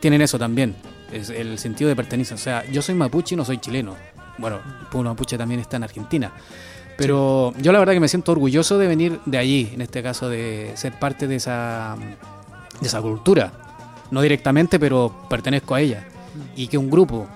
tienen 0.00 0.22
eso 0.22 0.38
también. 0.38 0.74
Es 1.12 1.30
el 1.30 1.58
sentido 1.58 1.88
de 1.88 1.96
pertenencia. 1.96 2.34
O 2.34 2.38
sea, 2.38 2.64
yo 2.70 2.82
soy 2.82 2.94
mapuche 2.94 3.34
y 3.34 3.38
no 3.38 3.44
soy 3.44 3.58
chileno. 3.58 3.96
Bueno, 4.38 4.56
el 4.80 4.86
pueblo 4.86 5.10
mapuche 5.10 5.36
también 5.38 5.60
está 5.60 5.76
en 5.76 5.84
Argentina. 5.84 6.32
Pero 7.02 7.52
yo 7.60 7.72
la 7.72 7.78
verdad 7.78 7.92
que 7.94 8.00
me 8.00 8.08
siento 8.08 8.32
orgulloso 8.32 8.78
de 8.78 8.86
venir 8.86 9.20
de 9.26 9.38
allí, 9.38 9.70
en 9.74 9.80
este 9.82 10.02
caso 10.02 10.28
de 10.28 10.72
ser 10.76 10.98
parte 10.98 11.26
de 11.26 11.36
esa, 11.36 11.96
de 12.80 12.86
esa 12.86 13.00
cultura. 13.02 13.52
No 14.10 14.20
directamente, 14.20 14.78
pero 14.78 15.12
pertenezco 15.28 15.74
a 15.74 15.80
ella. 15.80 16.06
Y 16.56 16.68
que 16.68 16.78
un 16.78 16.90
grupo 16.90 17.26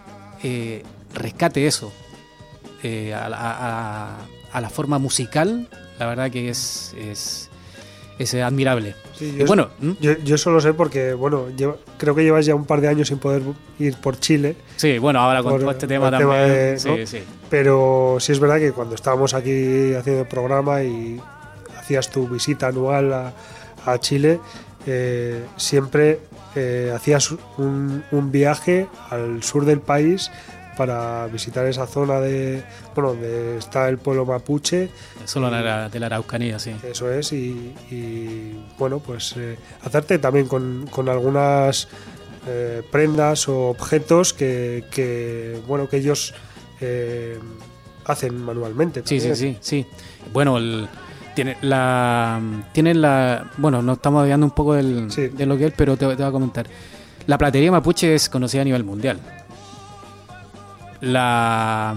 eh, 0.42 0.82
rescate 1.14 1.66
eso 1.66 1.92
eh, 2.82 3.14
a, 3.14 3.28
la- 3.28 3.38
a- 3.38 4.10
a- 4.10 4.16
a 4.52 4.60
la 4.60 4.70
forma 4.70 4.98
musical, 4.98 5.68
la 5.98 6.06
verdad 6.06 6.30
que 6.30 6.48
es, 6.50 6.94
es, 6.98 7.45
es 8.18 8.34
admirable. 8.34 8.94
Sí, 9.14 9.32
Y 9.34 9.38
yo, 9.38 9.46
bueno, 9.46 9.68
yo, 10.00 10.12
yo 10.24 10.38
solo 10.38 10.60
sé 10.60 10.72
porque, 10.74 11.14
bueno, 11.14 11.46
creo 11.98 12.14
que 12.14 12.22
llevas 12.24 12.46
ya 12.46 12.54
un 12.54 12.64
par 12.66 12.80
de 12.80 12.88
años 12.88 13.08
sin 13.08 13.18
poder 13.18 13.42
ir 13.78 13.96
por 13.96 14.18
Chile, 14.18 14.56
sí, 14.76 14.98
bueno, 14.98 15.20
ahora 15.20 15.42
con 15.42 15.52
Por 15.52 15.60
todo 15.62 15.70
este 15.70 15.86
tema 15.86 16.10
también. 16.10 16.30
tema 16.30 16.38
de- 16.40 16.78
sí, 16.78 16.88
¿no? 16.88 17.06
sí. 17.06 17.18
pero 17.50 18.16
sí 18.20 18.32
es 18.32 18.40
verdad 18.40 18.58
que 18.58 18.72
cuando 18.72 18.94
estábamos 18.94 19.34
aquí 19.34 19.94
haciendo 19.94 20.22
el 20.22 20.28
programa 20.28 20.82
y 20.82 21.20
hacías 21.78 22.10
tu 22.10 22.26
visita 22.28 22.68
anual 22.68 23.12
a, 23.12 23.32
a 23.86 23.98
Chile, 24.00 24.40
eh, 24.86 25.44
siempre 25.56 26.20
eh, 26.54 26.92
hacías 26.94 27.32
un, 27.58 28.02
un 28.10 28.32
viaje 28.32 28.86
al 29.10 29.42
sur 29.42 29.64
del 29.64 29.80
país 29.80 30.30
para 30.76 31.26
visitar 31.28 31.66
esa 31.66 31.86
zona 31.86 32.20
de, 32.20 32.62
bueno, 32.97 33.11
donde 33.11 33.59
está 33.59 33.88
el 33.88 33.99
pueblo 33.99 34.26
mapuche 34.26 34.88
Solo 35.24 35.51
de 35.51 35.62
la, 35.62 35.88
de 35.88 36.01
la 36.01 36.07
Araucanía, 36.07 36.59
sí. 36.59 36.74
Eso 36.82 37.12
es, 37.12 37.32
y, 37.32 37.72
y, 37.90 38.59
bueno, 38.78 38.99
pues 38.99 39.34
eh, 39.36 39.57
hacerte 39.84 40.18
también 40.18 40.49
con, 40.49 40.86
con 40.90 41.09
algunas 41.09 41.86
eh, 42.49 42.82
prendas 42.90 43.49
o 43.49 43.68
objetos 43.68 44.32
que, 44.32 44.84
que, 44.90 45.61
bueno, 45.68 45.88
que 45.88 45.99
ellos 45.99 46.34
eh, 46.80 47.38
hacen 48.07 48.40
manualmente. 48.42 49.03
Sí, 49.05 49.20
sí, 49.20 49.34
sí, 49.36 49.57
sí. 49.61 49.86
Bueno, 50.32 50.57
el- 50.59 50.88
tiene 51.34 51.55
la 51.61 52.40
tienen 52.72 53.03
la 53.03 53.51
bueno, 53.59 53.82
nos 53.82 53.99
estamos 53.99 54.22
hablando 54.22 54.47
un 54.47 54.53
poco 54.53 54.72
del, 54.72 55.11
Sí. 55.12 55.28
de 55.28 55.44
lo 55.44 55.59
que 55.59 55.66
es, 55.66 55.74
pero 55.76 55.94
te, 55.99 56.07
te 56.09 56.14
voy 56.16 56.24
a 56.24 56.30
comentar. 56.32 56.66
La 57.26 57.36
platería 57.36 57.70
mapuche 57.70 58.14
es 58.14 58.30
conocida 58.30 58.62
a 58.62 58.64
nivel 58.64 58.84
mundial. 58.84 59.20
La 61.01 61.94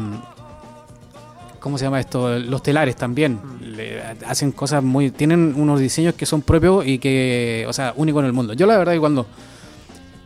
¿cómo 1.60 1.78
se 1.78 1.86
llama 1.86 2.00
esto? 2.00 2.40
Los 2.40 2.64
telares 2.64 2.96
también 2.96 3.40
le 3.62 4.02
hacen 4.26 4.52
cosas 4.52 4.84
muy 4.84 5.12
tienen 5.12 5.54
unos 5.56 5.80
diseños 5.80 6.16
que 6.16 6.26
son 6.26 6.42
propios 6.42 6.86
y 6.86 7.00
que, 7.00 7.66
o 7.68 7.74
sea, 7.74 7.94
únicos 7.96 8.22
en 8.22 8.28
el 8.28 8.34
mundo. 8.34 8.54
Yo 8.54 8.66
la 8.66 8.78
verdad 8.78 8.94
que 8.94 9.00
cuando 9.00 9.26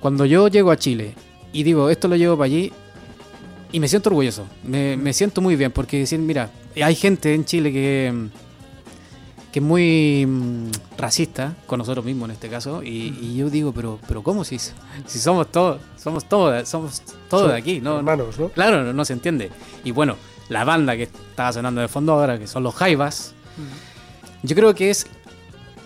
cuando 0.03 0.25
yo 0.25 0.49
llego 0.49 0.69
a 0.69 0.75
Chile 0.75 1.15
y 1.53 1.63
digo, 1.63 1.89
esto 1.89 2.09
lo 2.09 2.17
llevo 2.17 2.36
para 2.36 2.47
allí, 2.47 2.73
y 3.71 3.79
me 3.79 3.88
siento 3.88 4.09
orgulloso, 4.09 4.45
me, 4.63 4.97
me 4.97 5.13
siento 5.13 5.39
muy 5.39 5.55
bien, 5.55 5.71
porque 5.71 5.99
decir, 5.99 6.19
mira, 6.19 6.49
hay 6.75 6.93
gente 6.93 7.34
en 7.34 7.45
Chile 7.45 7.71
que, 7.71 8.13
que 9.51 9.59
es 9.59 9.65
muy 9.65 10.25
mm, 10.27 10.71
racista 10.97 11.55
con 11.67 11.79
nosotros 11.79 12.03
mismos 12.03 12.25
en 12.27 12.31
este 12.34 12.49
caso, 12.49 12.84
y, 12.84 13.17
y 13.21 13.38
yo 13.38 13.49
digo, 13.49 13.71
pero, 13.71 13.97
pero 14.05 14.21
¿cómo 14.23 14.43
si, 14.43 14.59
si 14.59 15.19
somos 15.19 15.49
todos, 15.51 15.79
somos 15.95 16.25
todos, 16.25 16.67
somos 16.67 17.01
todos 17.29 17.51
de 17.51 17.57
aquí, 17.57 17.79
¿no? 17.79 17.97
Hermanos, 17.97 18.38
¿no? 18.38 18.49
Claro, 18.49 18.84
no, 18.84 18.91
no 18.91 19.05
se 19.05 19.13
entiende. 19.13 19.51
Y 19.86 19.91
bueno, 19.91 20.17
la 20.49 20.63
banda 20.63 20.95
que 20.95 21.03
estaba 21.03 21.53
sonando 21.53 21.81
de 21.81 21.87
fondo 21.87 22.13
ahora, 22.13 22.37
que 22.39 22.47
son 22.47 22.63
los 22.63 22.75
Jaivas, 22.75 23.33
yo 24.43 24.55
creo 24.55 24.73
que 24.75 24.89
es 24.89 25.07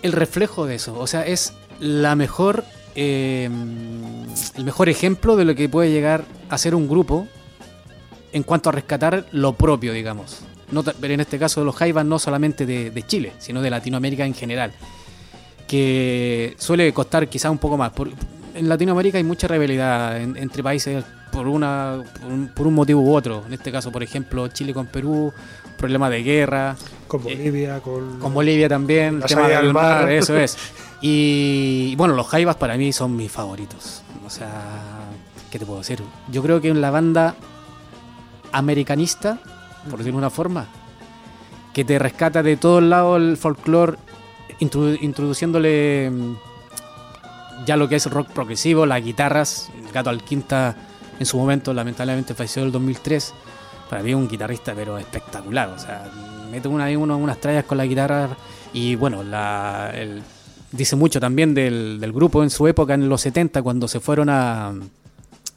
el 0.02 0.12
reflejo 0.12 0.66
de 0.66 0.74
eso. 0.76 0.98
O 0.98 1.06
sea, 1.06 1.26
es 1.26 1.52
la 1.80 2.14
mejor. 2.16 2.64
eh, 2.94 3.48
el 4.56 4.64
mejor 4.64 4.88
ejemplo 4.88 5.36
de 5.36 5.44
lo 5.44 5.54
que 5.54 5.68
puede 5.68 5.90
llegar 5.92 6.24
a 6.50 6.58
ser 6.58 6.74
un 6.74 6.88
grupo 6.88 7.28
en 8.32 8.42
cuanto 8.42 8.68
a 8.68 8.72
rescatar 8.72 9.26
lo 9.32 9.52
propio, 9.52 9.92
digamos. 9.92 10.40
No 10.70 10.82
pero 10.82 11.14
en 11.14 11.20
este 11.20 11.38
caso, 11.38 11.64
los 11.64 11.76
Jaivas 11.76 12.04
no 12.04 12.18
solamente 12.18 12.66
de, 12.66 12.90
de 12.90 13.02
Chile, 13.06 13.32
sino 13.38 13.62
de 13.62 13.70
Latinoamérica 13.70 14.26
en 14.26 14.34
general. 14.34 14.72
Que 15.66 16.54
suele 16.58 16.92
costar 16.92 17.28
quizá 17.28 17.50
un 17.50 17.58
poco 17.58 17.76
más. 17.76 17.92
En 18.58 18.68
Latinoamérica 18.68 19.18
hay 19.18 19.24
mucha 19.24 19.48
rivalidad 19.48 20.20
en- 20.20 20.36
entre 20.36 20.62
países 20.62 21.04
por, 21.32 21.46
una, 21.46 22.02
por, 22.20 22.32
un, 22.32 22.48
por 22.48 22.66
un 22.66 22.74
motivo 22.74 23.00
u 23.00 23.14
otro. 23.14 23.44
En 23.46 23.52
este 23.52 23.70
caso, 23.72 23.90
por 23.92 24.02
ejemplo, 24.02 24.48
Chile 24.48 24.72
con 24.74 24.86
Perú, 24.86 25.32
problema 25.76 26.10
de 26.10 26.22
guerra. 26.22 26.76
Con 27.06 27.20
Eh, 27.20 27.34
Bolivia, 27.36 27.80
con... 27.80 28.18
Con 28.18 28.34
Bolivia 28.34 28.68
también, 28.68 29.16
el 29.16 29.22
tema 29.24 29.46
al 29.46 29.72
mar. 29.72 30.10
eso 30.10 30.36
es. 30.36 30.56
Y 31.00 31.94
bueno, 31.94 32.14
los 32.16 32.26
Jaivas 32.26 32.56
para 32.56 32.76
mí 32.76 32.92
son 32.92 33.14
mis 33.14 33.30
favoritos. 33.30 34.02
O 34.26 34.30
sea, 34.30 34.50
¿qué 35.48 35.56
te 35.60 35.64
puedo 35.64 35.78
decir? 35.78 36.02
Yo 36.28 36.42
creo 36.42 36.60
que 36.60 36.70
en 36.70 36.80
la 36.80 36.90
banda 36.90 37.36
americanista, 38.52 39.38
por 39.88 39.98
decirlo 39.98 40.18
de 40.18 40.24
una 40.26 40.30
forma, 40.30 40.66
que 41.72 41.84
te 41.84 41.98
rescata 42.00 42.42
de 42.42 42.56
todos 42.56 42.82
lados 42.82 43.20
el 43.20 43.36
folclore, 43.36 43.96
introdu- 44.60 44.98
introduciéndole 45.00 46.10
mm, 46.10 46.34
ya 47.66 47.76
lo 47.76 47.88
que 47.88 47.96
es 47.96 48.06
rock 48.10 48.28
progresivo, 48.30 48.86
las 48.86 49.02
guitarras. 49.04 49.70
El 49.84 49.90
gato 49.92 50.10
Alquinta 50.10 50.76
en 51.18 51.26
su 51.26 51.36
momento, 51.38 51.72
lamentablemente, 51.74 52.34
falleció 52.34 52.62
en 52.62 52.66
el 52.66 52.72
2003. 52.72 53.34
Para 53.90 54.02
mí 54.02 54.10
es 54.10 54.16
un 54.16 54.28
guitarrista, 54.28 54.74
pero 54.74 54.98
espectacular. 54.98 55.68
O 55.70 55.78
sea, 55.78 56.10
mete 56.50 56.68
una, 56.68 56.86
uno, 56.98 57.16
unas 57.16 57.40
trallas 57.40 57.64
con 57.64 57.78
la 57.78 57.86
guitarra 57.86 58.28
y 58.72 58.94
bueno, 58.96 59.22
la, 59.22 59.90
el- 59.94 60.22
dice 60.72 60.94
mucho 60.96 61.18
también 61.20 61.54
del, 61.54 61.98
del 62.00 62.12
grupo 62.12 62.42
en 62.42 62.50
su 62.50 62.66
época, 62.68 62.94
en 62.94 63.08
los 63.08 63.22
70, 63.22 63.62
cuando 63.62 63.88
se 63.88 64.00
fueron 64.00 64.28
a 64.30 64.72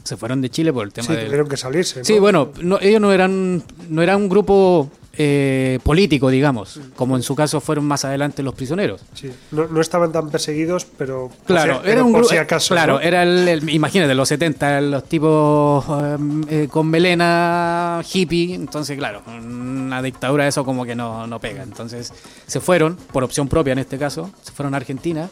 se 0.04 0.18
fueron 0.18 0.42
de 0.42 0.50
Chile 0.50 0.74
por 0.74 0.84
el 0.86 0.92
tema 0.94 1.08
Sí, 1.08 1.14
del- 1.14 1.26
tuvieron 1.26 1.48
que 1.48 1.58
salirse. 1.58 2.00
¿no? 2.00 2.06
Sí, 2.06 2.18
bueno, 2.18 2.50
no, 2.64 2.80
ellos 2.80 3.00
no 3.00 3.12
eran, 3.12 3.62
no 3.90 4.02
eran 4.02 4.16
un 4.18 4.30
grupo 4.30 4.90
eh, 5.24 5.78
político, 5.84 6.30
digamos, 6.30 6.80
como 6.96 7.16
en 7.16 7.22
su 7.22 7.36
caso 7.36 7.62
fueron 7.62 7.86
más 7.86 8.06
adelante 8.06 8.42
los 8.42 8.56
prisioneros. 8.56 9.02
Sí. 9.14 9.30
No, 9.52 9.68
no 9.68 9.80
estaban 9.80 10.12
tan 10.12 10.32
perseguidos, 10.32 10.86
pero 10.98 11.28
por 11.30 11.46
Claro, 11.46 11.74
si- 11.76 11.80
era 11.80 11.84
pero 11.84 12.06
un 12.08 12.12
por 12.12 12.22
grupo. 12.22 12.34
si 12.34 12.38
acaso. 12.40 12.74
claro, 12.74 12.94
¿no? 12.96 13.00
era 13.02 13.22
el, 13.22 13.48
el- 13.48 13.70
imagínate, 13.70 14.16
los 14.16 14.28
70, 14.28 14.82
los 14.82 15.04
tipos 15.04 15.88
um, 15.88 16.42
eh, 16.50 16.68
con 16.72 16.88
melena 16.88 18.02
hippie. 18.12 18.56
Entonces, 18.56 18.98
claro, 18.98 19.22
una 19.28 20.02
dictadura, 20.02 20.48
eso 20.48 20.66
como 20.66 20.86
que 20.86 20.96
no, 20.96 21.28
no 21.28 21.40
pega. 21.40 21.62
Entonces, 21.62 22.12
se 22.48 22.60
fueron, 22.60 22.96
por 23.12 23.24
opción 23.24 23.48
propia 23.48 23.74
en 23.74 23.80
este 23.80 24.00
caso, 24.00 24.32
se 24.42 24.52
fueron 24.52 24.74
a 24.74 24.78
Argentina. 24.78 25.30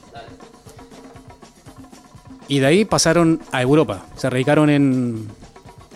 Y 2.47 2.59
de 2.59 2.65
ahí 2.65 2.85
pasaron 2.85 3.39
a 3.51 3.61
Europa. 3.61 4.05
Se 4.15 4.29
radicaron 4.29 4.69
en, 4.69 5.27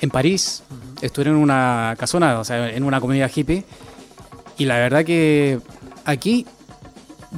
en 0.02 0.10
París. 0.10 0.64
Estuvieron 1.02 1.36
en 1.38 1.44
una 1.44 1.96
casona, 1.98 2.40
o 2.40 2.44
sea, 2.46 2.70
en 2.70 2.84
una 2.84 3.02
comunidad 3.02 3.30
hippie. 3.34 3.64
Y 4.58 4.66
la 4.66 4.76
verdad 4.78 5.04
que 5.06 5.60
aquí 6.06 6.46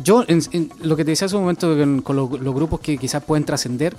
yo, 0.04 0.24
en- 0.28 0.42
en 0.52 0.72
lo 0.82 0.96
que 0.96 1.06
te 1.06 1.12
decía 1.12 1.26
hace 1.28 1.36
un 1.36 1.44
momento 1.44 1.78
con, 1.78 2.02
con 2.02 2.16
los, 2.16 2.32
los 2.40 2.54
grupos 2.54 2.80
que 2.82 2.98
quizás 2.98 3.24
pueden 3.24 3.46
trascender, 3.46 3.96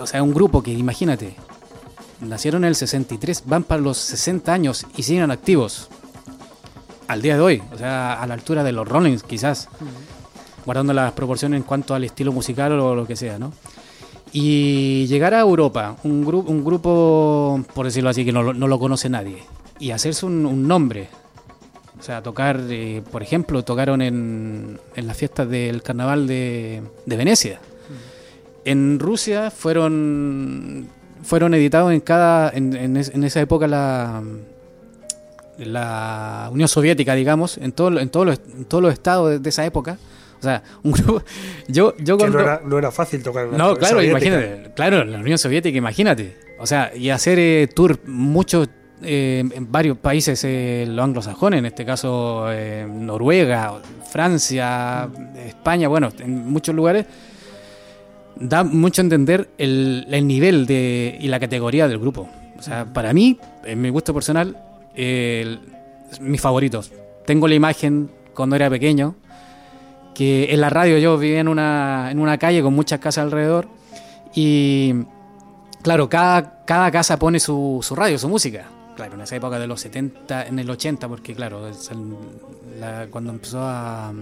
o 0.00 0.06
sea, 0.06 0.22
un 0.22 0.34
grupo 0.34 0.62
que, 0.62 0.72
imagínate, 0.72 1.34
nacieron 2.20 2.64
en 2.64 2.68
el 2.68 2.74
63, 2.76 3.44
van 3.46 3.64
para 3.64 3.80
los 3.80 3.96
60 3.98 4.52
años 4.52 4.86
y 4.96 5.02
siguen 5.02 5.30
activos 5.30 5.88
al 7.08 7.22
día 7.22 7.34
de 7.36 7.40
hoy, 7.40 7.62
o 7.72 7.78
sea, 7.78 8.20
a 8.22 8.26
la 8.26 8.34
altura 8.34 8.62
de 8.64 8.72
los 8.72 8.86
Rollins, 8.86 9.22
quizás, 9.22 9.68
guardando 10.64 10.92
las 10.92 11.12
proporciones 11.12 11.58
en 11.58 11.62
cuanto 11.64 11.94
al 11.94 12.04
estilo 12.04 12.32
musical 12.32 12.72
o 12.78 12.94
lo 12.94 13.06
que 13.06 13.16
sea, 13.16 13.38
¿no? 13.38 13.52
Y 14.32 15.06
llegar 15.08 15.34
a 15.34 15.40
Europa, 15.40 15.96
un, 16.04 16.24
gru- 16.24 16.44
un 16.46 16.64
grupo, 16.64 17.62
por 17.74 17.84
decirlo 17.86 18.08
así, 18.10 18.24
que 18.24 18.32
no, 18.32 18.42
lo- 18.42 18.54
no 18.54 18.66
lo 18.68 18.78
conoce 18.78 19.08
nadie, 19.10 19.42
y 19.78 19.90
hacerse 19.90 20.24
un, 20.24 20.46
un 20.46 20.66
nombre, 20.66 21.08
o 22.02 22.04
sea, 22.04 22.20
tocar, 22.20 22.58
eh, 22.68 23.00
por 23.12 23.22
ejemplo, 23.22 23.62
tocaron 23.62 24.02
en, 24.02 24.80
en 24.96 25.06
las 25.06 25.16
fiestas 25.16 25.48
del 25.48 25.82
carnaval 25.82 26.26
de, 26.26 26.82
de 27.06 27.16
Venecia. 27.16 27.60
En 28.64 28.98
Rusia 28.98 29.52
fueron 29.52 30.88
fueron 31.22 31.54
editados 31.54 31.92
en 31.92 32.00
cada 32.00 32.50
en, 32.50 32.74
en 32.74 32.96
es- 32.96 33.10
en 33.14 33.22
esa 33.22 33.40
época 33.40 33.68
la 33.68 34.20
la 35.58 36.48
Unión 36.52 36.68
Soviética, 36.68 37.14
digamos, 37.14 37.58
en 37.58 37.72
todo, 37.72 37.98
en 38.00 38.08
todos 38.08 38.26
los, 38.26 38.40
en 38.56 38.64
todos 38.64 38.82
los 38.82 38.92
estados 38.92 39.40
de, 39.42 39.48
esa 39.48 39.64
época. 39.64 39.98
O 40.38 40.42
sea, 40.42 40.62
un 40.82 40.92
grupo. 40.92 41.22
Yo, 41.68 41.94
yo 41.98 42.16
Que 42.16 42.28
no 42.30 42.40
era, 42.40 42.60
no 42.64 42.78
era 42.78 42.90
fácil 42.90 43.22
tocar 43.22 43.44
en 43.46 43.52
la 43.52 43.58
no, 43.58 43.76
claro, 43.76 43.96
Soviética. 43.96 44.26
imagínate. 44.26 44.70
Claro, 44.74 45.04
la 45.04 45.18
Unión 45.18 45.38
Soviética, 45.38 45.76
imagínate. 45.78 46.36
O 46.58 46.66
sea, 46.66 46.92
y 46.96 47.10
hacer 47.10 47.38
eh, 47.38 47.68
tour 47.72 47.98
muchos 48.06 48.68
eh, 49.02 49.44
en 49.52 49.70
varios 49.70 49.98
países 49.98 50.42
eh, 50.44 50.84
los 50.88 51.04
anglosajones, 51.04 51.58
en 51.58 51.66
este 51.66 51.84
caso 51.84 52.46
eh, 52.50 52.86
Noruega, 52.88 53.80
Francia, 54.10 55.08
España, 55.36 55.88
bueno, 55.88 56.10
en 56.18 56.50
muchos 56.50 56.74
lugares, 56.74 57.06
da 58.36 58.64
mucho 58.64 59.02
entender 59.02 59.50
el, 59.58 60.06
el 60.10 60.26
nivel 60.26 60.66
de, 60.66 61.16
y 61.20 61.28
la 61.28 61.40
categoría 61.40 61.88
del 61.88 61.98
grupo. 61.98 62.28
O 62.58 62.62
sea, 62.62 62.84
para 62.84 63.12
mí, 63.12 63.38
en 63.64 63.80
mi 63.80 63.88
gusto 63.88 64.14
personal, 64.14 64.56
mis 64.94 66.40
favoritos. 66.40 66.92
Tengo 67.26 67.48
la 67.48 67.54
imagen 67.54 68.10
cuando 68.34 68.56
era 68.56 68.70
pequeño, 68.70 69.14
que 70.14 70.52
en 70.52 70.60
la 70.60 70.70
radio 70.70 70.98
yo 70.98 71.18
vivía 71.18 71.40
en 71.40 71.48
una, 71.48 72.08
en 72.10 72.18
una 72.18 72.38
calle 72.38 72.62
con 72.62 72.74
muchas 72.74 73.00
casas 73.00 73.24
alrededor 73.24 73.68
y 74.34 74.94
claro, 75.82 76.08
cada, 76.08 76.64
cada 76.64 76.90
casa 76.90 77.18
pone 77.18 77.40
su, 77.40 77.80
su 77.82 77.94
radio, 77.94 78.18
su 78.18 78.28
música. 78.28 78.66
Claro, 78.96 79.14
en 79.14 79.22
esa 79.22 79.36
época 79.36 79.58
de 79.58 79.66
los 79.66 79.80
70, 79.80 80.46
en 80.46 80.58
el 80.58 80.68
80, 80.68 81.08
porque 81.08 81.34
claro, 81.34 81.66
es 81.68 81.90
el- 81.90 82.14
la- 82.78 83.06
cuando 83.10 83.30
empezó 83.32 83.60
a... 83.62 84.12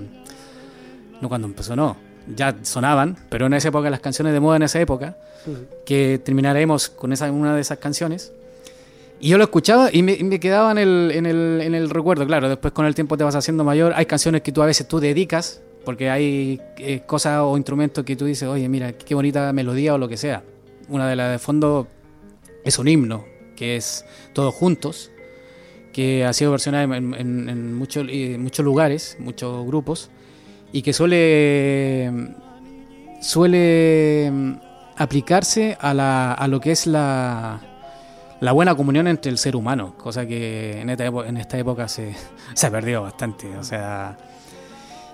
No 1.21 1.29
cuando 1.29 1.49
empezó, 1.49 1.75
no. 1.77 1.97
Ya 2.35 2.57
sonaban, 2.63 3.17
pero 3.29 3.47
en 3.47 3.55
esa 3.55 3.69
época 3.69 3.91
las 3.91 4.01
canciones 4.01 4.33
de 4.33 4.41
moda 4.41 4.57
en 4.57 4.63
esa 4.63 4.81
época, 4.81 5.17
que 5.85 6.21
terminaremos 6.25 6.89
con 6.89 7.13
esa, 7.13 7.31
una 7.33 7.55
de 7.55 7.61
esas 7.63 7.79
canciones. 7.79 8.33
Y 9.19 9.29
yo 9.31 9.39
lo 9.39 9.45
escuchaba 9.45 9.91
y 9.93 10.03
me, 10.03 10.13
y 10.15 10.23
me 10.25 10.39
quedaba 10.41 10.71
en 10.73 10.79
el, 10.79 11.11
en, 11.15 11.27
el, 11.27 11.61
en 11.63 11.75
el 11.75 11.91
recuerdo, 11.91 12.27
claro, 12.27 12.49
después 12.49 12.73
con 12.73 12.87
el 12.87 12.95
tiempo 12.95 13.17
te 13.19 13.25
vas 13.25 13.35
haciendo 13.35 13.65
mayor, 13.65 13.93
hay 13.97 14.07
canciones 14.07 14.43
que 14.43 14.53
tú 14.53 14.63
a 14.63 14.67
veces 14.67 14.87
tú 14.87 15.01
dedicas, 15.01 15.61
porque 15.85 16.09
hay 16.11 16.61
eh, 16.79 17.03
cosas 17.07 17.41
o 17.43 17.57
instrumentos 17.57 18.05
que 18.05 18.17
tú 18.17 18.25
dices, 18.27 18.49
oye, 18.49 18.69
mira, 18.69 18.93
qué 18.93 19.15
bonita 19.15 19.53
melodía 19.53 19.95
o 19.95 19.99
lo 19.99 20.09
que 20.09 20.17
sea. 20.17 20.43
Una 20.89 21.09
de 21.09 21.17
las 21.17 21.33
de 21.33 21.39
fondo 21.39 21.87
es 22.65 22.79
un 22.79 22.89
himno, 22.89 23.25
que 23.61 23.77
es 23.77 24.07
Todos 24.33 24.55
Juntos, 24.55 25.11
que 25.93 26.25
ha 26.25 26.33
sido 26.33 26.51
versionado 26.53 26.95
en, 26.95 27.75
muchos, 27.75 28.07
eh, 28.09 28.39
muchos 28.39 28.65
lugares, 28.65 29.19
muchos 29.21 29.67
grupos, 29.67 30.09
y 30.73 30.81
que 30.81 30.95
suele, 30.95 32.11
suele 33.21 34.31
mm, 34.33 34.53
aplicarse 34.97 35.77
a, 35.79 35.93
la, 35.93 36.33
a 36.33 36.49
lo 36.49 36.59
que 36.59 36.73
es 36.73 36.87
la, 36.87 37.61
la 38.41 38.53
buena 38.53 38.75
comunión 38.75 39.07
entre 39.09 39.31
el 39.31 39.37
ser 39.37 39.57
humano, 39.57 39.95
cosa 39.99 40.25
que 40.27 40.81
en 40.81 40.89
esta, 40.89 41.05
época, 41.05 41.29
en 41.29 41.37
esta 41.37 41.59
época 41.59 41.87
se, 41.87 42.15
se 42.55 42.67
ha 42.67 42.71
perdido 42.71 43.03
bastante. 43.03 43.55
O 43.59 43.63
sea, 43.65 44.17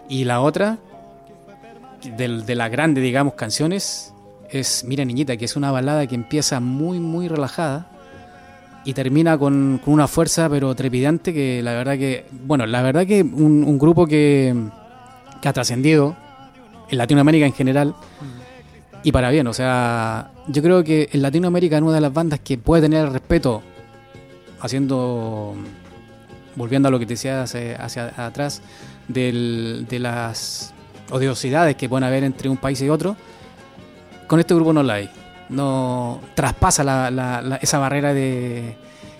y 0.08 0.22
la 0.22 0.40
otra, 0.40 0.78
del- 2.16 2.46
de, 2.46 2.54
las 2.54 2.70
grandes, 2.70 3.02
digamos, 3.02 3.34
canciones, 3.34 4.12
es 4.50 4.84
Mira 4.84 5.04
Niñita, 5.04 5.36
que 5.36 5.46
es 5.46 5.56
una 5.56 5.72
balada 5.72 6.06
que 6.06 6.14
empieza 6.14 6.60
muy, 6.60 7.00
muy 7.00 7.26
relajada 7.26 7.90
y 8.86 8.94
termina 8.94 9.36
con, 9.36 9.78
con 9.84 9.92
una 9.92 10.06
fuerza 10.08 10.48
pero 10.48 10.74
trepidante 10.74 11.34
que 11.34 11.60
la 11.62 11.72
verdad 11.74 11.98
que, 11.98 12.24
bueno, 12.46 12.64
la 12.66 12.80
verdad 12.82 13.06
que 13.06 13.20
un, 13.22 13.78
grupo 13.78 14.06
que, 14.06 14.54
que 15.42 15.48
ha 15.48 15.52
trascendido 15.52 16.16
en 16.88 16.96
Latinoamérica 16.98 17.44
en 17.46 17.52
general 17.52 17.94
y 19.02 19.12
para 19.12 19.30
bien, 19.30 19.46
o 19.46 19.52
sea, 19.52 20.30
yo 20.48 20.62
creo 20.62 20.82
que 20.82 21.08
en 21.12 21.20
Latinoamérica 21.22 21.76
es 21.76 21.82
una 21.82 21.92
de 21.94 22.00
las 22.00 22.12
bandas 22.12 22.40
que 22.40 22.56
puede 22.58 22.82
tener 22.82 23.08
respeto 23.10 23.62
haciendo, 24.60 25.54
volviendo 26.54 26.88
a 26.88 26.90
lo 26.90 26.98
que 26.98 27.06
te 27.06 27.14
decía 27.14 27.42
hacia, 27.42 27.76
hacia 27.76 28.12
atrás, 28.26 28.62
del- 29.08 29.86
de 29.88 29.98
las 29.98 30.72
odiosidades 31.10 31.76
que 31.76 31.88
pueden 31.88 32.04
haber 32.04 32.24
entre 32.24 32.48
un 32.48 32.56
país 32.56 32.80
y 32.82 32.88
otro, 32.88 33.16
con 34.26 34.40
este 34.40 34.54
grupo 34.54 34.72
no 34.72 34.82
la 34.82 34.94
hay. 34.94 35.10
No 35.48 36.20
traspasa 36.34 36.82
la- 36.84 37.10
la- 37.10 37.40
la- 37.42 37.56
esa 37.56 37.78
barrera 37.78 38.12
de 38.14 38.76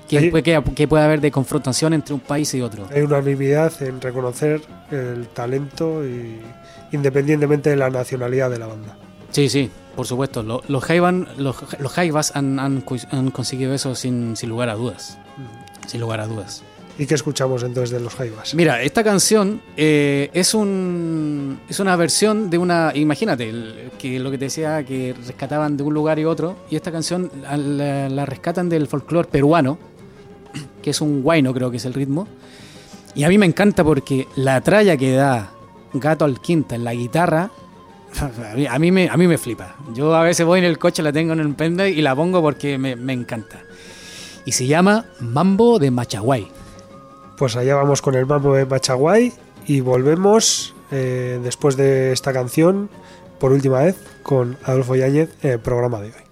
que, 0.08 0.30
puede- 0.30 0.42
que, 0.42 0.62
que 0.74 0.88
puede 0.88 1.04
haber 1.04 1.20
de 1.20 1.30
confrontación 1.30 1.92
entre 1.92 2.14
un 2.14 2.20
país 2.20 2.52
y 2.54 2.62
otro. 2.62 2.86
Hay 2.94 3.02
unanimidad 3.02 3.72
en 3.82 4.00
reconocer 4.00 4.60
el 4.90 5.26
talento 5.28 6.04
y 6.04 6.40
independientemente 6.92 7.70
de 7.70 7.76
la 7.76 7.90
nacionalidad 7.90 8.50
de 8.50 8.58
la 8.58 8.66
banda. 8.66 8.96
Sí, 9.30 9.48
sí, 9.48 9.70
por 9.94 10.06
supuesto. 10.06 10.42
Lo- 10.42 10.62
Los, 10.68 10.82
Jaiban- 10.84 11.28
los, 11.36 11.56
los 11.80 11.92
Jaivas 11.92 12.34
han, 12.34 12.58
han 12.58 12.80
cu- 12.80 12.98
han 13.10 13.30
conseguido 13.30 13.74
eso 13.74 13.94
sin, 13.94 14.36
sin 14.36 14.48
lugar 14.48 14.68
a 14.68 14.74
dudas. 14.74 15.18
Sin 15.86 16.00
lugar 16.00 16.20
a 16.20 16.26
dudas. 16.26 16.62
¿Y 16.98 17.06
qué 17.06 17.14
escuchamos 17.14 17.62
entonces 17.62 17.90
de 17.90 18.00
los 18.00 18.14
Jaivas? 18.14 18.54
Mira, 18.54 18.80
esta 18.80 19.04
canción 19.04 19.60
eh, 19.76 20.30
es 20.32 20.54
un 20.54 21.60
es 21.68 21.78
una 21.78 21.94
versión 21.96 22.48
de 22.48 22.56
una. 22.56 22.92
Imagínate, 22.94 23.90
que 23.98 24.18
lo 24.18 24.30
que 24.30 24.38
te 24.38 24.46
decía, 24.46 24.82
que 24.84 25.14
rescataban 25.26 25.76
de 25.76 25.82
un 25.82 25.92
lugar 25.92 26.18
y 26.18 26.24
otro, 26.24 26.56
y 26.70 26.76
esta 26.76 26.90
canción 26.90 27.30
la, 27.42 28.24
rescatan 28.24 28.70
del 28.70 28.86
folclore 28.86 29.28
peruano, 29.28 29.78
que 30.82 30.90
es 30.90 31.00
un 31.02 31.22
guayno, 31.22 31.52
creo 31.52 31.70
que 31.70 31.76
es 31.76 31.84
el 31.84 31.92
ritmo. 31.92 32.26
Y 33.14 33.24
a 33.24 33.28
mí 33.28 33.36
me 33.36 33.46
encanta 33.46 33.84
porque 33.84 34.26
la 34.36 34.60
tralla 34.62 34.96
que 34.96 35.12
da 35.12 35.50
Gato 35.92 36.24
al 36.24 36.40
Quinta 36.40 36.76
en 36.76 36.84
la 36.84 36.94
guitarra, 36.94 37.50
a 38.20 38.54
mí, 38.54 38.66
a 38.66 38.78
mí 38.78 38.90
me, 38.90 39.10
a 39.10 39.16
mí 39.18 39.26
me 39.26 39.36
flipa. 39.36 39.76
Yo 39.92 40.14
a 40.14 40.22
veces 40.22 40.46
voy 40.46 40.60
en 40.60 40.64
el 40.64 40.78
coche, 40.78 41.02
la 41.02 41.12
tengo 41.12 41.34
en 41.34 41.40
el 41.40 41.54
pendrive 41.54 41.90
y 41.90 42.00
la 42.00 42.16
pongo 42.16 42.40
porque 42.40 42.78
me, 42.78 42.96
me 42.96 43.12
encanta. 43.12 43.62
Y 44.46 44.52
se 44.52 44.66
llama 44.66 45.04
Mambo 45.20 45.78
de 45.78 45.90
Machaguay. 45.90 46.48
Pues 47.36 47.54
allá 47.56 47.74
vamos 47.74 48.00
con 48.00 48.14
el 48.14 48.24
mambo 48.24 48.54
de 48.54 48.64
Machaguay 48.64 49.32
y 49.66 49.80
volvemos 49.80 50.74
eh, 50.90 51.38
después 51.42 51.76
de 51.76 52.12
esta 52.12 52.32
canción 52.32 52.88
por 53.38 53.52
última 53.52 53.80
vez 53.80 53.96
con 54.22 54.56
Adolfo 54.64 54.96
Yáñez 54.96 55.30
en 55.42 55.50
el 55.52 55.60
programa 55.60 56.00
de 56.00 56.08
hoy. 56.08 56.25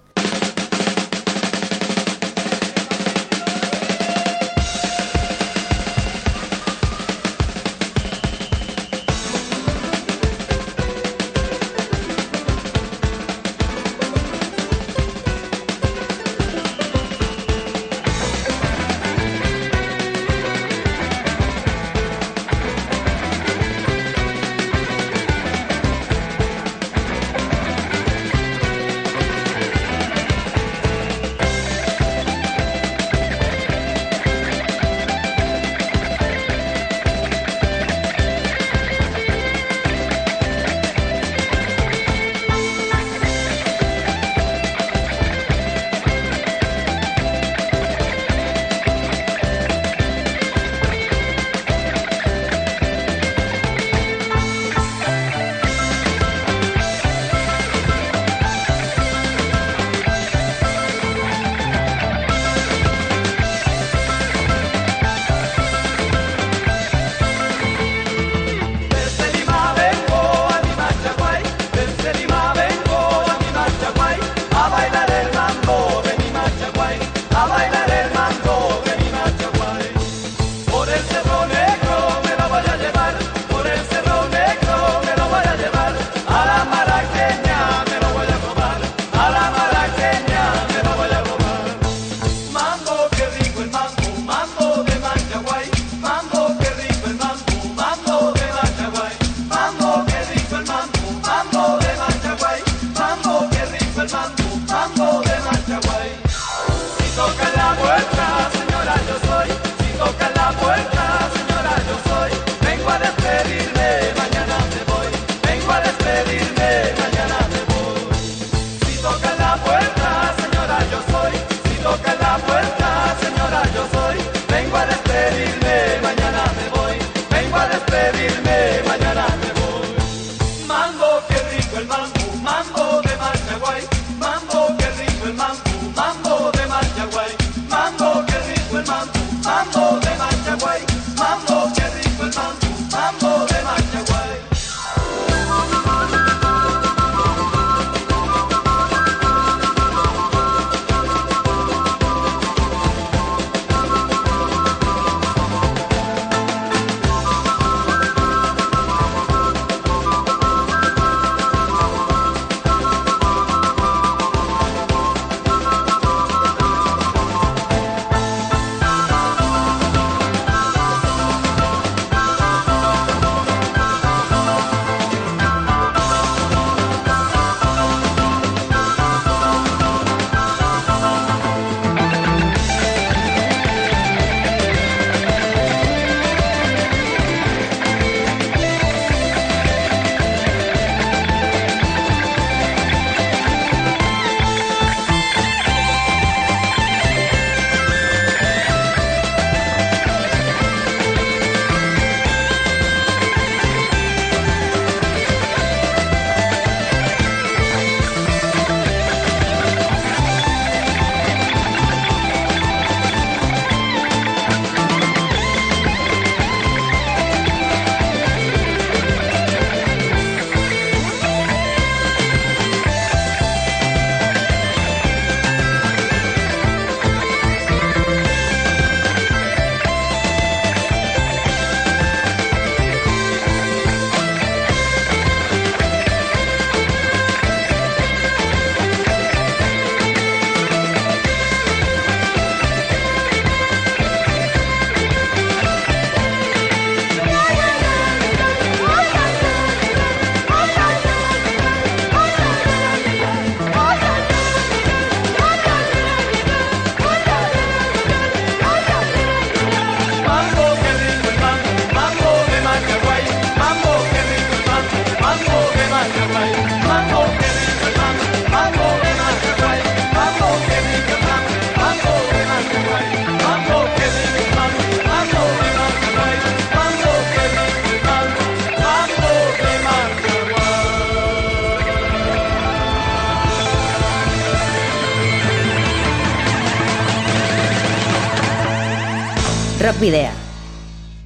Video. 290.05 290.31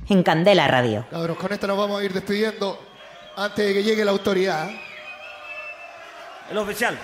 En 0.09 0.23
Candela 0.23 0.69
Radio. 0.69 1.05
Cabros, 1.11 1.37
con 1.37 1.53
esto 1.53 1.67
nos 1.67 1.77
vamos 1.77 2.01
a 2.01 2.05
ir 2.05 2.13
despidiendo 2.13 2.79
antes 3.35 3.67
de 3.67 3.75
que 3.75 3.83
llegue 3.83 4.05
la 4.05 4.13
autoridad. 4.13 4.71
¿eh? 4.71 4.81
El 6.53 6.59
oficial. 6.59 6.97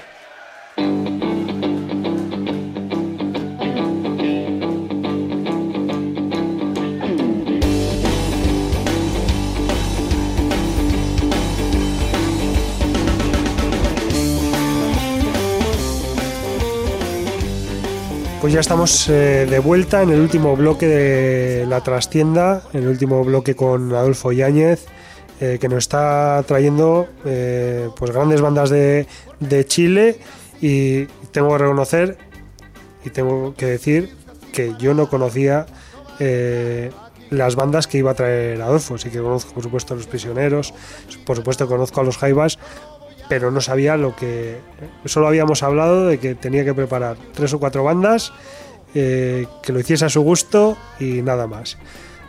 Pues 18.45 18.53
ya 18.53 18.61
estamos 18.61 19.09
eh, 19.09 19.47
de 19.49 19.59
vuelta 19.59 20.03
en 20.03 20.11
el 20.11 20.21
último 20.21 20.55
bloque 20.55 20.87
de 20.87 21.65
la 21.67 21.81
trastienda, 21.81 22.63
en 22.75 22.83
el 22.83 22.89
último 22.89 23.25
bloque 23.25 23.57
con 23.57 23.95
Adolfo 23.95 24.33
Yáñez, 24.33 24.85
eh, 25.41 25.57
que 25.59 25.67
nos 25.67 25.79
está 25.79 26.45
trayendo 26.47 27.09
eh, 27.25 27.89
pues 27.97 28.11
grandes 28.11 28.43
bandas 28.43 28.69
de, 28.69 29.07
de 29.41 29.65
Chile 29.65 30.19
y 30.61 31.07
tengo 31.33 31.53
que 31.53 31.59
reconocer 31.59 32.19
y 33.03 33.09
tengo 33.09 33.55
que 33.55 33.65
decir 33.65 34.15
que 34.53 34.75
yo 34.79 34.93
no 34.93 35.09
conocía 35.09 35.65
las 37.31 37.57
bandas 37.57 37.87
que 37.87 37.97
iba 37.97 38.11
a 38.11 38.15
traer 38.15 38.61
Adolfo. 38.61 38.99
Sí 38.99 39.09
que 39.09 39.21
conozco, 39.21 39.55
por 39.55 39.63
supuesto, 39.63 39.95
a 39.95 39.97
los 39.97 40.07
prisioneros, 40.07 40.75
por 41.25 41.37
supuesto, 41.37 41.67
conozco 41.67 42.03
a 42.03 42.05
los 42.05 42.19
Jaivas, 42.19 42.59
pero 43.29 43.51
no 43.51 43.61
sabía 43.61 43.97
lo 43.97 44.15
que. 44.15 44.59
Solo 45.05 45.29
habíamos 45.29 45.63
hablado 45.63 46.07
de 46.07 46.19
que 46.19 46.35
tenía 46.35 46.65
que 46.65 46.75
preparar 46.75 47.17
tres 47.35 47.53
o 47.55 47.59
cuatro 47.59 47.85
bandas, 47.85 48.33
eh, 48.95 49.47
que 49.63 49.73
lo 49.73 49.81
hiciese 49.81 50.05
a 50.05 50.09
su 50.09 50.21
gusto 50.23 50.77
y 51.01 51.23
nada 51.23 51.47
más. 51.47 51.79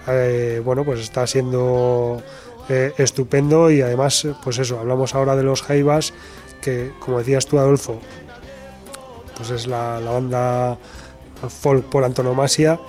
Eh, 0.08 0.62
bueno, 0.64 0.84
pues 0.84 1.00
está 1.00 1.26
siendo 1.28 2.22
eh, 2.70 2.93
estupendo 2.98 3.72
y 3.72 3.82
además, 3.82 4.28
pues 4.43 4.58
eso, 4.60 4.80
hablamos 4.80 5.16
ahora 5.16 5.36
de 5.36 5.43
los 5.43 5.62
Jaivas, 5.64 6.14
que 6.62 6.91
como 7.00 7.20
decías 7.20 7.46
tú, 7.46 7.60
Adolfo, 7.60 8.00
pues 9.38 9.50
es 9.50 9.68
la, 9.68 10.00
la 10.00 10.12
banda 10.12 10.78
folk 11.50 11.86
por 11.86 12.04
antonomasia. 12.04 12.80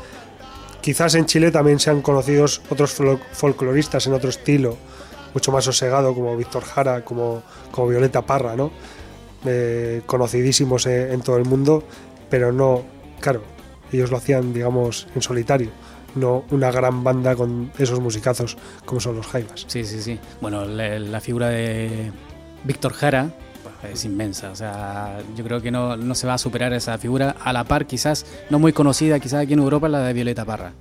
Quizás 0.80 1.14
en 1.16 1.26
Chile 1.26 1.50
también 1.50 1.80
sean 1.80 2.00
conocidos 2.00 2.62
otros 2.70 2.96
fol- 2.98 3.18
folcloristas 3.32 4.06
en 4.06 4.12
otro 4.12 4.30
estilo, 4.30 4.76
mucho 5.36 5.52
más 5.52 5.64
sosegado, 5.64 6.14
como 6.14 6.34
Víctor 6.34 6.64
Jara, 6.64 7.04
como, 7.04 7.42
como 7.70 7.88
Violeta 7.88 8.22
Parra, 8.22 8.56
¿no? 8.56 8.70
Eh, 9.44 10.00
conocidísimos 10.06 10.86
en, 10.86 11.20
todo 11.20 11.36
el 11.36 11.44
mundo, 11.44 11.82
pero 12.30 12.52
no, 12.52 12.84
claro, 13.20 13.42
ellos 13.92 14.10
lo 14.10 14.16
hacían, 14.16 14.54
digamos, 14.54 15.06
en 15.14 15.20
solitario, 15.20 15.68
no 16.14 16.44
una 16.50 16.70
gran 16.70 17.04
banda 17.04 17.36
con 17.36 17.70
esos 17.78 18.00
musicazos 18.00 18.56
como 18.86 18.98
son 18.98 19.16
los 19.16 19.26
Jaivas. 19.26 19.66
Sí, 19.68 19.84
sí, 19.84 20.00
sí. 20.00 20.18
Bueno, 20.40 20.64
la, 20.64 20.98
la 20.98 21.20
figura 21.20 21.50
de 21.50 22.10
Víctor 22.64 22.94
Jara 22.94 23.30
es 23.84 24.04
inmensa. 24.04 24.50
O 24.50 24.56
sea, 24.56 25.18
yo 25.36 25.44
creo 25.44 25.60
que 25.60 25.70
no, 25.70 25.96
no 25.96 26.14
se 26.14 26.26
va 26.26 26.34
a 26.34 26.38
superar 26.38 26.72
esa 26.72 26.96
figura. 26.98 27.36
A 27.44 27.52
la 27.52 27.64
par, 27.64 27.86
quizás, 27.86 28.26
no 28.50 28.58
muy 28.58 28.72
conocida, 28.72 29.18
quizás 29.20 29.42
aquí 29.42 29.52
en 29.54 29.58
Europa, 29.60 29.88
la 29.88 30.00
de 30.00 30.12
Violeta 30.12 30.44
Parra. 30.44 30.72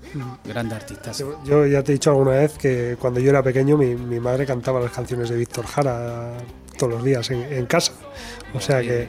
Grandes 0.44 0.78
artistas. 0.78 1.18
Yo, 1.20 1.40
yo 1.46 1.66
ya 1.66 1.84
te 1.84 1.92
he 1.92 1.96
dicho 1.96 2.10
alguna 2.12 2.32
vez 2.32 2.58
que 2.58 2.98
cuando 3.00 3.20
yo 3.20 3.30
era 3.30 3.44
pequeño 3.44 3.78
mi, 3.78 3.96
mi 3.96 4.20
madre 4.20 4.46
cantaba 4.46 4.80
las 4.80 4.92
canciones 4.92 5.30
de 5.30 5.38
Víctor 5.38 5.66
Jara 5.66 6.34
todos 6.78 6.94
los 6.94 7.04
días 7.04 7.30
en, 7.32 7.42
en 7.42 7.66
casa. 7.66 7.94
O 8.54 8.60
sea 8.60 8.82
que 8.82 9.08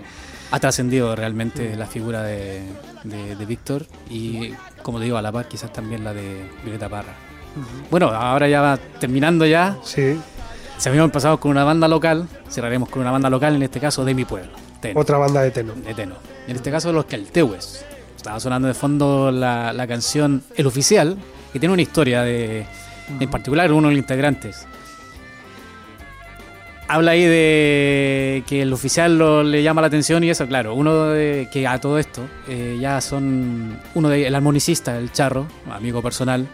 Ha 0.52 0.60
trascendido 0.60 1.16
realmente 1.16 1.74
la 1.76 1.86
figura 1.86 2.22
de, 2.22 2.62
de- 3.04 3.34
de 3.36 3.46
Víctor 3.46 3.86
y, 4.08 4.52
como 4.82 4.98
te 4.98 5.04
digo, 5.04 5.16
a 5.16 5.22
la 5.22 5.32
par, 5.32 5.48
quizás 5.48 5.72
también 5.72 6.04
la 6.04 6.14
de 6.14 6.48
Violeta 6.62 6.88
Parra. 6.88 7.14
Bueno, 7.90 8.08
ahora 8.08 8.48
ya 8.48 8.60
va 8.60 8.78
terminando 9.00 9.46
ya. 9.46 9.78
sí, 9.82 10.20
Si 10.78 10.88
habíamos 10.88 11.08
empezado 11.08 11.40
con 11.40 11.50
una 11.50 11.64
banda 11.64 11.88
local, 11.88 12.28
cerraremos 12.50 12.88
con 12.88 13.02
una 13.02 13.10
banda 13.10 13.30
local, 13.30 13.54
en 13.56 13.62
este 13.62 13.80
caso 13.80 14.04
de 14.04 14.14
mi 14.14 14.24
pueblo, 14.24 14.50
Teno. 14.80 15.00
otra 15.00 15.16
banda 15.18 15.42
de 15.42 15.50
Teno. 15.50 15.72
de 15.74 15.94
Teno. 15.94 16.14
En 16.46 16.56
este 16.56 16.70
caso, 16.70 16.92
los 16.92 17.06
Caltehues. 17.06 17.84
Estaba 18.16 18.38
sonando 18.40 18.68
de 18.68 18.74
fondo 18.74 19.30
la, 19.30 19.72
la 19.72 19.86
canción 19.86 20.42
El 20.56 20.66
Oficial, 20.66 21.16
que 21.52 21.58
tiene 21.60 21.72
una 21.72 21.82
historia 21.82 22.22
de, 22.22 22.66
en 23.20 23.30
particular, 23.30 23.72
uno 23.72 23.88
de 23.88 23.94
los 23.94 24.00
integrantes. 24.02 24.66
Habla 26.88 27.12
ahí 27.12 27.24
de 27.24 28.44
que 28.46 28.62
el 28.62 28.72
oficial 28.72 29.18
lo- 29.18 29.42
le 29.42 29.60
llama 29.64 29.80
la 29.80 29.88
atención 29.88 30.22
y 30.22 30.30
eso, 30.30 30.46
claro, 30.46 30.72
uno 30.74 31.06
de, 31.06 31.48
que 31.52 31.66
a 31.66 31.80
todo 31.80 31.98
esto 31.98 32.22
eh, 32.46 32.78
ya 32.80 33.00
son 33.00 33.76
uno 33.96 34.08
de 34.08 34.28
el 34.28 34.34
armonicista, 34.36 34.96
el 34.96 35.10
Charro, 35.10 35.46
amigo 35.68 36.00
personal, 36.00 36.46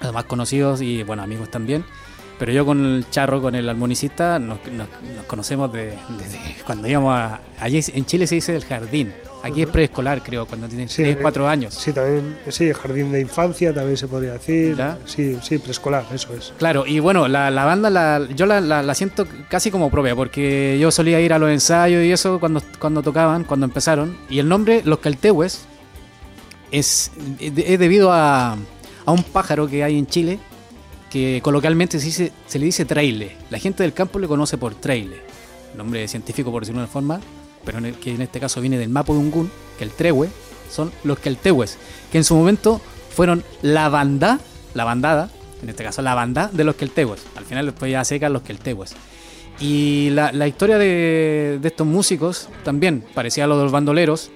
los 0.00 0.12
más 0.12 0.24
conocidos 0.24 0.82
y 0.82 1.04
bueno, 1.04 1.22
amigos 1.22 1.48
también. 1.48 1.84
Pero 2.38 2.52
yo 2.52 2.66
con 2.66 2.84
el 2.84 3.08
Charro, 3.10 3.40
con 3.40 3.54
el 3.54 3.68
armonicista, 3.68 4.38
nos, 4.38 4.58
nos- 4.66 4.88
nos 5.16 5.24
conocemos 5.26 5.72
de- 5.72 5.94
desde 6.18 6.38
cuando 6.66 6.86
íbamos 6.88 7.14
a... 7.16 7.40
Allí 7.60 7.80
en 7.94 8.04
Chile 8.04 8.26
se 8.26 8.34
dice 8.36 8.54
el 8.56 8.64
jardín. 8.64 9.12
Aquí 9.42 9.62
es 9.62 9.68
preescolar, 9.68 10.22
creo, 10.24 10.44
cuando 10.44 10.66
tienen 10.66 10.88
Sí, 10.88 11.02
3, 11.02 11.16
eh, 11.16 11.18
4 11.22 11.48
años. 11.48 11.72
Sí, 11.74 11.92
también, 11.92 12.36
sí, 12.48 12.72
jardín 12.72 13.12
de 13.12 13.20
infancia 13.20 13.72
también 13.72 13.96
se 13.96 14.08
podría 14.08 14.32
decir. 14.32 14.74
¿Ya? 14.76 14.98
Sí, 15.06 15.38
sí, 15.42 15.58
preescolar, 15.58 16.04
eso 16.12 16.34
es. 16.34 16.52
Claro, 16.58 16.84
y 16.84 16.98
bueno, 16.98 17.28
la, 17.28 17.50
la 17.50 17.64
banda 17.64 17.88
la, 17.88 18.26
yo 18.34 18.44
la, 18.46 18.60
la- 18.60 18.82
la 18.82 18.94
siento 18.94 19.24
casi 19.48 19.70
como 19.70 19.88
propia, 19.88 20.16
porque 20.16 20.76
yo 20.80 20.90
solía 20.90 21.20
ir 21.20 21.32
a 21.32 21.38
los 21.38 21.50
ensayos 21.50 22.02
y 22.04 22.10
eso 22.10 22.40
cuando, 22.40 22.60
cuando 22.80 23.02
tocaban, 23.02 23.44
cuando 23.44 23.66
empezaron. 23.66 24.16
Y 24.28 24.40
el 24.40 24.48
nombre, 24.48 24.82
Los 24.84 24.98
Caltehues, 24.98 25.64
es, 26.72 27.12
es 27.38 27.78
debido 27.78 28.12
a, 28.12 28.54
a 29.04 29.12
un 29.12 29.22
pájaro 29.22 29.68
que 29.68 29.84
hay 29.84 29.96
en 29.98 30.06
Chile, 30.06 30.38
que 31.16 31.40
coloquialmente 31.40 31.98
se, 31.98 32.32
le 32.58 32.64
dice 32.64 32.84
traile. 32.84 33.36
La 33.50 33.58
gente 33.58 33.82
del 33.82 33.92
campo 33.92 34.18
le 34.18 34.28
conoce 34.28 34.58
por 34.58 34.74
traile, 34.74 35.16
nombre 35.76 36.06
científico 36.08 36.50
por 36.50 36.62
decirlo 36.62 36.80
de 36.80 36.84
una 36.84 36.92
forma, 36.92 37.20
pero 37.64 37.78
que 38.00 38.14
en 38.14 38.22
este 38.22 38.38
caso 38.38 38.60
viene 38.60 38.76
del 38.78 38.90
mapo 38.90 39.14
de 39.14 39.20
Ungun, 39.20 39.50
que 39.78 39.84
el 39.84 39.90
trehue, 39.90 40.28
son 40.70 40.92
los 41.04 41.18
Caltehues, 41.18 41.78
que 42.12 42.18
en 42.18 42.24
su 42.24 42.34
momento 42.36 42.80
fueron 43.10 43.44
la 43.62 43.88
banda, 43.88 44.40
la 44.74 44.84
bandada, 44.84 45.30
en 45.62 45.70
este 45.70 45.84
caso 45.84 46.02
la 46.02 46.14
banda 46.14 46.50
de 46.52 46.64
los 46.64 46.74
Keltehues. 46.74 47.22
Al 47.36 47.44
final 47.44 47.64
después 47.64 47.90
ya 47.90 48.04
secan 48.04 48.32
los 48.32 48.42
Keltehues. 48.42 48.94
Y 49.58 50.10
la, 50.10 50.46
historia 50.46 50.76
de, 50.76 51.58
de 51.62 51.68
estos 51.68 51.86
músicos 51.86 52.50
también 52.62 53.02
parecía 53.14 53.44
a 53.44 53.46
lo 53.46 53.56
de 53.56 53.62
los 53.62 53.72
bandoleros, 53.72 54.30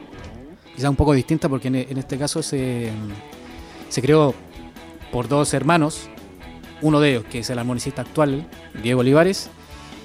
quizá 0.74 0.88
un 0.88 0.96
poco 0.96 1.12
distinta 1.12 1.50
porque 1.50 1.68
en, 1.68 1.74
en 1.74 1.98
este 1.98 2.16
caso 2.16 2.42
se, 2.42 2.90
se 3.90 4.00
creó 4.00 4.34
por 5.12 5.28
dos 5.28 5.52
hermanos, 5.52 6.08
uno 6.82 7.00
de 7.00 7.10
ellos 7.10 7.24
que 7.30 7.40
es 7.40 7.50
el 7.50 7.58
armonicista 7.58 8.02
actual, 8.02 8.46
Diego 8.82 9.00
Olivares, 9.00 9.50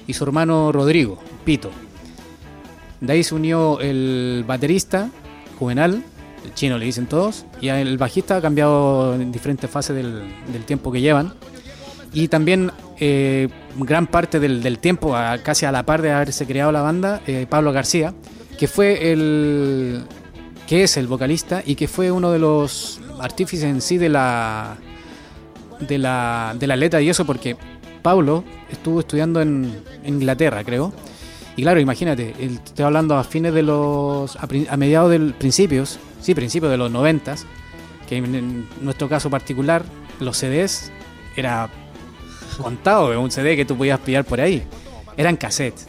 y 0.06 0.12
su 0.12 0.24
hermano 0.24 0.72
Rodrigo, 0.72 1.18
Pito. 1.44 1.70
De 3.00 3.12
ahí 3.12 3.24
se 3.24 3.34
unió 3.34 3.80
el 3.80 4.44
baterista, 4.46 5.10
Juvenal, 5.58 6.02
el 6.44 6.54
chino 6.54 6.78
le 6.78 6.86
dicen 6.86 7.06
todos, 7.06 7.44
y 7.60 7.68
el 7.68 7.98
bajista 7.98 8.36
ha 8.36 8.40
cambiado 8.40 9.14
en 9.14 9.32
diferentes 9.32 9.68
fases 9.68 9.96
del, 9.96 10.64
tiempo 10.64 10.92
que 10.92 11.00
llevan. 11.00 11.34
Y 12.12 12.28
también 12.28 12.70
eh, 12.98 13.48
gran 13.76 14.06
parte 14.06 14.40
del, 14.40 14.78
tiempo, 14.78 15.14
casi 15.42 15.66
a 15.66 15.72
la 15.72 15.84
par 15.84 16.02
de 16.02 16.12
haberse 16.12 16.46
creado 16.46 16.72
la 16.72 16.82
banda, 16.82 17.20
eh, 17.26 17.46
Pablo 17.48 17.72
García, 17.72 18.14
que 18.58 18.68
fue 18.68 19.12
el 19.12 20.04
que 20.66 20.82
es 20.82 20.96
el 20.96 21.06
vocalista 21.06 21.62
y 21.64 21.76
que 21.76 21.86
fue 21.86 22.10
uno 22.10 22.32
de 22.32 22.40
los 22.40 23.00
artífices 23.20 23.66
en 23.66 23.80
sí 23.80 23.98
de 23.98 24.08
la 24.08 24.76
de 25.80 25.98
la, 25.98 26.54
de 26.58 26.66
la 26.66 26.76
letra 26.76 27.00
y 27.00 27.08
eso 27.08 27.24
porque 27.24 27.56
Pablo 28.02 28.44
estuvo 28.70 29.00
estudiando 29.00 29.40
en, 29.40 29.82
Inglaterra, 30.04 30.62
creo. 30.64 30.92
Y 31.56 31.62
claro, 31.62 31.80
imagínate, 31.80 32.34
estoy 32.38 32.84
hablando 32.84 33.16
a 33.16 33.24
fines 33.24 33.52
de 33.54 33.62
los. 33.62 34.36
a, 34.36 34.76
mediados 34.76 35.10
del 35.10 35.34
principios, 35.34 35.98
sí, 36.20 36.34
principios 36.34 36.70
de 36.70 36.76
los 36.76 36.90
noventas, 36.90 37.46
que 38.08 38.16
en, 38.18 38.34
en 38.34 38.68
nuestro 38.80 39.08
caso 39.08 39.30
particular, 39.30 39.82
los 40.20 40.36
CDs 40.36 40.92
era 41.34 41.70
contado, 42.56 43.20
un 43.20 43.30
CD 43.30 43.56
que 43.56 43.64
tú 43.64 43.76
podías 43.76 43.98
pillar 44.00 44.24
por 44.24 44.40
ahí. 44.40 44.62
Eran 45.16 45.36
cassettes. 45.36 45.88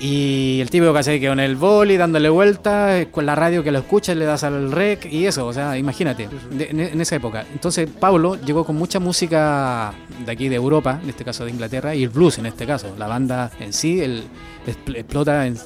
Y 0.00 0.60
el 0.60 0.68
típico 0.70 0.92
cassette 0.92 1.20
que 1.20 1.28
con 1.28 1.40
el 1.40 1.56
boli 1.56 1.96
dándole 1.96 2.28
vuelta, 2.28 2.98
eh, 3.00 3.06
con 3.10 3.24
la 3.24 3.34
radio 3.34 3.62
que 3.62 3.70
lo 3.70 3.78
escuchas, 3.78 4.16
le 4.16 4.24
das 4.24 4.42
al 4.44 4.70
rec 4.72 5.06
y 5.10 5.24
eso, 5.26 5.46
o 5.46 5.52
sea, 5.52 5.78
imagínate, 5.78 6.28
de- 6.50 6.68
en, 6.70 7.00
esa 7.00 7.16
época. 7.16 7.46
Entonces 7.52 7.88
Pablo 8.00 8.34
llegó 8.44 8.64
con 8.66 8.76
mucha 8.76 8.98
música 8.98 9.94
de 10.26 10.30
aquí 10.32 10.48
de 10.48 10.56
Europa, 10.56 11.00
en 11.02 11.08
este 11.08 11.24
caso 11.24 11.44
de 11.44 11.52
Inglaterra, 11.52 11.94
y 11.94 12.02
el 12.02 12.08
blues 12.10 12.38
en 12.38 12.46
este 12.46 12.66
caso. 12.66 12.94
La 12.98 13.06
banda 13.06 13.50
en 13.60 13.72
sí 13.72 14.00
el, 14.00 14.24
expl- 14.66 14.96
explota 14.96 15.46
en 15.46 15.56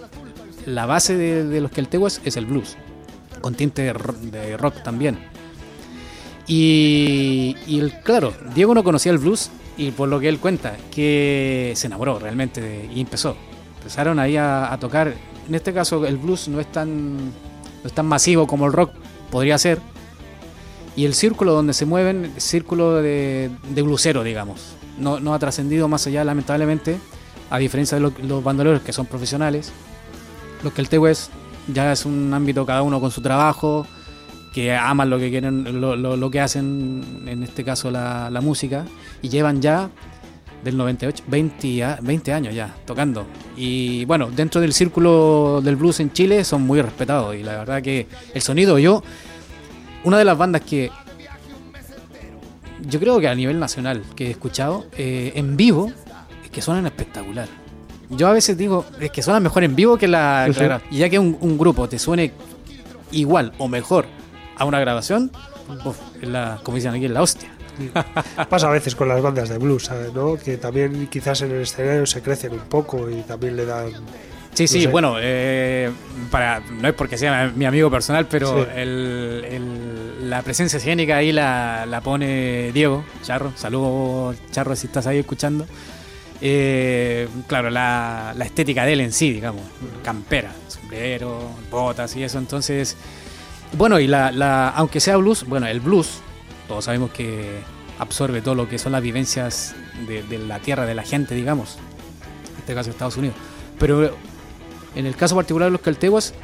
la 0.66 0.84
base 0.86 1.16
de, 1.16 1.44
de 1.44 1.60
los 1.62 1.70
Keltehues 1.72 2.20
es 2.24 2.36
el 2.36 2.46
blues, 2.46 2.76
con 3.40 3.54
tinte 3.54 3.82
de 3.82 3.92
ro- 3.94 4.12
de 4.20 4.56
rock 4.58 4.82
también. 4.84 5.18
Y, 6.46 7.56
y 7.66 7.78
el, 7.80 7.92
claro, 8.02 8.32
Diego 8.54 8.74
no 8.74 8.84
conocía 8.84 9.10
el 9.12 9.18
blues 9.18 9.50
y 9.76 9.90
por 9.90 10.08
lo 10.08 10.20
que 10.20 10.28
él 10.28 10.38
cuenta, 10.38 10.76
que 10.94 11.72
se 11.76 11.86
enamoró 11.86 12.18
realmente 12.18 12.88
y 12.94 13.00
empezó. 13.00 13.36
Empezaron 13.89 14.18
ahí 14.18 14.36
a, 14.36 14.70
a 14.70 14.78
tocar. 14.78 15.14
En 15.49 15.55
este 15.55 15.72
caso 15.72 16.05
el 16.05 16.18
blues 16.18 16.47
no 16.49 16.61
es 16.61 16.70
tan, 16.70 17.16
no 17.16 17.32
es 17.86 17.93
tan 17.95 18.05
masivo 18.05 18.47
como 18.47 18.66
el 18.66 18.74
rock 18.74 18.91
podría 19.30 19.57
ser. 19.57 19.78
Y 20.95 21.07
el 21.07 21.14
círculo 21.14 21.55
donde 21.55 21.72
se 21.72 21.86
mueven, 21.86 22.34
círculo 22.36 22.97
de, 22.97 23.51
de 23.70 23.80
blusero, 23.82 24.22
digamos. 24.24 24.74
No, 24.99 25.20
no 25.20 25.32
ha 25.32 25.39
trascendido 25.39 25.89
más 25.89 26.07
allá, 26.07 26.22
lamentablemente, 26.22 26.99
a 27.49 27.57
diferencia 27.57 27.97
de 27.97 28.03
lo- 28.03 28.12
los 28.24 28.45
bandoleros 28.45 28.82
que 28.82 28.93
son 28.93 29.07
profesionales. 29.07 29.72
Los 30.62 30.74
que 30.74 30.82
el 30.82 30.91
Tehues 30.91 31.30
ya 31.72 31.91
es 31.91 32.05
un 32.05 32.34
ámbito 32.34 32.66
cada 32.66 32.82
uno 32.82 33.01
con 33.01 33.11
su 33.11 33.22
trabajo, 33.22 33.86
que 34.53 34.76
aman 34.76 35.09
lo 35.09 35.18
que 35.18 35.30
quieren, 35.30 35.80
lo, 35.80 35.97
lo- 35.97 36.18
lo 36.18 36.30
que 36.30 36.41
hacen, 36.43 37.22
en 37.26 37.43
este 37.43 37.64
caso 37.64 37.91
la, 37.91 38.28
la 38.28 38.43
música, 38.43 38.84
y 39.22 39.30
llevan 39.30 39.62
ya 39.62 39.89
del 40.64 40.76
98, 40.76 41.24
20, 41.26 41.84
a- 41.84 41.98
20 42.02 42.32
años 42.32 42.54
ya 42.54 42.74
tocando. 42.84 43.26
Y 43.56 44.04
bueno, 44.06 44.30
dentro 44.30 44.61
del 44.61 44.72
círculo 44.72 45.61
del 45.62 45.76
blues 45.76 46.00
en 46.00 46.12
Chile 46.12 46.44
son 46.44 46.62
muy 46.62 46.80
respetados, 46.82 47.34
y 47.36 47.42
la 47.42 47.56
verdad 47.59 47.82
que 47.82 48.06
el 48.34 48.42
sonido, 48.42 48.78
yo, 48.78 49.02
una 50.04 50.18
de 50.18 50.24
las 50.24 50.36
bandas 50.38 50.62
que 50.62 50.90
yo 52.88 53.00
creo 53.00 53.18
que 53.20 53.28
a 53.28 53.34
nivel 53.34 53.59
nacional 53.59 54.02
que 54.14 54.28
he 54.28 54.30
escuchado 54.30 54.86
eh, 54.96 55.32
en 55.34 55.56
vivo 55.56 55.90
es 56.44 56.50
que 56.50 56.62
suenan 56.62 56.86
espectacular. 56.86 57.48
Yo 58.11 58.28
a 58.28 58.32
veces 58.32 58.56
digo, 58.56 58.86
es 59.00 59.11
que 59.11 59.22
suenan 59.22 59.42
mejor 59.42 59.64
en 59.64 59.74
vivo 59.76 59.98
que 59.98 60.09
la. 60.09 60.44
Sí, 60.48 60.54
sí. 60.54 60.61
la 60.61 60.78
gra- 60.78 60.82
y 60.90 60.98
ya 60.98 61.09
que 61.11 61.18
un, 61.18 61.36
un 61.40 61.59
grupo 61.59 61.88
te 61.88 61.98
suene 61.98 62.32
igual 63.11 63.52
o 63.59 63.68
mejor 63.68 64.06
a 64.56 64.64
una 64.64 64.80
grabación, 64.80 65.30
uf, 65.84 65.96
la, 66.22 66.59
como 66.62 66.76
dicen 66.76 66.94
aquí, 66.94 67.04
es 67.04 67.11
la 67.11 67.20
hostia. 67.22 67.50
Pasa 68.48 68.68
a 68.68 68.70
veces 68.70 68.94
con 68.94 69.08
las 69.08 69.20
bandas 69.22 69.48
de 69.48 69.58
blues, 69.58 69.84
¿sabes? 69.84 70.12
¿no? 70.12 70.36
Que 70.36 70.56
también 70.56 71.06
quizás 71.08 71.40
en 71.42 71.52
el 71.52 71.62
escenario 71.62 72.06
se 72.06 72.22
crecen 72.22 72.52
un 72.52 72.60
poco 72.68 73.08
y 73.10 73.22
también 73.22 73.56
le 73.56 73.66
dan... 73.66 73.90
Sí, 74.54 74.66
sí, 74.66 74.78
No 74.78 74.82
sé. 74.84 74.88
bueno, 74.88 75.16
eh, 75.20 75.90
para, 76.32 76.60
no 76.60 76.88
es 76.88 76.94
porque 76.94 77.16
sea 77.16 77.52
mi 77.54 77.64
amigo 77.64 77.90
personal, 77.90 78.26
pero 78.28 78.64
Sí. 78.64 78.70
el- 78.76 79.44
el- 79.48 80.30
la 80.30 80.42
presencia 80.42 80.78
escénica 80.78 81.16
ahí 81.18 81.30
la, 81.32 81.86
la 81.86 82.00
pone 82.00 82.72
Diego, 82.72 83.04
Charro. 83.22 83.52
Saludos, 83.54 84.36
Charro, 84.50 84.74
si 84.74 84.86
estás 84.88 85.06
ahí 85.06 85.18
escuchando. 85.18 85.64
Eh, 86.40 87.28
claro, 87.46 87.70
la, 87.70 88.32
la 88.36 88.44
estética 88.44 88.84
de 88.84 88.92
él 88.94 89.00
en 89.00 89.12
sí, 89.12 89.32
digamos, 89.32 89.62
campera, 90.04 90.52
sombrero, 90.68 91.40
botas 91.70 92.14
y 92.16 92.22
eso. 92.22 92.38
Entonces, 92.38 92.96
bueno, 93.72 93.98
y 94.00 94.06
la, 94.06 94.30
la, 94.32 94.68
aunque 94.70 95.00
sea 95.00 95.16
blues, 95.16 95.44
bueno, 95.46 95.66
el 95.66 95.80
blues, 95.80 96.20
todos 96.68 96.84
sabemos 96.84 97.10
que 97.10 97.60
absorbe 97.98 98.40
todo 98.42 98.54
lo 98.54 98.68
que 98.68 98.78
son 98.78 98.92
las 98.92 99.02
vivencias 99.02 99.74
de, 100.06 100.22
de 100.22 100.38
la 100.38 100.60
tierra, 100.60 100.86
de 100.86 100.94
la 100.94 101.02
gente, 101.02 101.34
digamos. 101.34 101.76
En 102.54 102.58
este 102.60 102.74
caso, 102.74 102.90
Estados 102.90 103.16
Unidos. 103.16 103.36
Pero 103.78 104.14
en 104.94 105.06
el 105.06 105.16
caso 105.16 105.34
particular 105.34 105.66
de 105.68 105.72
los 105.72 105.80
calteguas, 105.80 106.34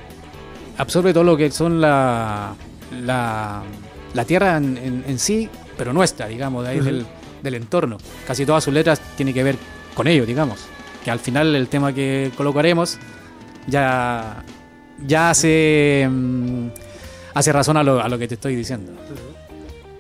absorbe 0.79 1.12
todo 1.12 1.25
lo 1.25 1.37
que 1.37 1.51
son 1.51 1.81
la, 1.81 2.55
la, 3.03 3.62
la 4.14 4.25
tierra 4.25 4.57
en, 4.57 4.77
en- 4.79 5.05
en 5.07 5.18
sí, 5.18 5.49
pero 5.77 5.93
nuestra, 5.93 6.27
digamos, 6.27 6.64
de 6.64 6.70
ahí 6.70 6.81
del, 6.81 7.07
del 7.43 7.55
entorno. 7.55 7.99
Casi 8.27 8.45
todas 8.47 8.64
sus 8.64 8.72
letras 8.75 9.01
tienen 9.16 9.35
que 9.35 9.43
ver 9.45 9.57
con 9.95 10.07
ello, 10.09 10.25
digamos. 10.27 10.61
Que 11.05 11.11
al 11.11 11.18
final 11.20 11.55
el 11.55 11.68
tema 11.68 11.93
que 11.93 12.33
colocaremos 12.37 12.99
ya, 13.66 14.43
ya 15.07 15.31
hace, 15.31 16.09
mm, 16.11 16.68
hace 17.35 17.53
razón 17.53 17.77
a 17.77 17.83
lo, 17.83 18.01
a 18.01 18.09
lo 18.09 18.18
que 18.18 18.27
te 18.29 18.35
estoy 18.35 18.57
diciendo. 18.57 18.93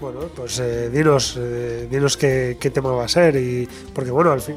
Bueno, 0.04 0.20
pues 0.36 0.58
eh, 0.58 0.90
dinos, 0.90 1.36
eh, 1.38 1.88
dinos 1.90 2.16
qué, 2.18 2.58
qué 2.60 2.70
tema 2.70 2.90
va 2.92 3.04
a 3.04 3.08
ser 3.08 3.36
y 3.36 3.66
porque 3.94 4.10
bueno, 4.10 4.32
al 4.32 4.40
fin, 4.42 4.56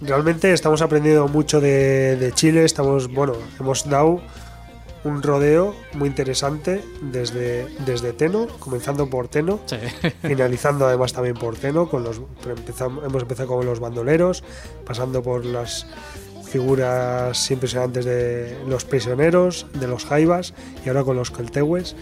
realmente 0.00 0.52
estamos 0.52 0.82
aprendiendo 0.82 1.28
mucho 1.28 1.60
de, 1.60 2.16
de 2.16 2.32
Chile, 2.32 2.64
estamos, 2.64 3.06
bueno, 3.12 3.34
hemos 3.60 3.88
dado 3.88 4.20
un 5.04 5.22
rodeo 5.22 5.74
muy 5.94 6.08
interesante 6.08 6.82
desde, 7.02 7.66
desde 7.86 8.12
Teno, 8.12 8.48
comenzando 8.58 9.08
por 9.08 9.28
Teno, 9.28 9.60
Sí. 9.66 9.76
finalizando 10.22 10.86
además 10.86 11.12
también 11.12 11.36
por 11.36 11.54
Teno, 11.56 11.88
con 11.88 12.02
los, 12.02 12.20
pero 12.42 12.56
empezam- 12.56 13.04
hemos 13.06 13.22
empezado 13.22 13.48
con 13.48 13.64
los 13.64 13.78
bandoleros, 13.78 14.42
pasando 14.84 15.22
por 15.22 15.44
las 15.46 15.86
figuras 16.50 17.48
impresionantes 17.52 18.04
de 18.04 18.58
los 18.66 18.84
prisioneros, 18.84 19.66
de 19.72 19.86
los 19.86 20.04
jaivas 20.04 20.52
y 20.84 20.88
ahora 20.88 21.04
con 21.04 21.14
los 21.16 21.30
caltehues. 21.30 21.94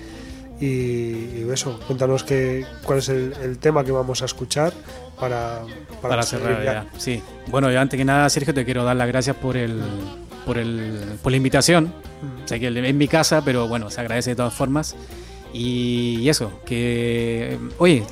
Y, 0.60 0.64
y 0.66 1.46
eso, 1.52 1.78
cuéntanos 1.86 2.24
qué, 2.24 2.64
cuál 2.82 2.98
es 2.98 3.08
el, 3.08 3.32
el 3.42 3.58
tema 3.58 3.84
que 3.84 3.92
vamos 3.92 4.22
a 4.22 4.24
escuchar 4.24 4.72
para, 5.18 5.60
para, 6.02 6.22
cerrar 6.22 6.64
ya. 6.64 6.86
Sí. 6.98 7.22
Bueno, 7.48 7.70
yo 7.70 7.80
antes 7.80 7.96
que 7.96 8.04
nada, 8.04 8.28
Sergio, 8.28 8.52
te 8.54 8.64
quiero 8.64 8.84
dar 8.84 8.96
las 8.96 9.08
gracias 9.08 9.36
por 9.36 9.56
el 9.56 9.80
por 10.44 10.58
el 10.58 10.98
por 11.22 11.30
la 11.32 11.36
invitación. 11.36 11.92
Sé 12.46 12.58
que 12.58 12.68
es 12.68 12.94
mi 12.94 13.06
casa, 13.08 13.42
pero 13.44 13.68
bueno, 13.68 13.90
se 13.90 14.00
agradece 14.00 14.30
de 14.30 14.36
todas 14.36 14.54
formas. 14.54 14.96
Y, 15.52 16.18
y 16.20 16.28
eso, 16.28 16.60
que 16.66 17.56
oye, 17.78 18.02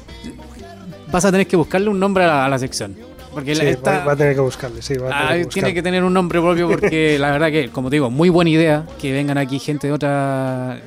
vas 1.11 1.25
a 1.25 1.31
tener 1.33 1.47
que 1.47 1.57
buscarle 1.57 1.89
un 1.89 1.99
nombre 1.99 2.25
a 2.25 2.27
la, 2.29 2.47
a 2.47 2.49
la 2.49 2.59
sección. 2.59 2.97
Porque 3.33 3.55
Sí, 3.55 3.67
esta- 3.67 4.05
va, 4.05 4.13
a 4.13 4.17
tener 4.17 4.35
que 4.35 4.41
buscarle, 4.41 4.81
sí, 4.81 4.95
va 4.95 5.09
a 5.09 5.11
tener 5.11 5.15
Ah, 5.25 5.29
que 5.29 5.35
tiene 5.35 5.45
buscarle. 5.45 5.75
que 5.75 5.83
tener 5.83 6.05
un 6.05 6.15
nombre 6.15 6.41
propio 6.41 6.69
porque 6.69 7.19
la 7.19 7.31
verdad 7.33 7.49
que, 7.51 7.69
como 7.69 7.91
te 7.91 7.97
digo, 7.97 8.09
muy 8.11 8.31
buena 8.31 8.51
idea 8.51 8.87
que 8.99 9.13
vengan 9.13 9.37
aquí 9.37 9.59
gente 9.59 9.89
de 9.89 9.93
otra 9.93 10.81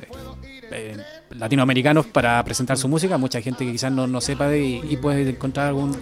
latinoamericanos 1.40 2.06
para 2.06 2.42
presentar 2.44 2.76
su 2.78 2.86
música. 2.88 3.18
Mucha 3.18 3.40
gente 3.40 3.64
que 3.64 3.72
quizás 3.72 3.90
no, 3.90 4.06
no 4.06 4.20
sepa 4.20 4.46
de, 4.48 4.60
y, 4.60 4.80
y 4.90 4.96
puede 4.98 5.28
encontrar 5.28 5.66
algún, 5.68 5.96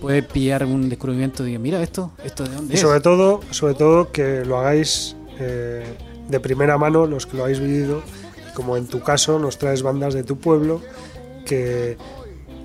puede 0.00 0.22
pillar 0.22 0.62
algún 0.62 0.88
descubrimiento 0.88 1.46
y 1.46 1.56
mira 1.58 1.80
esto, 1.82 2.10
esto 2.24 2.44
de 2.44 2.50
dónde 2.54 2.72
Y 2.74 2.76
es. 2.76 2.80
sobre 2.80 3.00
todo, 3.00 3.40
sobre 3.50 3.74
todo 3.74 4.10
que 4.10 4.44
lo 4.44 4.58
hagáis 4.58 5.14
eh, 5.38 5.84
de 6.28 6.40
primera 6.40 6.76
mano, 6.78 7.06
los 7.06 7.26
que 7.26 7.36
lo 7.36 7.44
habéis 7.44 7.60
vivido, 7.60 8.02
como 8.54 8.76
en 8.76 8.86
tu 8.86 9.00
caso 9.00 9.38
nos 9.38 9.58
traes 9.58 9.82
bandas 9.82 10.14
de 10.14 10.24
tu 10.24 10.38
pueblo, 10.38 10.80
que 11.46 11.96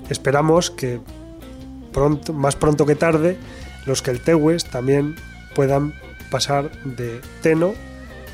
esperamos 0.09 0.71
que 0.71 0.99
pronto, 1.91 2.33
más 2.33 2.55
pronto 2.55 2.85
que 2.85 2.95
tarde, 2.95 3.37
los 3.85 4.01
que 4.01 4.11
el 4.11 4.19
Tehues 4.21 4.65
también 4.65 5.15
puedan 5.55 5.93
pasar 6.31 6.71
de 6.83 7.21
Teno 7.41 7.73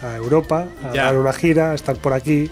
a 0.02 0.16
Europa, 0.16 0.68
a 0.84 0.94
Ya. 0.94 1.04
dar 1.06 1.18
una 1.18 1.34
gira, 1.34 1.72
a 1.72 1.76
estar 1.76 1.98
por 1.98 2.14
aquí, 2.14 2.50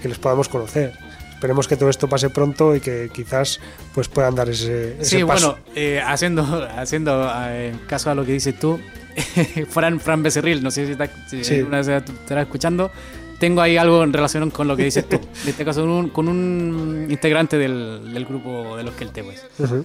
que 0.00 0.08
les 0.08 0.18
podamos 0.18 0.48
conocer. 0.48 0.92
Esperemos 1.34 1.68
que 1.68 1.76
todo 1.76 1.90
esto 1.90 2.08
pase 2.08 2.30
pronto 2.30 2.74
y 2.74 2.80
que 2.80 3.10
quizás 3.12 3.60
pues 3.94 4.08
puedan 4.08 4.34
dar 4.34 4.48
ese, 4.48 4.94
ese 5.00 5.18
Sí, 5.18 5.24
paso. 5.24 5.58
bueno, 5.58 5.64
eh, 5.74 6.00
haciendo, 6.04 6.66
haciendo 6.76 7.30
eh, 7.48 7.74
caso 7.86 8.10
a 8.10 8.14
lo 8.14 8.24
que 8.24 8.32
dices 8.32 8.58
tú, 8.58 8.80
Fran, 9.68 10.00
Fran 10.00 10.22
Becerril, 10.22 10.62
no 10.62 10.70
sé 10.70 10.86
si, 10.86 10.92
está, 10.92 11.08
si 11.28 11.44
Sí. 11.44 11.60
una 11.60 11.82
vez 11.82 12.04
te 12.04 12.12
estarás 12.12 12.44
escuchando, 12.46 12.90
tengo 13.38 13.60
ahí 13.60 13.76
algo 13.76 14.02
en 14.02 14.14
relación 14.14 14.50
con 14.50 14.66
lo 14.66 14.76
que 14.76 14.84
dices 14.84 15.06
tú. 15.08 15.16
En 15.42 15.48
este 15.50 15.64
caso, 15.64 15.82
con 15.82 15.90
un, 15.90 16.08
con 16.08 16.28
un 16.28 17.06
integrante 17.10 17.58
del, 17.58 18.12
del 18.14 18.24
grupo 18.24 18.76
de 18.78 18.84
los 18.84 18.94
Keltehues. 18.94 19.44
Ujú. 19.58 19.84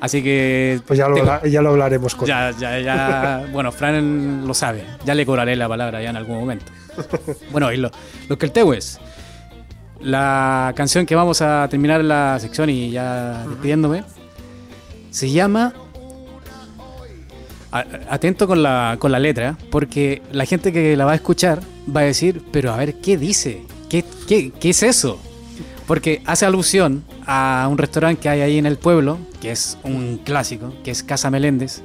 Así 0.00 0.22
que. 0.22 0.80
Pues 0.86 0.98
ya 0.98 1.08
lo, 1.08 1.14
tengo- 1.16 1.44
ya 1.44 1.60
lo 1.60 1.68
hablaremos 1.70 2.14
con 2.14 2.26
ya, 2.26 2.52
ya, 2.58 2.78
ya. 2.80 3.44
Bueno, 3.52 3.70
Fran 3.70 4.46
lo 4.46 4.54
sabe. 4.54 4.82
Ya 5.04 5.14
le 5.14 5.26
cobraré 5.26 5.56
la 5.56 5.68
palabra 5.68 6.00
ya 6.00 6.08
en 6.08 6.16
algún 6.16 6.38
momento. 6.40 6.64
Bueno, 7.52 7.72
y 7.72 7.76
lo- 7.76 7.90
los 8.28 8.38
Keltehues. 8.38 8.98
La 10.00 10.72
canción 10.76 11.04
que 11.04 11.14
vamos 11.14 11.42
a 11.42 11.68
terminar 11.68 12.02
la 12.02 12.38
sección 12.40 12.70
y 12.70 12.90
ya 12.90 13.44
despidiéndome 13.48 14.02
se 15.10 15.30
llama. 15.30 15.74
A- 17.72 17.84
Atento 18.08 18.46
con 18.48 18.62
la, 18.62 18.96
con 18.98 19.12
la 19.12 19.18
letra, 19.18 19.56
porque 19.70 20.22
la 20.32 20.44
gente 20.44 20.72
que 20.72 20.96
la 20.96 21.04
va 21.04 21.12
a 21.12 21.14
escuchar 21.14 21.60
va 21.94 22.00
a 22.00 22.04
decir, 22.04 22.42
pero 22.50 22.72
a 22.72 22.76
ver, 22.76 22.94
¿qué 22.96 23.16
dice? 23.16 23.62
¿Qué, 23.88 24.04
qué, 24.26 24.50
qué 24.58 24.70
es 24.70 24.82
eso? 24.82 25.18
Porque 25.86 26.22
hace 26.26 26.46
alusión 26.46 27.04
a 27.26 27.68
un 27.70 27.78
restaurante 27.78 28.22
que 28.22 28.28
hay 28.28 28.40
ahí 28.40 28.58
en 28.58 28.66
el 28.66 28.76
pueblo, 28.76 29.18
que 29.40 29.52
es 29.52 29.78
un 29.84 30.18
clásico, 30.24 30.72
que 30.82 30.90
es 30.90 31.02
Casa 31.02 31.30
Meléndez. 31.30 31.82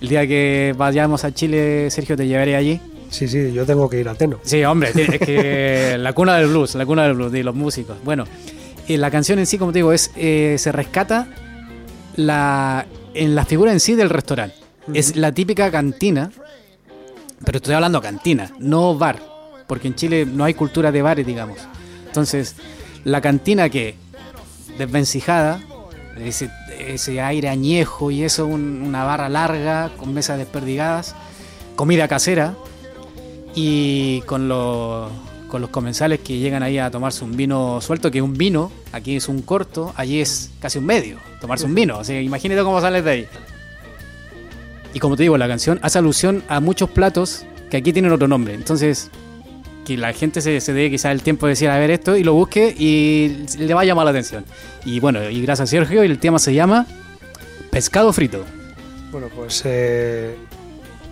El 0.00 0.08
día 0.08 0.26
que 0.26 0.74
vayamos 0.78 1.24
a 1.24 1.32
Chile, 1.34 1.90
Sergio, 1.90 2.16
te 2.16 2.26
llevaré 2.26 2.56
allí. 2.56 2.80
Sí, 3.10 3.26
sí, 3.28 3.52
yo 3.52 3.64
tengo 3.64 3.88
que 3.88 4.00
ir 4.00 4.08
a 4.08 4.14
Teno. 4.14 4.38
Sí, 4.42 4.62
hombre, 4.64 4.90
es 4.94 5.18
que 5.20 5.96
la 5.98 6.12
cuna 6.12 6.36
del 6.36 6.48
blues, 6.48 6.74
la 6.74 6.84
cuna 6.86 7.04
del 7.04 7.14
blues, 7.14 7.32
de 7.32 7.42
los 7.42 7.54
músicos. 7.54 7.96
Bueno, 8.04 8.24
y 8.86 8.96
la 8.96 9.10
canción 9.10 9.38
en 9.38 9.46
sí, 9.46 9.58
como 9.58 9.72
te 9.72 9.78
digo, 9.78 9.92
es 9.92 10.10
eh, 10.16 10.56
se 10.58 10.72
rescata 10.72 11.28
la, 12.16 12.86
en 13.14 13.34
la 13.34 13.44
figura 13.44 13.72
en 13.72 13.80
sí 13.80 13.94
del 13.94 14.10
restaurante. 14.10 14.56
Es 14.94 15.16
la 15.16 15.32
típica 15.32 15.70
cantina, 15.70 16.30
pero 17.44 17.56
estoy 17.58 17.74
hablando 17.74 18.00
cantina, 18.00 18.50
no 18.58 18.96
bar, 18.96 19.20
porque 19.66 19.88
en 19.88 19.94
Chile 19.94 20.26
no 20.26 20.44
hay 20.44 20.54
cultura 20.54 20.90
de 20.92 21.02
bares, 21.02 21.26
digamos. 21.26 21.58
Entonces, 22.06 22.56
la 23.04 23.20
cantina 23.20 23.68
que, 23.68 23.94
desvencijada, 24.78 25.60
ese, 26.18 26.50
ese 26.78 27.20
aire 27.20 27.48
añejo 27.48 28.10
y 28.10 28.22
eso, 28.24 28.46
un- 28.46 28.82
una 28.82 29.04
barra 29.04 29.28
larga 29.28 29.90
con 29.98 30.12
mesas 30.14 30.38
desperdigadas, 30.38 31.14
comida 31.76 32.08
casera 32.08 32.54
y 33.60 34.20
con 34.20 34.46
los, 34.46 35.10
con 35.48 35.60
los 35.60 35.70
comensales 35.70 36.20
que 36.20 36.38
llegan 36.38 36.62
ahí 36.62 36.78
a 36.78 36.92
tomarse 36.92 37.24
un 37.24 37.36
vino 37.36 37.80
suelto, 37.80 38.08
que 38.08 38.22
un 38.22 38.34
vino, 38.34 38.70
aquí 38.92 39.16
es 39.16 39.28
un 39.28 39.42
corto, 39.42 39.92
allí 39.96 40.20
es 40.20 40.52
casi 40.60 40.78
un 40.78 40.86
medio, 40.86 41.18
tomarse 41.40 41.66
un 41.66 41.74
vino. 41.74 41.98
O 41.98 42.04
sea, 42.04 42.20
imagínate 42.20 42.62
cómo 42.62 42.80
sales 42.80 43.04
de 43.04 43.10
ahí. 43.10 43.26
Y 44.94 45.00
como 45.00 45.16
te 45.16 45.24
digo, 45.24 45.36
la 45.36 45.48
canción 45.48 45.80
hace 45.82 45.98
alusión 45.98 46.44
a 46.48 46.60
muchos 46.60 46.88
platos 46.88 47.46
que 47.68 47.78
aquí 47.78 47.92
tienen 47.92 48.12
otro 48.12 48.28
nombre. 48.28 48.54
Entonces, 48.54 49.10
que 49.84 49.96
la 49.96 50.12
gente 50.12 50.40
se, 50.40 50.60
se 50.60 50.72
dé 50.72 50.88
quizás 50.88 51.10
el 51.10 51.22
tiempo 51.22 51.46
de 51.46 51.50
decir 51.50 51.68
a 51.68 51.78
ver 51.78 51.90
esto 51.90 52.16
y 52.16 52.22
lo 52.22 52.34
busque 52.34 52.72
y 52.78 53.44
le 53.58 53.74
va 53.74 53.80
a 53.80 53.84
llamar 53.84 54.04
la 54.04 54.12
atención. 54.12 54.44
Y 54.84 55.00
bueno, 55.00 55.28
y 55.28 55.42
gracias 55.42 55.70
Sergio, 55.70 56.04
y 56.04 56.06
el 56.06 56.20
tema 56.20 56.38
se 56.38 56.54
llama 56.54 56.86
Pescado 57.72 58.12
Frito. 58.12 58.44
Bueno, 59.10 59.26
pues 59.34 59.62
eh, 59.64 60.36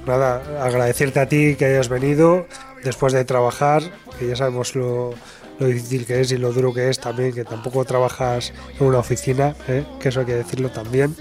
nada, 0.06 0.64
agradecerte 0.64 1.20
a 1.20 1.28
ti 1.28 1.56
que 1.56 1.64
hayas 1.66 1.88
venido 1.88 2.46
después 2.84 3.12
de 3.12 3.24
trabajar, 3.24 3.82
que 4.18 4.28
ya 4.28 4.36
sabemos 4.36 4.74
lo, 4.74 5.14
lo 5.58 5.66
difícil 5.66 6.06
que 6.06 6.20
es 6.20 6.32
y 6.32 6.38
lo 6.38 6.52
duro 6.52 6.72
que 6.72 6.88
es 6.88 6.98
también, 7.00 7.32
que 7.32 7.44
tampoco 7.44 7.84
trabajas 7.84 8.52
en 8.78 8.86
una 8.86 8.98
oficina, 8.98 9.54
¿eh? 9.68 9.84
que 10.00 10.08
eso 10.10 10.20
hay 10.20 10.26
que 10.26 10.34
decirlo 10.34 10.70
también. 10.70 11.14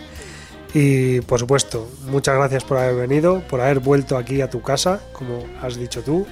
Y 0.74 1.22
por 1.22 1.40
supuesto, 1.40 1.90
muchas 2.07 2.36
gracias 2.36 2.64
por 2.66 2.78
haber 2.78 2.95
venido, 3.07 3.41
por 3.49 3.62
haber 3.62 3.80
vuelto 3.80 4.18
aquí 4.18 4.41
a 4.41 4.49
tu 4.49 4.62
casa, 4.62 4.99
como 5.14 5.45
has 5.62 5.78
dicho 5.78 6.02
tú, 6.02 6.28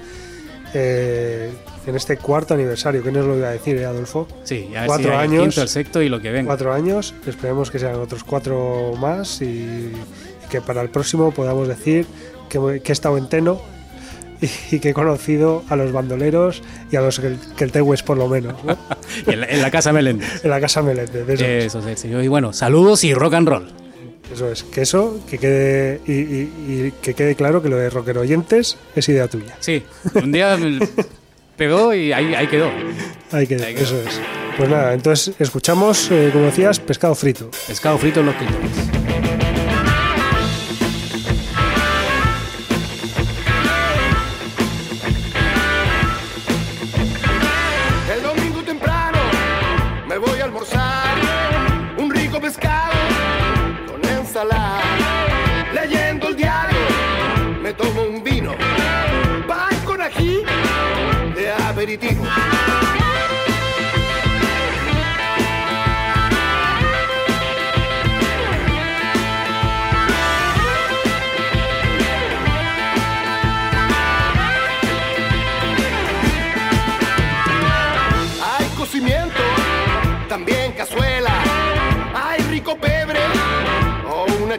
eh, 0.74 1.50
en 1.86 1.96
este 1.96 2.16
cuarto 2.18 2.52
aniversario. 2.54 3.02
¿Qué 3.02 3.10
nos 3.10 3.24
lo 3.24 3.36
iba 3.38 3.48
a 3.48 3.52
decir, 3.52 3.76
eh, 3.76 3.84
Adolfo? 3.86 4.26
Sí, 4.42 4.70
a 4.76 4.80
ver 4.80 4.86
Cuatro 4.88 5.04
si 5.04 5.10
hay 5.10 5.14
el 5.14 5.30
años. 5.32 5.42
quinto, 5.44 5.62
el 5.62 5.68
sexto 5.68 6.02
y 6.02 6.08
lo 6.10 6.20
que 6.20 6.30
venga. 6.30 6.48
cuatro 6.48 6.72
años. 6.72 7.14
Esperemos 7.26 7.70
que 7.70 7.78
sean 7.78 7.94
otros 7.96 8.22
cuatro 8.24 8.92
más 8.98 9.40
y 9.40 9.92
que 10.50 10.60
para 10.60 10.82
el 10.82 10.90
próximo 10.90 11.30
podamos 11.30 11.66
decir 11.68 12.06
que, 12.48 12.80
que 12.82 12.92
he 12.92 12.94
estado 12.94 13.16
en 13.18 13.28
Teno 13.28 13.60
y, 14.40 14.48
y 14.76 14.78
que 14.80 14.90
he 14.90 14.94
conocido 14.94 15.62
a 15.68 15.76
los 15.76 15.92
bandoleros 15.92 16.62
y 16.90 16.96
a 16.96 17.00
los 17.00 17.20
que 17.20 17.64
el 17.64 17.72
Tehues 17.72 18.02
por 18.02 18.16
lo 18.18 18.28
menos, 18.28 18.62
¿no? 18.64 18.76
En, 19.26 19.40
la, 19.40 19.46
en 19.46 19.62
la 19.62 19.70
casa 19.70 19.92
Meléndez. 19.92 20.44
en 20.44 20.50
la 20.50 20.60
casa 20.60 20.82
Meléndez. 20.82 21.28
Eso, 21.28 21.44
es, 21.44 21.64
Eso 21.66 21.88
es, 21.88 22.00
Sergio. 22.00 22.22
Y 22.22 22.28
bueno, 22.28 22.52
saludos 22.52 23.04
y 23.04 23.14
rock 23.14 23.34
and 23.34 23.48
roll. 23.48 23.72
eso 24.32 24.50
es. 24.50 24.64
Que 24.64 24.82
eso, 24.82 25.20
que 25.30 25.38
quede, 25.38 26.00
y, 26.06 26.12
y- 26.12 26.52
y 26.88 26.92
que 27.00 27.14
quede 27.14 27.36
claro 27.36 27.62
que 27.62 27.68
lo 27.68 27.76
de 27.76 27.90
rockero 27.90 28.22
oyentes 28.22 28.76
es 28.96 29.08
idea 29.08 29.28
tuya. 29.28 29.56
Sí, 29.60 29.84
un 30.16 30.32
día 30.32 30.58
pegó 31.56 31.94
y 31.94 32.12
ahí, 32.12 32.34
ahí 32.34 32.48
quedó. 32.48 32.70
Ahí 33.30 33.46
queda, 33.46 33.68
eso 33.70 33.96
es. 34.02 34.20
Pues 34.56 34.68
nada, 34.68 34.94
entonces 34.94 35.34
escuchamos, 35.38 36.08
eh, 36.10 36.30
como 36.32 36.46
decías, 36.46 36.80
pescado 36.80 37.14
frito. 37.14 37.50
Pescado 37.68 37.98
frito 37.98 38.20
en 38.20 38.26
los 38.26 38.34
que 38.36 38.44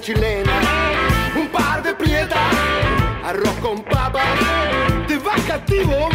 chilena, 0.06 0.60
un 1.36 1.48
par 1.48 1.82
de 1.82 1.92
prietas, 1.96 2.38
arroz 3.24 3.56
con 3.60 3.84
papas, 3.84 4.38
te 5.08 5.18
vas 5.18 5.42
castigo, 5.48 6.10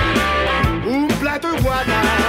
un 0.87 1.09
plato 1.19 1.49
de. 1.49 2.20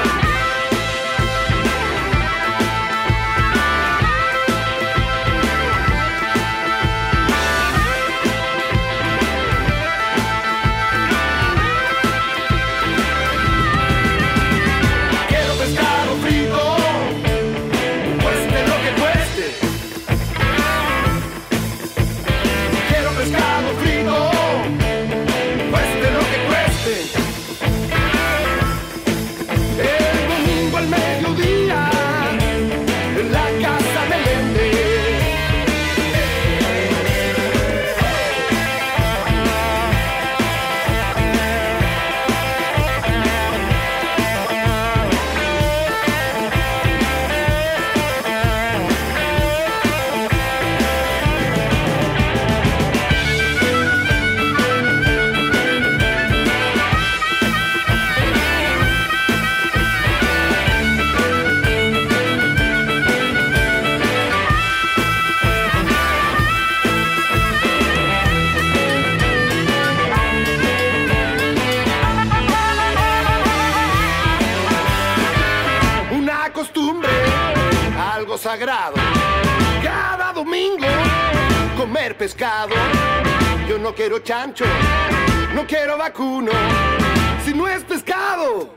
Yo 83.68 83.80
no 83.80 83.96
quiero 83.96 84.20
chancho, 84.20 84.64
no 85.56 85.66
quiero 85.66 85.98
vacuno. 85.98 86.52
Si 87.44 87.52
no 87.52 87.68
es 87.68 87.84
pescado, 87.84 88.71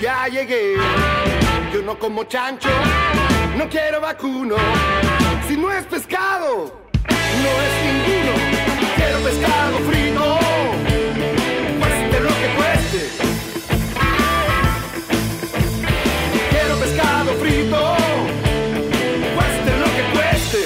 ya 0.00 0.28
llegué. 0.28 0.76
Yo 1.72 1.82
no 1.82 1.98
como 1.98 2.24
chancho, 2.24 2.68
no 3.56 3.68
quiero 3.68 4.00
vacuno. 4.00 4.56
Si 5.48 5.56
no 5.56 5.72
es 5.72 5.84
pescado, 5.84 6.80
no 7.08 7.50
es 7.64 7.72
ninguno. 7.84 8.32
Quiero 8.96 9.18
pescado 9.20 9.78
frito, 9.88 10.38
cueste 11.78 12.20
lo 12.20 12.28
que 12.28 12.48
cueste. 12.56 13.10
Quiero 16.50 16.76
pescado 16.76 17.32
frito, 17.34 17.96
cueste 19.34 19.70
lo 19.82 19.88
que 19.96 20.02
cueste. 20.14 20.60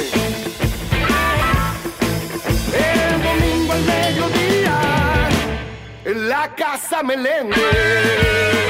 El 2.73 3.23
domingo 3.23 3.73
al 3.73 3.83
mediodía, 3.83 4.77
en 6.05 6.29
la 6.29 6.55
casa 6.55 7.03
Meléndez. 7.03 8.70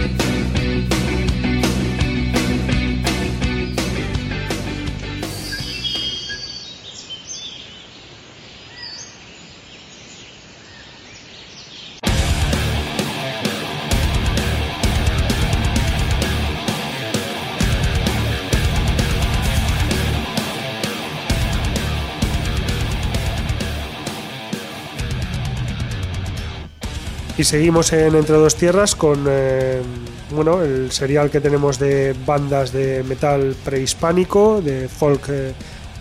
Y 27.41 27.43
seguimos 27.43 27.91
en 27.91 28.13
Entre 28.13 28.35
Dos 28.35 28.55
Tierras 28.55 28.93
con 28.93 29.25
eh, 29.27 29.81
bueno, 30.29 30.61
el 30.61 30.91
serial 30.91 31.31
que 31.31 31.41
tenemos 31.41 31.79
de 31.79 32.15
bandas 32.23 32.71
de 32.71 33.01
metal 33.01 33.55
prehispánico, 33.65 34.61
de 34.61 34.87
folk 34.87 35.23
eh, 35.29 35.51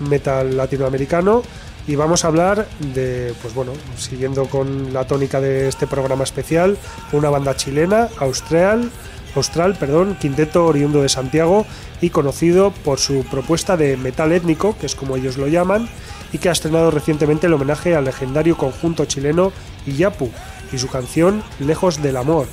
metal 0.01 0.55
latinoamericano. 0.55 1.43
Y 1.87 1.97
vamos 1.97 2.27
a 2.27 2.29
hablar 2.29 2.69
de, 2.93 3.33
pues 3.41 3.55
bueno, 3.55 3.73
siguiendo 3.97 4.51
con 4.51 4.93
la 4.93 5.07
tónica 5.07 5.41
de 5.41 5.69
este 5.69 5.87
programa 5.87 6.25
especial, 6.25 6.77
una 7.13 7.31
banda 7.31 7.57
chilena, 7.57 8.11
austral, 8.19 8.91
austral, 9.35 9.77
perdón, 9.77 10.19
quinteto 10.21 10.67
oriundo 10.67 11.01
de 11.01 11.09
Santiago 11.09 11.65
y 12.03 12.11
conocido 12.11 12.71
por 12.85 12.99
su 12.99 13.25
propuesta 13.31 13.79
de 13.79 13.97
metal 13.97 14.33
étnico, 14.33 14.77
que 14.79 14.85
es 14.85 14.95
como 14.95 15.17
ellos 15.17 15.39
lo 15.39 15.49
llaman, 15.49 15.89
y 16.35 16.39
que 16.39 16.51
ha 16.51 16.53
estrenado 16.53 16.91
recientemente 16.91 17.47
el 17.47 17.55
homenaje 17.55 17.95
al 17.95 18.05
legendario 18.05 18.59
conjunto 18.59 19.07
chileno 19.07 19.53
Iyapu 19.87 20.31
y 20.73 20.79
su 20.79 20.89
canción 20.89 21.43
Lejos 21.59 22.03
del 22.03 22.17
Amor, 22.17 22.47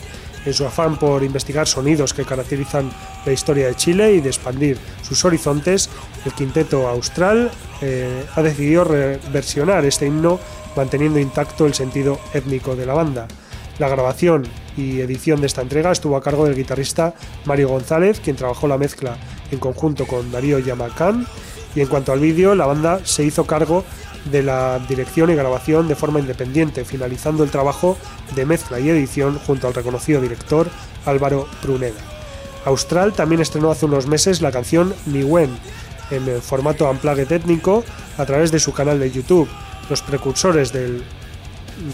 en 0.45 0.53
su 0.53 0.65
afán 0.65 0.97
por 0.97 1.23
investigar 1.23 1.67
sonidos 1.67 2.13
que 2.13 2.23
caracterizan 2.23 2.89
la 3.25 3.31
historia 3.31 3.67
de 3.67 3.75
Chile 3.75 4.13
y 4.13 4.21
de 4.21 4.29
expandir 4.29 4.77
sus 5.01 5.23
horizontes, 5.25 5.89
el 6.25 6.33
quinteto 6.33 6.87
austral 6.87 7.51
eh, 7.81 8.25
ha 8.35 8.41
decidido 8.41 8.83
reversionar 8.85 9.85
este 9.85 10.07
himno 10.07 10.39
manteniendo 10.75 11.19
intacto 11.19 11.65
el 11.65 11.73
sentido 11.73 12.19
étnico 12.33 12.75
de 12.75 12.85
la 12.85 12.93
banda. 12.93 13.27
La 13.79 13.89
grabación 13.89 14.47
y 14.75 15.01
edición 15.01 15.41
de 15.41 15.47
esta 15.47 15.61
entrega 15.61 15.91
estuvo 15.91 16.15
a 16.15 16.21
cargo 16.21 16.45
del 16.45 16.55
guitarrista 16.55 17.13
Mario 17.45 17.69
González, 17.69 18.19
quien 18.19 18.35
trabajó 18.35 18.67
la 18.67 18.77
mezcla 18.77 19.17
en 19.51 19.59
conjunto 19.59 20.07
con 20.07 20.31
Darío 20.31 20.59
Yamacán. 20.59 21.27
Y 21.75 21.81
en 21.81 21.87
cuanto 21.87 22.11
al 22.11 22.19
vídeo, 22.19 22.55
la 22.55 22.65
banda 22.65 23.01
se 23.03 23.23
hizo 23.23 23.45
cargo 23.45 23.83
de 24.31 24.43
la 24.43 24.79
dirección 24.87 25.29
y 25.29 25.35
grabación 25.35 25.87
de 25.87 25.95
forma 25.95 26.19
independiente, 26.19 26.85
finalizando 26.85 27.43
el 27.43 27.51
trabajo 27.51 27.97
de 28.35 28.45
mezcla 28.45 28.79
y 28.79 28.89
edición 28.89 29.39
junto 29.39 29.67
al 29.67 29.73
reconocido 29.73 30.21
director 30.21 30.69
Álvaro 31.05 31.47
Pruneda. 31.61 31.99
Austral 32.65 33.13
también 33.13 33.41
estrenó 33.41 33.71
hace 33.71 33.85
unos 33.85 34.07
meses 34.07 34.41
la 34.41 34.51
canción 34.51 34.93
Ni 35.05 35.23
Wen 35.23 35.57
en 36.11 36.41
formato 36.41 36.89
unplugged 36.89 37.31
étnico 37.31 37.83
a 38.17 38.25
través 38.25 38.51
de 38.51 38.59
su 38.59 38.73
canal 38.73 38.99
de 38.99 39.11
YouTube. 39.11 39.47
Los 39.89 40.01
precursores 40.01 40.71
del, 40.73 41.03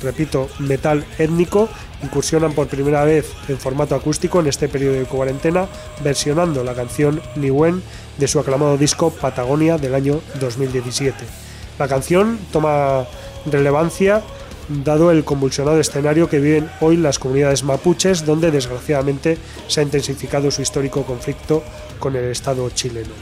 repito, 0.02 0.50
metal 0.60 1.06
étnico 1.18 1.70
incursionan 2.02 2.54
por 2.54 2.68
primera 2.68 3.04
vez 3.04 3.32
en 3.48 3.58
formato 3.58 3.96
acústico 3.96 4.40
en 4.40 4.48
este 4.48 4.68
periodo 4.68 4.96
de 4.96 5.06
cuarentena, 5.06 5.68
versionando 6.04 6.64
la 6.64 6.74
canción 6.74 7.22
Ni 7.36 7.50
Wen 7.50 7.82
de 8.18 8.28
su 8.28 8.40
aclamado 8.40 8.78
disco 8.78 9.10
Patagonia 9.10 9.78
del 9.78 9.96
año 9.96 10.22
2017. 10.40 11.53
La 11.80 11.88
canción 11.88 12.40
toma 12.52 13.06
relevancia 13.46 14.22
dado 14.70 15.12
el 15.12 15.24
convulsionado 15.24 15.80
escenario 15.80 16.30
que 16.30 16.40
viven 16.40 16.70
hoy 16.82 16.98
las 16.98 17.20
comunidades 17.20 17.64
mapuches, 17.64 18.26
donde 18.26 18.52
desgraciadamente 18.52 19.38
se 19.68 19.82
ha 19.82 19.84
intensificado 19.84 20.52
su 20.52 20.62
histórico 20.62 21.04
conflicto 21.04 21.64
con 22.00 22.16
el 22.16 22.26
Estado 22.26 22.70
chileno. 22.70 23.14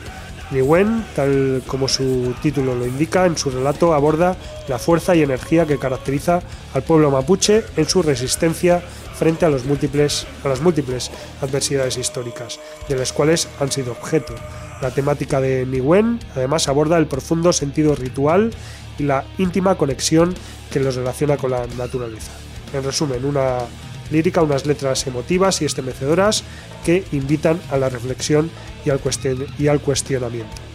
Niwen, 0.52 1.06
tal 1.16 1.64
como 1.66 1.88
su 1.88 2.34
título 2.42 2.76
lo 2.76 2.86
indica, 2.86 3.26
en 3.26 3.38
su 3.38 3.50
relato 3.50 3.94
aborda 3.94 4.36
la 4.68 4.78
fuerza 4.78 5.16
y 5.16 5.24
energía 5.24 5.66
que 5.66 5.80
caracteriza 5.80 6.42
al 6.74 6.84
pueblo 6.84 7.10
mapuche 7.10 7.64
en 7.78 7.88
su 7.88 8.02
resistencia 8.02 8.82
frente 9.22 9.46
a, 9.46 9.52
las 9.52 9.66
múltiples 9.66 11.12
adversidades 11.44 11.96
históricas, 12.00 12.60
de 12.90 12.96
las 12.96 13.14
cuales 13.14 13.48
han 13.60 13.72
sido 13.72 13.92
objeto. 13.92 14.34
La 14.82 14.90
temática 14.90 15.40
de 15.40 15.64
Niwen 15.68 16.20
además 16.36 16.68
aborda 16.68 16.98
el 16.98 17.06
profundo 17.06 17.54
sentido 17.54 17.94
ritual 17.94 18.50
y 18.98 19.04
la 19.04 19.24
íntima 19.38 19.76
conexión 19.76 20.34
que 20.72 20.80
los 20.80 20.96
relaciona 20.96 21.38
con 21.38 21.52
la 21.52 21.68
naturaleza. 21.78 22.32
En 22.74 22.84
resumen, 22.84 23.24
una 23.24 23.60
lírica, 24.10 24.42
unas 24.42 24.66
letras 24.66 25.06
emotivas 25.06 25.62
y 25.62 25.66
estremecedoras 25.66 26.44
que 26.84 27.04
invitan 27.12 27.62
a 27.70 27.78
la 27.78 27.90
reflexión 27.90 28.50
y 28.86 28.90
al 29.68 29.82
cuestionamiento. 29.82 30.71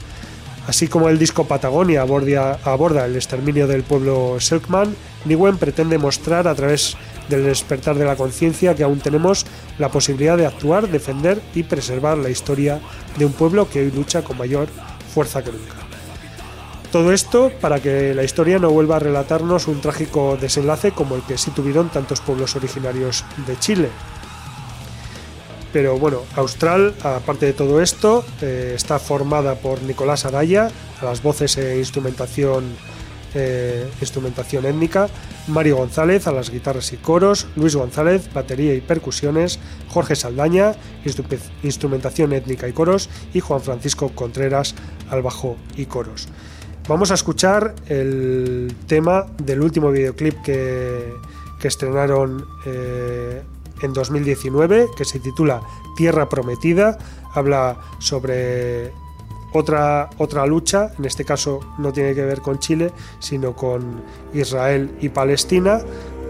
Así 0.66 0.88
como 0.88 1.08
el 1.08 1.18
disco 1.18 1.44
Patagonia 1.44 2.02
aborda, 2.02 3.06
el 3.06 3.14
exterminio 3.14 3.68
del 3.68 3.84
pueblo 3.84 4.40
Selkman, 4.40 4.96
Niwen 5.24 5.58
pretende 5.58 5.96
mostrar 5.96 6.48
a 6.48 6.54
través 6.54 6.96
del 7.28 7.44
despertar 7.44 7.96
de 7.96 8.04
la 8.04 8.16
conciencia 8.16 8.74
que 8.74 8.82
aún 8.82 8.98
tenemos 8.98 9.46
la 9.78 9.90
posibilidad 9.90 10.36
de 10.36 10.46
actuar, 10.46 10.88
defender 10.88 11.40
y 11.54 11.62
preservar 11.62 12.18
la 12.18 12.30
historia 12.30 12.80
de 13.16 13.26
un 13.26 13.32
pueblo 13.32 13.68
que 13.70 13.80
hoy 13.80 13.92
lucha 13.92 14.22
con 14.22 14.38
mayor 14.38 14.68
fuerza 15.14 15.42
que 15.42 15.52
nunca. 15.52 15.76
Todo 16.90 17.12
esto 17.12 17.52
para 17.60 17.80
que 17.80 18.14
la 18.14 18.24
historia 18.24 18.58
no 18.58 18.70
vuelva 18.70 18.96
a 18.96 19.00
relatarnos 19.00 19.68
un 19.68 19.80
trágico 19.80 20.36
desenlace 20.40 20.92
como 20.92 21.14
el 21.14 21.22
que 21.22 21.38
sí 21.38 21.50
tuvieron 21.50 21.90
tantos 21.90 22.20
pueblos 22.20 22.56
originarios 22.56 23.24
de 23.46 23.58
Chile. 23.58 23.88
Pero 25.76 25.98
bueno, 25.98 26.22
Austral, 26.36 26.94
aparte 27.02 27.44
de 27.44 27.52
todo 27.52 27.82
esto, 27.82 28.24
eh, 28.40 28.72
está 28.74 28.98
formada 28.98 29.56
por 29.56 29.82
Nicolás 29.82 30.24
Araya, 30.24 30.70
a 31.02 31.04
las 31.04 31.22
voces 31.22 31.58
e 31.58 31.76
instrumentación, 31.76 32.64
eh, 33.34 33.86
instrumentación 34.00 34.64
étnica, 34.64 35.10
Mario 35.48 35.76
González 35.76 36.26
a 36.28 36.32
las 36.32 36.48
guitarras 36.48 36.94
y 36.94 36.96
coros, 36.96 37.46
Luis 37.56 37.76
González, 37.76 38.32
batería 38.32 38.72
y 38.72 38.80
percusiones, 38.80 39.58
Jorge 39.90 40.16
Saldaña, 40.16 40.72
instru- 41.04 41.38
instrumentación 41.62 42.32
étnica 42.32 42.66
y 42.68 42.72
coros, 42.72 43.10
y 43.34 43.40
Juan 43.40 43.60
Francisco 43.60 44.10
Contreras 44.14 44.74
al 45.10 45.20
bajo 45.20 45.58
y 45.76 45.84
coros. 45.84 46.26
Vamos 46.88 47.10
a 47.10 47.14
escuchar 47.14 47.74
el 47.88 48.74
tema 48.86 49.26
del 49.44 49.60
último 49.60 49.90
videoclip 49.90 50.40
que, 50.40 51.12
que 51.60 51.68
estrenaron 51.68 52.46
eh, 52.64 53.42
en 53.82 53.92
2019, 53.92 54.88
que 54.96 55.04
se 55.04 55.18
titula 55.20 55.62
Tierra 55.96 56.28
Prometida. 56.28 56.98
Habla 57.34 57.76
sobre 57.98 58.92
otra, 59.52 60.10
otra 60.18 60.46
lucha, 60.46 60.92
en 60.98 61.04
este 61.04 61.24
caso 61.24 61.60
no 61.78 61.92
tiene 61.92 62.14
que 62.14 62.24
ver 62.24 62.40
con 62.40 62.58
Chile, 62.58 62.92
sino 63.18 63.54
con 63.54 64.02
Israel 64.34 64.96
y 65.00 65.08
Palestina, 65.08 65.80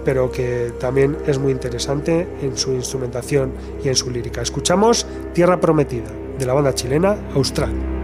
pero 0.04 0.30
que 0.30 0.72
también 0.78 1.16
es 1.26 1.38
muy 1.38 1.52
interesante 1.52 2.28
en 2.40 2.56
su 2.56 2.72
instrumentación 2.72 3.52
y 3.82 3.88
en 3.88 3.96
su 3.96 4.10
lírica. 4.10 4.42
Escuchamos 4.42 5.06
Tierra 5.34 5.60
Prometida, 5.60 6.10
de 6.38 6.46
la 6.46 6.54
banda 6.54 6.74
chilena 6.74 7.16
Austral. 7.34 7.95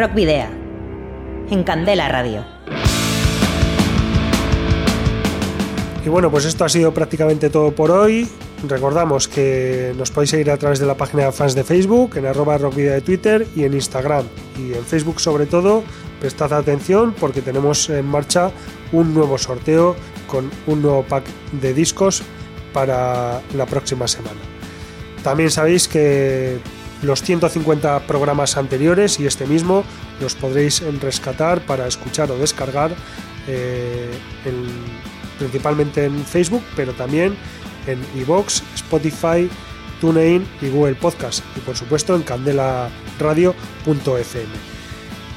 Rock 0.00 0.14
Video. 0.14 0.46
En 1.50 1.62
Candela 1.62 2.08
Radio. 2.08 2.42
Y 6.02 6.08
bueno, 6.08 6.30
pues 6.30 6.46
esto 6.46 6.64
ha 6.64 6.70
sido 6.70 6.94
prácticamente 6.94 7.50
todo 7.50 7.72
por 7.72 7.90
hoy. 7.90 8.26
Recordamos 8.66 9.28
que 9.28 9.92
nos 9.98 10.10
podéis 10.10 10.30
seguir 10.30 10.50
a 10.50 10.56
través 10.56 10.78
de 10.78 10.86
la 10.86 10.94
página 10.94 11.26
de 11.26 11.32
fans 11.32 11.54
de 11.54 11.64
Facebook, 11.64 12.16
en 12.16 12.24
arroba 12.24 12.56
rockvideo 12.56 12.94
de 12.94 13.02
Twitter 13.02 13.46
y 13.54 13.64
en 13.64 13.74
Instagram. 13.74 14.24
Y 14.58 14.72
en 14.72 14.86
Facebook 14.86 15.20
sobre 15.20 15.44
todo, 15.44 15.82
prestad 16.18 16.54
atención 16.54 17.14
porque 17.20 17.42
tenemos 17.42 17.90
en 17.90 18.06
marcha 18.06 18.52
un 18.92 19.12
nuevo 19.12 19.36
sorteo 19.36 19.96
con 20.26 20.50
un 20.66 20.80
nuevo 20.80 21.02
pack 21.02 21.24
de 21.60 21.74
discos 21.74 22.22
para 22.72 23.42
la 23.54 23.66
próxima 23.66 24.08
semana. 24.08 24.40
También 25.22 25.50
sabéis 25.50 25.88
que 25.88 26.58
los 27.02 27.22
150 27.22 28.00
programas 28.06 28.56
anteriores 28.56 29.18
y 29.20 29.26
este 29.26 29.46
mismo 29.46 29.84
los 30.20 30.34
podréis 30.34 30.82
rescatar 31.00 31.60
para 31.62 31.86
escuchar 31.86 32.30
o 32.30 32.38
descargar 32.38 32.90
eh, 33.48 34.10
en- 34.44 35.10
principalmente 35.38 36.04
en 36.04 36.24
Facebook, 36.24 36.62
pero 36.76 36.92
también 36.92 37.34
en 37.86 37.98
iVoox, 38.20 38.62
Spotify, 38.74 39.48
TuneIn 40.00 40.46
y 40.60 40.68
Google 40.68 40.94
Podcast 40.94 41.42
y 41.56 41.60
por 41.60 41.76
supuesto 41.76 42.14
en 42.14 42.22
candelaradio.fm. 42.22 44.70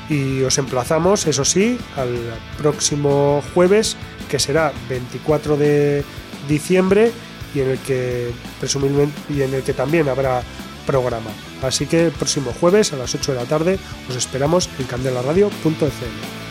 Y 0.09 0.41
os 0.43 0.57
emplazamos, 0.57 1.25
eso 1.27 1.45
sí, 1.45 1.77
al 1.95 2.17
próximo 2.57 3.41
jueves, 3.53 3.95
que 4.29 4.37
será 4.39 4.73
24 4.89 5.55
de 5.55 6.03
diciembre 6.49 7.11
y 7.55 7.61
en 7.61 7.69
el 7.69 7.77
que 7.79 8.31
presumiblemente 8.59 9.17
y 9.33 9.41
en 9.43 9.53
el 9.53 9.63
que 9.63 9.73
también 9.73 10.09
habrá 10.09 10.43
programa. 10.85 11.29
Así 11.61 11.85
que 11.85 12.05
el 12.05 12.11
próximo 12.11 12.53
jueves 12.59 12.93
a 12.93 12.97
las 12.97 13.13
8 13.15 13.33
de 13.33 13.37
la 13.39 13.45
tarde 13.45 13.79
os 14.09 14.15
esperamos 14.15 14.69
en 14.79 14.85
candelaradio.fm. 14.85 16.43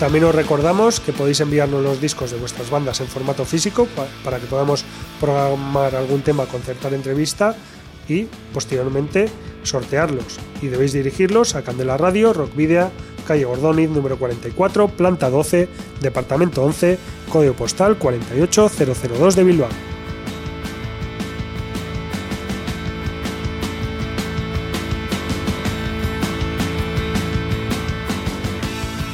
También 0.00 0.24
os 0.24 0.34
recordamos 0.34 1.00
que 1.00 1.12
podéis 1.14 1.40
enviarnos 1.40 1.82
los 1.82 2.00
discos 2.02 2.30
de 2.30 2.36
vuestras 2.36 2.68
bandas 2.68 3.00
en 3.00 3.06
formato 3.06 3.46
físico 3.46 3.86
pa- 3.86 4.06
para 4.22 4.38
que 4.38 4.46
podamos 4.46 4.84
programar 5.20 5.94
algún 5.94 6.20
tema, 6.20 6.44
concertar 6.44 6.92
entrevista 6.92 7.54
y 8.06 8.24
posteriormente 8.52 9.30
sortearlos. 9.62 10.38
Y 10.60 10.66
debéis 10.66 10.92
dirigirlos 10.92 11.54
a 11.54 11.62
Candela 11.62 11.96
Radio, 11.96 12.34
Rock 12.34 12.54
calle 13.26 13.44
Gordoniz, 13.44 13.90
número 13.90 14.16
44, 14.18 14.88
planta 14.88 15.28
12, 15.28 15.68
departamento 16.00 16.62
11, 16.62 16.98
código 17.30 17.54
postal 17.54 17.98
48002 17.98 19.36
de 19.36 19.44
Bilbao. 19.44 19.68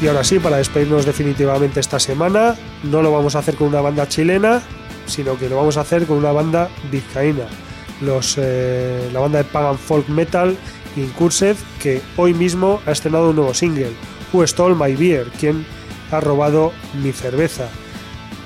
Y 0.03 0.09
ahora 0.09 0.25
sí, 0.25 0.41
para 0.41 0.57
despedirnos 0.57 1.07
definitivamente 1.07 1.79
esta 1.79 2.01
semana, 2.01 2.57
no 2.83 3.03
lo 3.03 3.13
vamos 3.13 3.37
a 3.37 3.39
hacer 3.39 3.55
con 3.55 3.69
una 3.69 3.81
banda 3.81 4.09
chilena, 4.09 4.61
sino 5.07 5.39
que 5.39 5.49
lo 5.49 5.57
vamos 5.57 5.77
a 5.77 5.83
hacer 5.83 6.07
con 6.07 6.17
una 6.19 6.33
banda 6.33 6.69
vizcaína. 6.91 7.45
Los, 8.01 8.35
eh, 8.37 9.09
la 9.13 9.21
banda 9.21 9.39
de 9.39 9.45
Pagan 9.45 9.79
Folk 9.79 10.09
Metal 10.09 10.57
Incursed, 10.97 11.57
que 11.81 12.01
hoy 12.17 12.35
mismo 12.35 12.81
ha 12.87 12.93
estrenado 12.93 13.31
un 13.31 13.37
nuevo 13.37 13.55
single, 13.55 13.93
Who 14.33 14.47
Stole 14.47 14.75
My 14.75 14.95
Beer, 14.95 15.27
quien 15.39 15.65
ha 16.11 16.21
robado 16.21 16.73
mi 17.03 17.13
cerveza, 17.13 17.69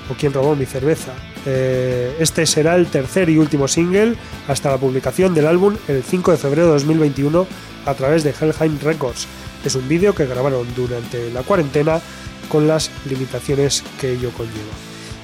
o 0.09 0.13
quien 0.13 0.33
robó 0.33 0.55
mi 0.55 0.65
cerveza. 0.65 1.13
Eh, 1.45 2.15
este 2.19 2.45
será 2.45 2.75
el 2.75 2.87
tercer 2.87 3.29
y 3.29 3.37
último 3.37 3.67
single 3.67 4.15
hasta 4.47 4.69
la 4.69 4.77
publicación 4.77 5.33
del 5.33 5.47
álbum 5.47 5.75
el 5.87 6.03
5 6.03 6.31
de 6.31 6.37
febrero 6.37 6.67
de 6.67 6.73
2021 6.73 7.47
a 7.85 7.93
través 7.93 8.23
de 8.23 8.33
Hellheim 8.39 8.77
Records. 8.81 9.27
Es 9.63 9.75
un 9.75 9.87
vídeo 9.87 10.13
que 10.13 10.25
grabaron 10.25 10.67
durante 10.75 11.31
la 11.31 11.43
cuarentena 11.43 12.01
con 12.49 12.67
las 12.67 12.91
limitaciones 13.05 13.83
que 13.99 14.13
ello 14.13 14.31
conlleva. 14.31 14.73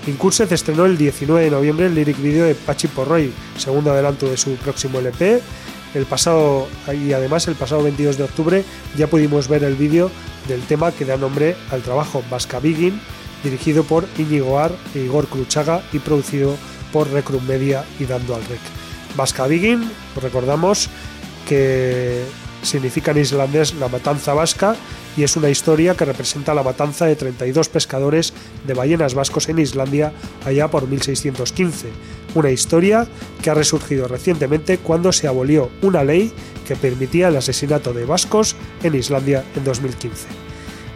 Incursed 0.08 0.52
estrenó 0.52 0.86
el 0.86 0.98
19 0.98 1.46
de 1.46 1.52
noviembre 1.52 1.86
el 1.86 1.96
lyric 1.96 2.22
video 2.22 2.46
de 2.46 2.56
Pachi 2.56 2.88
Porroy, 2.88 3.32
segundo 3.58 3.92
adelanto 3.92 4.30
de 4.30 4.36
su 4.36 4.56
próximo 4.56 5.00
LP. 5.00 5.42
El 5.94 6.06
pasado 6.06 6.68
y 6.92 7.14
además 7.14 7.48
el 7.48 7.56
pasado 7.56 7.84
22 7.84 8.18
de 8.18 8.24
octubre 8.24 8.66
ya 8.98 9.08
pudimos 9.08 9.48
ver 9.48 9.64
el 9.64 9.76
vídeo 9.76 10.10
del 10.48 10.62
tema 10.62 10.92
que 10.92 11.06
da 11.06 11.18
nombre 11.18 11.56
al 11.72 11.82
trabajo 11.82 12.24
Vasca 12.30 12.60
Begin, 12.60 13.00
dirigido 13.44 13.84
por 13.84 14.08
Íñigo 14.18 14.60
Ar 14.60 14.72
e 14.96 15.00
Igor 15.00 15.28
Cruchaga 15.28 15.84
y 15.94 16.00
producido 16.00 16.56
por 16.92 17.10
Recrum 17.12 17.46
Media 17.46 17.86
y 18.00 18.06
Dando 18.06 18.36
al 18.36 18.46
Rec. 18.46 18.60
Vasca 19.16 19.44
os 19.44 20.24
recordamos 20.24 20.90
que 21.48 22.24
significa 22.64 23.12
en 23.12 23.20
islandés 23.20 23.76
la 23.76 23.88
matanza 23.88 24.34
vasca 24.34 24.76
y 25.16 25.24
es 25.24 25.36
una 25.36 25.50
historia 25.50 25.96
que 25.96 26.06
representa 26.06 26.54
la 26.54 26.64
matanza 26.64 27.06
de 27.06 27.16
32 27.16 27.70
pescadores 27.70 28.34
de 28.66 28.74
ballenas 28.74 29.14
vascos 29.14 29.50
en 29.50 29.60
Islandia 29.60 30.12
allá 30.46 30.70
por 30.70 30.88
1615. 30.88 31.90
Una 32.36 32.50
historia 32.50 33.08
que 33.42 33.50
ha 33.50 33.54
resurgido 33.54 34.08
recientemente 34.08 34.80
cuando 34.80 35.12
se 35.12 35.28
abolió 35.28 35.70
una 35.82 36.04
ley 36.04 36.32
que 36.68 36.76
permitía 36.76 37.28
el 37.28 37.36
asesinato 37.36 37.94
de 37.94 38.06
vascos 38.06 38.56
en 38.82 38.96
Islandia 38.96 39.44
en 39.56 39.64
2015. 39.64 40.28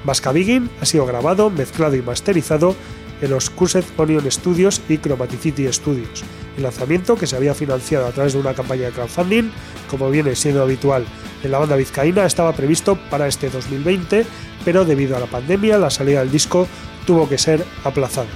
Vasca 0.03 0.31
Begin 0.31 0.69
ha 0.81 0.85
sido 0.85 1.05
grabado, 1.05 1.49
mezclado 1.49 1.95
y 1.95 2.01
masterizado 2.01 2.75
en 3.21 3.31
los 3.31 3.49
Cursed 3.49 3.83
Onion 3.97 4.29
Studios 4.31 4.81
y 4.89 4.97
Chromaticity 4.97 5.71
Studios. 5.71 6.23
El 6.55 6.63
lanzamiento, 6.63 7.15
que 7.15 7.27
se 7.27 7.35
había 7.35 7.53
financiado 7.53 8.07
a 8.07 8.11
través 8.11 8.33
de 8.33 8.39
una 8.39 8.53
campaña 8.53 8.87
de 8.87 8.91
crowdfunding, 8.91 9.51
como 9.89 10.09
viene 10.09 10.35
siendo 10.35 10.63
habitual 10.63 11.05
en 11.43 11.51
la 11.51 11.59
banda 11.59 11.75
vizcaína, 11.75 12.25
estaba 12.25 12.53
previsto 12.53 12.97
para 13.09 13.27
este 13.27 13.49
2020, 13.49 14.25
pero 14.65 14.85
debido 14.85 15.15
a 15.15 15.19
la 15.19 15.27
pandemia 15.27 15.77
la 15.77 15.89
salida 15.89 16.19
del 16.19 16.31
disco 16.31 16.67
tuvo 17.05 17.29
que 17.29 17.37
ser 17.37 17.63
aplazada. 17.83 18.27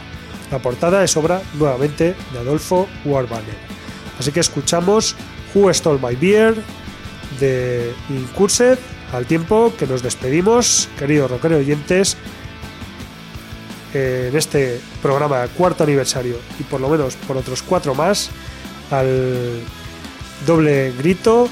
La 0.51 0.59
portada 0.59 1.03
es 1.03 1.15
obra 1.17 1.41
nuevamente 1.57 2.15
de 2.33 2.39
Adolfo 2.39 2.87
Warbanner. 3.05 3.71
Así 4.19 4.31
que 4.31 4.41
escuchamos 4.41 5.15
Who 5.53 5.73
Stole 5.73 5.99
My 6.01 6.15
Beer 6.15 6.55
de 7.39 7.93
Incursed 8.09 8.77
al 9.13 9.25
tiempo 9.25 9.73
que 9.77 9.87
nos 9.87 10.03
despedimos, 10.03 10.89
queridos 10.97 11.31
rockeros 11.31 11.59
oyentes, 11.59 12.17
en 13.93 14.35
este 14.35 14.79
programa 15.01 15.47
cuarto 15.57 15.83
aniversario 15.83 16.35
y 16.59 16.63
por 16.63 16.79
lo 16.79 16.89
menos 16.89 17.15
por 17.27 17.37
otros 17.37 17.61
cuatro 17.61 17.95
más 17.95 18.29
al 18.89 19.61
doble 20.45 20.93
grito, 20.97 21.49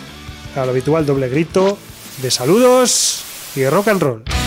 al 0.56 0.70
habitual 0.70 1.06
doble 1.06 1.30
grito 1.30 1.78
de 2.22 2.32
saludos 2.32 3.24
y 3.56 3.66
rock 3.66 3.88
and 3.90 4.02
roll. 4.02 4.39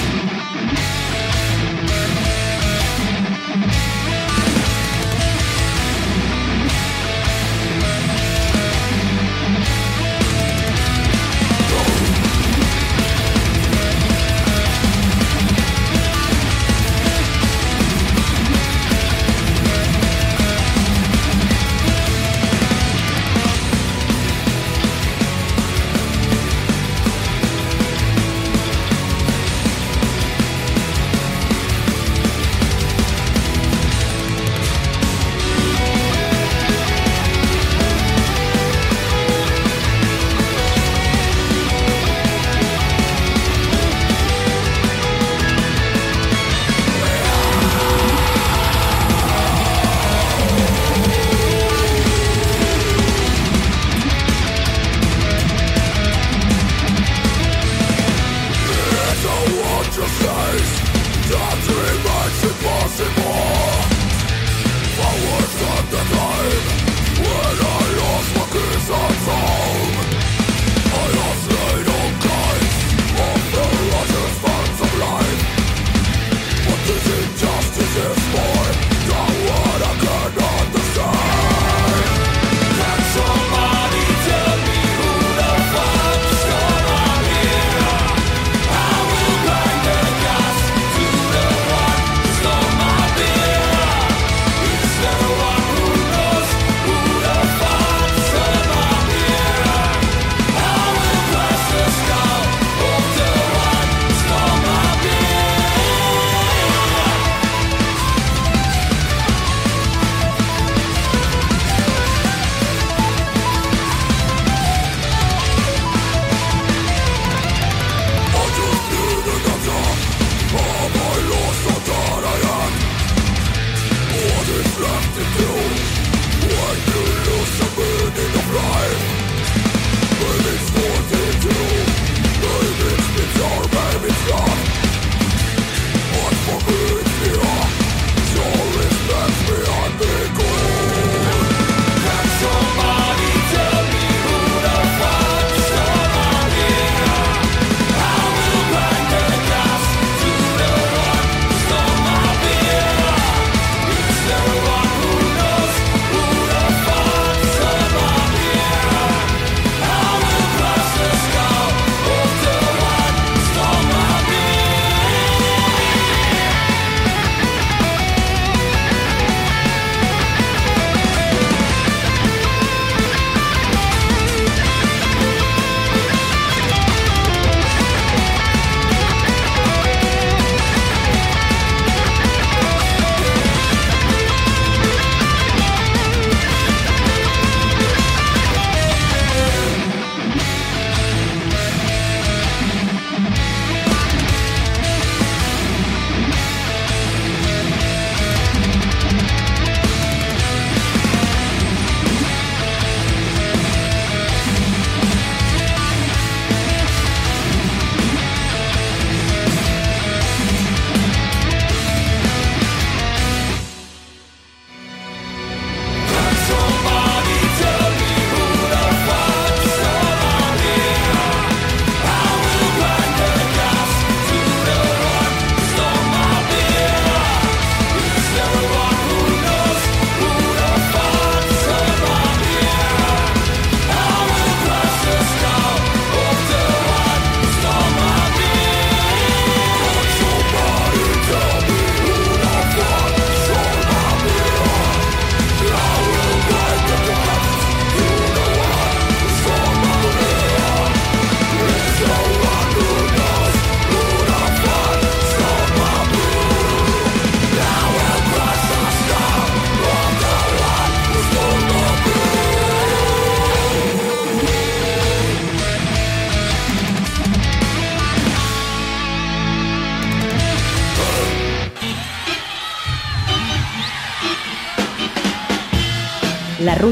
to 125.22 125.38
do 125.38 125.51